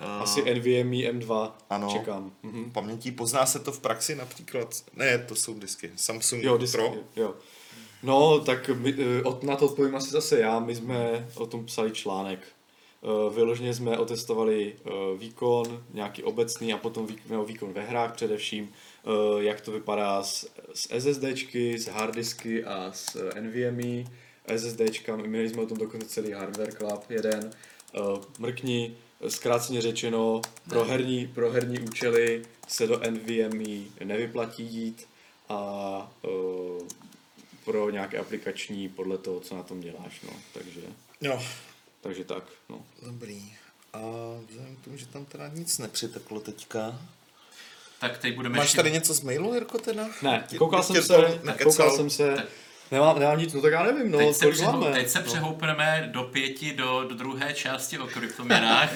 [0.00, 1.92] uh, Asi NVMe M2 Ano.
[1.98, 2.32] čekám.
[2.42, 2.70] Mhm.
[2.70, 3.12] pamětí?
[3.12, 4.74] Pozná se to v praxi například?
[4.96, 5.90] Ne, to jsou disky.
[5.96, 6.94] Samsung Jo, disky, Pro.
[7.16, 7.34] jo.
[8.02, 10.60] No, tak my, eh, od, na to odpovím asi zase já.
[10.60, 12.40] My jsme o tom psali článek.
[12.42, 18.72] Eh, Vyloženě jsme otestovali eh, výkon, nějaký obecný a potom výkon, výkon ve hrách především,
[19.38, 24.04] jak to vypadá s, s SSDčky, s harddisky a s NVMe.
[24.56, 27.50] SSDčkami, měli jsme o tom dokonce celý Hardware Club jeden.
[28.38, 28.96] Mrkni,
[29.28, 35.06] zkráceně řečeno, pro herní, pro herní účely se do NVMe nevyplatí jít
[35.48, 36.12] a
[37.68, 40.80] pro nějaké aplikační podle toho, co na tom děláš, no, takže,
[41.20, 41.42] Jo,
[42.00, 42.80] takže tak, no.
[43.02, 43.52] dobrý.
[43.92, 43.98] A
[44.48, 47.00] vzhledem k tomu, že tam teda nic nepřiteklo teďka.
[48.00, 48.76] Tak teď budeme Máš ještě...
[48.76, 50.08] tady něco z mailu, Jirko, teda?
[50.22, 51.72] Ne, koukal jsem se, nekecal?
[51.72, 52.46] koukal jsem se, Tak.
[52.90, 54.92] nemám, nemám nic, no tak já nevím, no, Teď se, máme.
[54.92, 55.24] teď se no.
[55.24, 58.92] přehoupneme do pěti, do, do druhé části o kryptoměnách.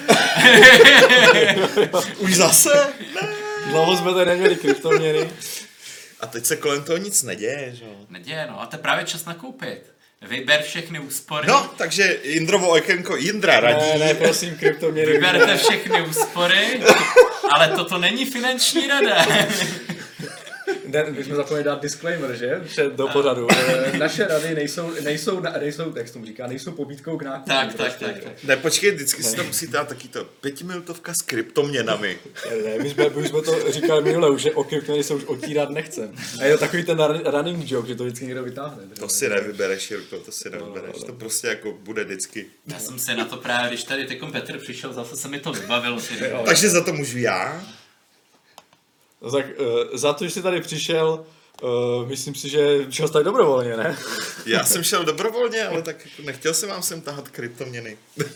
[2.19, 2.93] Už zase?
[3.21, 3.35] Ne.
[3.69, 5.29] Dlouho jsme tady neměli kryptoměny.
[6.23, 7.91] A teď se kolem toho nic neděje, že jo?
[8.09, 8.61] Neděje, no.
[8.61, 9.93] A to je právě čas nakoupit.
[10.21, 11.47] Vyber všechny úspory.
[11.47, 13.85] No, takže Jindrovo okénko Jindra radí.
[13.99, 15.11] Ne, ne, prosím, kryptoměny.
[15.11, 16.81] Vyberte všechny úspory,
[17.51, 19.25] ale toto není finanční rada.
[20.93, 22.61] Ne, my jsme zapomněli dát disclaimer, že?
[22.65, 23.47] Před do pořadu.
[23.51, 27.49] Eh, Naše rady nejsou, nejsou, nejsou, jak se tomu říká, nejsou pobídkou k nákupu.
[27.49, 28.05] Tak, tak, prostě.
[28.05, 28.43] tak, tak.
[28.43, 32.17] Ne, počkej, vždycky si to musí dát taky to pětiminutovka s kryptoměnami.
[32.49, 35.23] Ne, ne, my jsme, my jsme to říkali minule už, že o kryptoměny se už
[35.25, 36.15] otírat nechcem.
[36.41, 38.83] A je to takový ten run- running joke, že to vždycky někdo vytáhne.
[38.99, 40.95] To si nevybereš, Jirko, to si nevybereš.
[41.05, 42.45] To prostě jako bude vždycky.
[42.67, 45.51] Já jsem se na to právě, když tady teď Petr přišel, zase se mi to
[45.51, 45.99] vybavilo.
[46.45, 47.63] Takže za to můžu já.
[49.23, 49.65] No tak uh,
[49.97, 51.25] za to, že jsi tady přišel,
[51.63, 53.97] uh, myslím si, že šel jsi tady dobrovolně, ne?
[54.45, 57.97] Já jsem šel dobrovolně, ale tak nechtěl jsem vám sem tahat kryptoměny.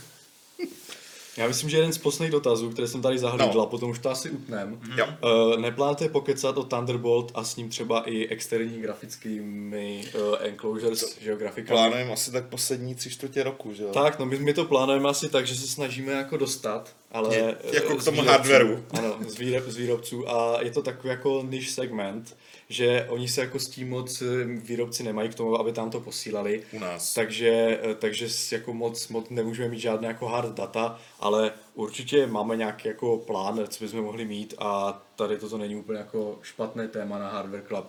[1.37, 3.65] Já myslím, že jeden z posledních dotazů, které jsem tady zahlídl, No.
[3.65, 5.05] potom už to asi utnem, Jo.
[5.23, 11.29] uh, neplánujete pokecat o Thunderbolt a s ním třeba i externí grafickými uh, enclosures, že
[11.29, 11.77] jo, grafikami?
[11.79, 13.89] Plánujeme asi tak poslední tři čtvrtě roku, že jo?
[13.93, 17.35] Tak, no my, my to plánujeme asi tak, že se snažíme jako dostat, ale...
[17.35, 18.31] Je- jako eh, k z tomu výrobců.
[18.31, 18.83] hardwareu.
[18.97, 22.37] Ano, z, výrob, z výrobců a je to takový jako niche segment,
[22.69, 25.99] že oni se jako s tím moc eh, výrobci nemají k tomu, aby tam to
[25.99, 26.63] posílali.
[26.71, 27.13] U nás.
[27.13, 32.55] Takže, eh, takže jako moc, moc nemůžeme mít žádné jako hard data, ale určitě máme
[32.55, 37.19] nějaký jako plán, co bychom mohli mít a tady toto není úplně jako špatné téma
[37.19, 37.85] na Hardware Club.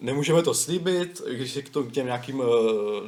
[0.00, 2.42] Nemůžeme to slíbit, když se k, tomu, k těm nějakým,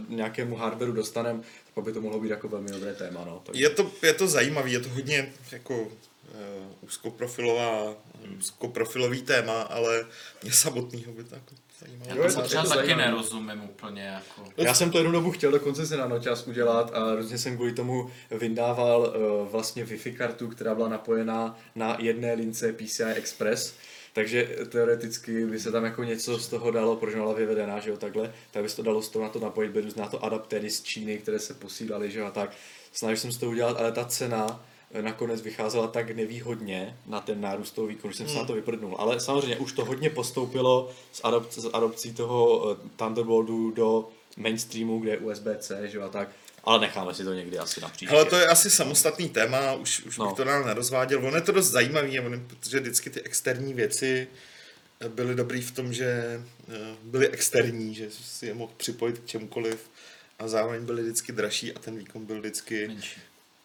[0.08, 1.40] nějakému hardwareu dostaneme,
[1.74, 3.24] tak by to mohlo být jako velmi dobré téma.
[3.24, 3.42] No.
[3.46, 5.88] Takže, Je to, je to zajímavý, je to hodně jako uh,
[6.80, 7.94] úzkoprofilová,
[8.38, 10.06] úzkoprofilový téma, ale
[10.42, 12.10] mě samotného by to jako zajímalo.
[12.10, 13.10] Já Jo, je to to- třeba je to taky zajímavý.
[13.10, 14.02] nerozumím úplně.
[14.02, 14.50] Jako.
[14.56, 17.72] Já jsem to jednu dobu chtěl dokonce se na nočas udělat a různě jsem kvůli
[17.72, 19.00] tomu vyndával
[19.42, 23.74] uh, vlastně Wi-Fi kartu, která byla napojená na jedné lince PCI Express.
[24.14, 27.90] Takže teoreticky by se tam jako něco z toho dalo, protože ona byla vyvedená, že
[27.90, 30.24] jo, takhle, tak by se to dalo z toho na to napojit, různé na to
[30.24, 32.50] adaptéry z Číny, které se posílaly, že jo, a tak.
[32.92, 37.40] Snažil jsem se to udělat, ale ta cena eh, nakonec vycházela tak nevýhodně na ten
[37.40, 38.96] nárůst toho výkonu, že jsem se na to vyprdnul.
[38.98, 41.20] Ale samozřejmě už to hodně postoupilo s
[41.72, 46.28] adopcí toho eh, Thunderboltu do mainstreamu, kde je USB-C, že jo, a tak.
[46.64, 48.14] Ale necháme si to někdy asi na příště.
[48.14, 50.26] Ale to je asi samostatný téma, už, už No.
[50.26, 51.26] bych to dál nerozváděl.
[51.26, 54.28] Ono je to dost zajímavý, ono- protože vždycky ty externí věci
[55.08, 56.72] byly dobrý v tom, že eh,
[57.02, 59.90] byly externí, že si je mohl připojit k čemukoliv
[60.38, 62.88] a zároveň byly vždycky dražší a ten výkon byl vždycky...
[62.88, 63.20] Menší.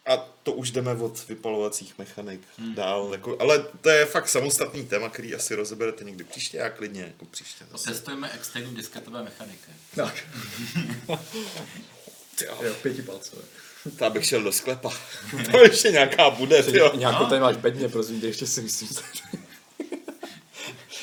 [0.05, 2.75] A to už jdeme od vypalovacích mechanik hmm.
[2.75, 3.09] dál.
[3.11, 7.25] Jako, ale to je fakt samostatný téma, který asi rozeberete někdy příště, já klidně jako
[7.25, 7.65] příště.
[7.71, 7.89] Zase.
[7.89, 9.71] Testujeme externí disketové mechaniky.
[9.95, 10.23] Tak.
[12.45, 13.41] Jo, pětipalcové.
[13.97, 14.91] to abych šel do sklepa.
[15.51, 16.91] to ještě nějaká bude, jo.
[16.95, 18.89] Nějakou tady máš bedně, prosím tě, ještě si myslím.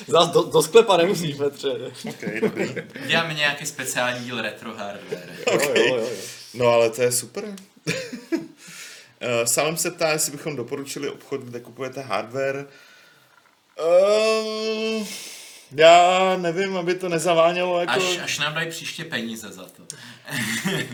[0.09, 1.69] Zas do, do sklepa nemusíš, Petře.
[2.09, 2.75] Okay, dobrý.
[3.07, 5.37] Děláme nějaký speciální díl retro hardware.
[5.53, 6.09] Jo, jo, jo, jo.
[6.55, 7.45] No ale to je super.
[9.21, 12.67] Eh, Salem se ptá, jestli bychom doporučili obchod, kde kupujete hardware.
[13.79, 15.07] Um,
[15.73, 17.93] Já nevím, aby to nezavánělo jako...
[17.93, 19.83] Až, až nám dají příště peníze za to.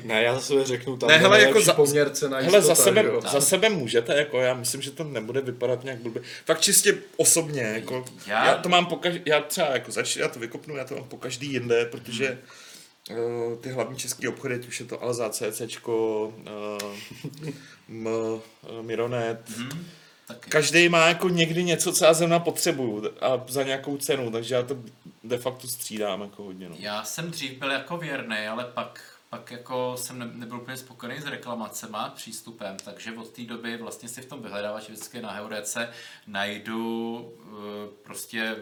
[0.05, 3.05] Ne, já za sebe řeknu, tam Ne, hele, jako za, poměr cena hele, za, sebe,
[3.32, 6.23] za sebe můžete, jako já myslím, že to nebude vypadat nějak blbě.
[6.47, 10.28] Fakt čistě osobně, jako já, Já- to mám po každý, já třeba jako zač, já
[10.28, 12.39] to vykopnu, já to mám po každý jinde, protože
[13.11, 16.27] uh, ty hlavní český obchody, ať už je to Alza, CCčko,
[16.82, 16.94] uh,
[17.89, 18.40] M, uh,
[18.82, 19.86] Mironet, Hm?
[20.27, 20.51] Taky.
[20.51, 24.62] každý má jako někdy něco, co já zrovna potřebuju a za nějakou cenu, takže já
[24.62, 24.77] to
[25.24, 26.69] de facto střídám jako hodně.
[26.69, 26.77] No.
[26.78, 29.01] Já jsem dřív byl jako věrný, ale pak,
[29.31, 34.09] pak jako jsem ne, nebyl úplně spokojený s reklamacema, přístupem, takže od té doby vlastně
[34.09, 35.89] si v tom vyhledávači vždycky na Heurece
[36.27, 37.55] najdu uh,
[38.03, 38.57] prostě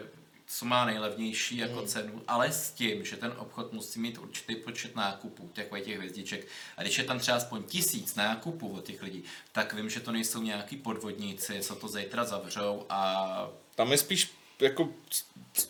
[0.53, 4.95] co má nejlevnější jako cenu, ale s tím, že ten obchod musí mít určitý počet
[4.95, 6.47] nákupů, takových těch hvězdiček.
[6.77, 10.11] A když je tam třeba aspoň tisíc nákupů od těch lidí, tak vím, že to
[10.11, 14.89] nejsou nějaký podvodníci, co to zítra zavřou a Tam je spíš jako,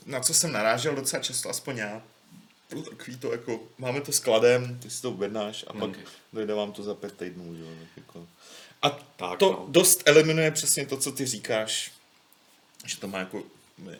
[0.05, 2.03] na co jsem narážel docela často, aspoň já.
[2.89, 5.97] Takový to jako, máme to skladem, ty si to objednáš a pak Ok.
[6.33, 7.55] dojde vám to za pět týdnů.
[7.55, 7.67] Jo,
[7.97, 8.27] jako.
[8.81, 9.65] A Tak, to no.
[9.69, 11.91] dost eliminuje přesně to, co ty říkáš,
[12.85, 13.43] že to má jako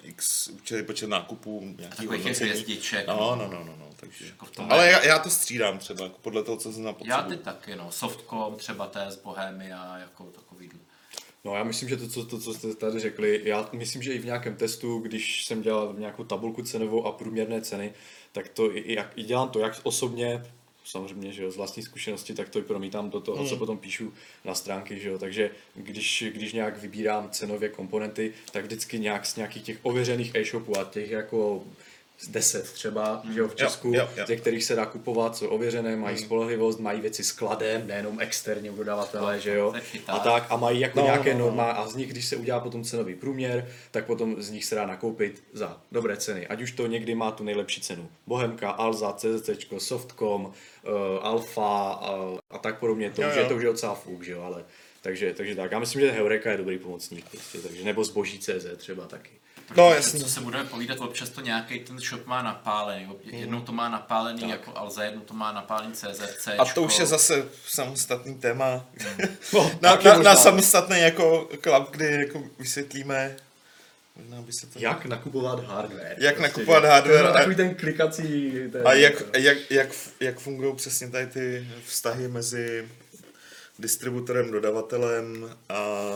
[0.03, 2.49] x určitý počet nákupů, nějaký hodnocení.
[2.49, 3.07] hvězdiček.
[3.07, 4.25] No, no, no, no, no, takže.
[4.25, 6.93] Jako tom Ale já, já to střídám třeba, jako podle toho, co jsem na Já
[6.93, 7.29] potřebu.
[7.29, 7.91] ty taky, no.
[7.91, 10.69] Softcom, třeba TS Bohemia, jako takový.
[11.43, 14.19] No já myslím, že to, co, to, co jste tady řekli, já myslím, že i
[14.19, 17.93] v nějakém testu, když jsem dělal nějakou tabulku cenovou a průměrné ceny,
[18.31, 20.43] tak to i, jak, i dělám to jak osobně,
[20.83, 24.13] samozřejmě, že jo, z vlastní zkušenosti, tak to i promítám do toho, co potom píšu
[24.45, 29.35] na stránky, že jo, takže když, když nějak vybírám cenově komponenty, tak vždycky nějak z
[29.35, 31.63] nějakých těch ověřených e-shopů a těch jako
[32.21, 34.25] z 10 třeba, že jo, v Česku, jo, jo.
[34.27, 38.75] ze kterých se dá kupovat, jsou ověřené, mají spolehlivost, mají věci skladem, nejenom externě u
[38.75, 39.73] dodavatele, že jo,
[40.07, 41.45] a tak, a mají jako No, nějaké no, no.
[41.45, 44.75] norma a z nich, když se udělá potom cenový průměr, tak potom z nich se
[44.75, 46.47] dá nakoupit za dobré ceny.
[46.47, 48.09] Ať už to někdy má tu nejlepší cenu.
[48.27, 50.51] Bohemka, Alza, CZC, Softcom, uh,
[51.21, 53.11] Alfa uh, a tak podobně.
[53.11, 53.45] To Jo, jo.
[53.47, 54.65] to už je docela fuk, že jo, ale
[55.01, 55.71] takže, takže tak.
[55.71, 59.31] Já myslím, že Heureka je dobrý pomocník, prostě, takže, nebo zboží CZ třeba taky.
[59.75, 60.19] No, jasně.
[60.19, 63.09] Co se budeme povídat, občas to nějaký ten shop má napálený.
[63.23, 66.47] Jednou to má napálený jako Alza, jednou to má napálený CZC.
[66.59, 68.85] A to už je zase samostatný téma.
[69.53, 70.17] No, na, na, možná.
[70.23, 73.35] na samostatný jako klap, kdy jako vysvětlíme,
[74.15, 74.79] možná by se to...
[74.79, 76.15] Jak nakupovat hardware.
[76.17, 76.89] Jak nakupovat že?
[76.89, 78.51] hardware a- Takový ten klikací...
[78.71, 79.89] Ten, A jak, jak, jak,
[80.19, 82.87] jak fungují přesně tady ty vztahy mezi
[83.79, 86.15] distributorem, dodavatelem a, a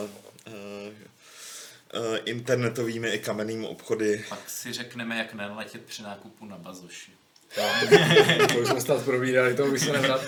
[2.24, 4.24] internetovými i kamennými obchody.
[4.28, 7.10] Pak si řekneme, jak nenaletět při nákupu na bazoši.
[8.52, 10.20] To už jsme snad probírali, to bych se nevrat.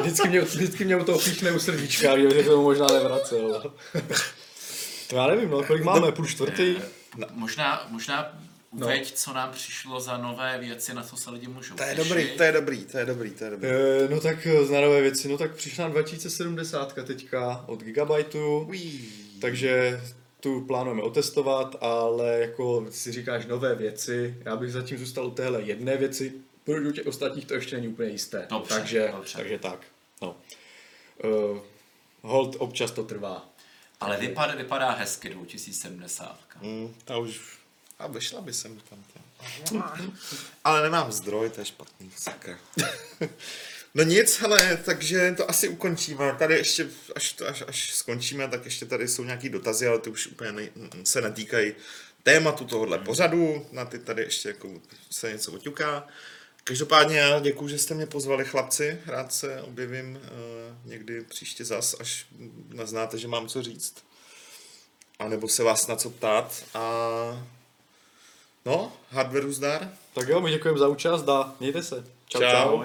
[0.00, 3.72] Vždycky mě, vždycky mě u toho píchne u srdíčka, že bych to možná nevracel.
[5.08, 6.76] To já nevím, no, kolik máme, půl čtvrtý?
[7.30, 8.38] Možná, možná
[8.72, 8.86] No.
[8.86, 12.08] uveď, co nám přišlo za nové věci, na co se lidi můžou To je těšit.
[12.08, 13.68] dobrý, to je dobrý, to je dobrý, to je dobrý.
[13.68, 18.64] E, no tak eh, z nové věci, no tak přišla nám 2070 teďka od Gigabyteu,
[18.68, 19.08] Uí.
[19.40, 20.00] takže
[20.40, 25.62] tu plánujeme otestovat, ale jako si říkáš nové věci, já bych zatím zůstal u téhle
[25.62, 26.32] jedné věci,
[26.64, 28.46] protože u těch ostatních to ještě není úplně jisté.
[28.50, 29.38] Dobře, takže, dobře.
[29.38, 29.80] takže tak,
[30.22, 30.36] no.
[31.24, 31.58] Uh,
[32.22, 33.48] hold občas to trvá.
[34.00, 36.38] Ale vypadá, vypadá hezky 2070.
[36.62, 37.40] Mm, ta už...
[37.98, 39.04] A vešla by sem tam.
[39.64, 39.82] Tě.
[40.64, 42.58] Ale nemám zdroj, to je špatný, sakra.
[43.96, 46.34] No nic, hele, takže to asi ukončíme.
[46.38, 50.26] Tady ještě, až, až, až skončíme, tak ještě tady jsou nějaký dotazy, ale ty už
[50.26, 50.68] úplně ne,
[51.04, 51.74] se netýkají
[52.22, 53.66] tématu tohohle pořadu.
[53.72, 54.68] Na ty tady ještě jako
[55.10, 56.06] se něco oťuká.
[56.64, 58.98] Každopádně já děkuji, že jste mě pozvali chlapci.
[59.06, 62.26] Rád se objevím uh, někdy příště zas, až
[62.68, 63.94] naznáte, že mám co říct.
[65.18, 66.64] A nebo se vás na co ptát.
[66.74, 67.46] A
[68.64, 69.92] no, hardwareu zdar.
[70.14, 72.04] Tak jo, my děkujeme za účast a mějte se.
[72.28, 72.50] Čau, Čau.
[72.50, 72.84] čau.